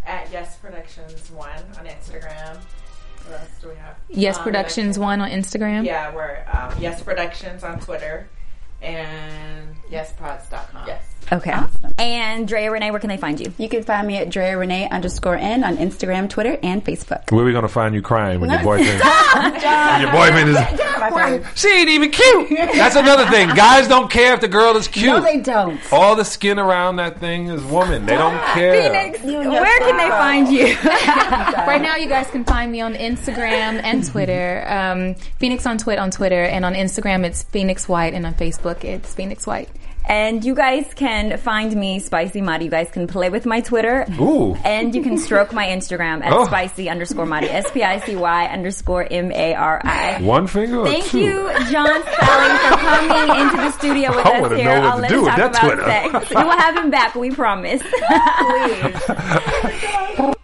At 0.06 0.32
Yes 0.32 0.56
Productions 0.58 1.30
One 1.32 1.50
on 1.78 1.86
Instagram. 1.86 2.58
What 3.26 3.42
else 3.42 3.50
do 3.62 3.68
we 3.70 3.76
have? 3.76 3.98
Yes 4.08 4.38
Um, 4.38 4.44
Productions 4.44 4.98
one 4.98 5.20
on 5.20 5.30
Instagram. 5.32 5.84
Yeah, 5.84 6.16
we're 6.16 6.46
um, 6.54 6.74
Yes 6.80 7.02
Productions 7.04 7.64
on 7.66 7.80
Twitter 7.82 8.30
and 8.82 9.76
YesProds.com. 9.90 10.88
Yes. 10.88 11.07
Okay, 11.32 11.52
Awesome. 11.52 11.94
and 11.98 12.48
Drea 12.48 12.72
Renee, 12.72 12.92
where 12.92 13.00
can 13.02 13.10
they 13.10 13.18
find 13.18 13.40
you? 13.40 13.52
You 13.58 13.68
can 13.68 13.84
find 13.84 14.08
me 14.08 14.18
at 14.18 14.30
Drea 14.30 14.58
Renee 14.58 14.88
underscore 14.90 15.36
N 15.36 15.64
on 15.64 15.76
Instagram, 15.78 16.30
Twitter, 16.30 16.58
and 16.64 16.84
Facebook. 16.86 17.30
Where 17.32 17.42
are 17.42 17.46
we 17.46 17.52
going 17.52 17.64
to 17.64 17.68
find 17.68 17.94
you 17.94 18.02
crying 18.02 18.40
when 18.40 18.50
your 18.50 18.64
boyfriend? 18.64 19.02
When 19.38 20.02
your 20.02 20.12
boyfriend 20.12 20.50
is. 20.50 20.58
She 21.56 21.68
ain't 21.70 21.90
even 21.90 22.12
cute. 22.12 22.50
That's 22.50 22.96
another 22.96 23.26
thing. 23.28 23.50
Guys 23.50 23.88
don't 23.88 24.10
care 24.10 24.34
if 24.34 24.42
the 24.42 24.48
girl 24.48 24.76
is 24.78 24.88
cute. 24.88 25.08
No, 25.08 25.22
they 25.22 25.40
don't. 25.40 25.80
All 25.92 26.16
the 26.16 26.24
skin 26.26 26.60
around 26.60 26.98
that 26.98 27.20
thing 27.20 27.48
is 27.48 27.64
woman. 27.64 28.06
They 28.06 28.16
don't 28.16 28.40
care. 28.54 28.74
Phoenix, 28.92 29.24
You 29.24 29.40
and 29.42 29.52
your 29.54 29.62
where 29.62 29.80
can 29.80 29.98
they 29.98 30.10
find 30.10 30.48
you? 30.52 30.76
Right 31.68 31.82
now, 31.82 31.96
you 31.96 32.08
guys 32.08 32.28
can 32.30 32.44
find 32.46 32.72
me 32.72 32.82
on 32.82 32.94
Instagram 32.96 33.82
and 33.84 34.06
Twitter. 34.06 34.64
Um, 34.68 35.16
Phoenix 35.40 35.66
on 35.66 35.78
Twit 35.78 36.00
on 36.00 36.12
Twitter, 36.12 36.44
and 36.44 36.64
on 36.66 36.74
Instagram 36.74 37.24
it's 37.26 37.44
Phoenix 37.44 37.88
White, 37.90 38.14
and 38.14 38.26
on 38.26 38.34
Facebook 38.36 38.84
it's 38.84 39.14
Phoenix 39.14 39.46
White. 39.46 39.70
And 40.10 40.44
you 40.46 40.56
guys 40.56 40.86
can 40.96 41.38
find 41.38 41.76
me, 41.76 42.00
Spicy 42.00 42.40
Madi. 42.42 42.64
You 42.66 42.72
guys 42.72 42.90
can 42.90 43.08
play 43.08 43.30
with 43.30 43.46
my 43.46 43.60
Twitter. 43.62 44.06
Ooh. 44.20 44.56
And 44.64 44.96
you 44.96 45.04
can 45.04 45.18
stroke 45.18 45.52
my 45.54 45.68
Instagram 45.68 46.24
at 46.24 46.32
Oh. 46.32 46.46
spicy 46.46 46.90
underscore 46.90 47.26
Madi. 47.26 47.50
S 47.50 47.70
P 47.72 47.84
I 47.84 48.00
C 48.00 48.16
Y 48.16 48.46
underscore 48.48 49.06
M 49.12 49.32
A 49.34 49.54
R 49.54 49.82
I. 49.84 50.22
One 50.22 50.48
finger 50.48 50.80
or 50.80 50.86
Thank 50.88 51.06
two? 51.08 51.20
you, 51.20 51.50
John 51.70 52.02
Salley, 52.04 52.58
for 52.70 52.78
coming 52.78 53.42
into 53.42 53.58
the 53.58 53.72
studio 53.72 54.16
with 54.16 54.26
I 54.26 54.40
us 54.42 54.52
here. 54.54 54.64
know 54.66 54.80
what 54.82 54.90
I'll 54.90 54.96
to 54.96 55.02
let 55.02 55.10
do 55.10 55.20
us 55.20 55.26
with 55.26 55.36
talk 55.36 55.50
about 55.50 55.62
Twitter. 55.62 55.84
sex. 56.20 56.30
We 56.30 56.36
will 56.44 56.58
have 56.58 56.78
him 56.78 56.90
back, 56.90 57.16
we 57.16 57.32
promise. 57.32 57.82
From 60.16 60.34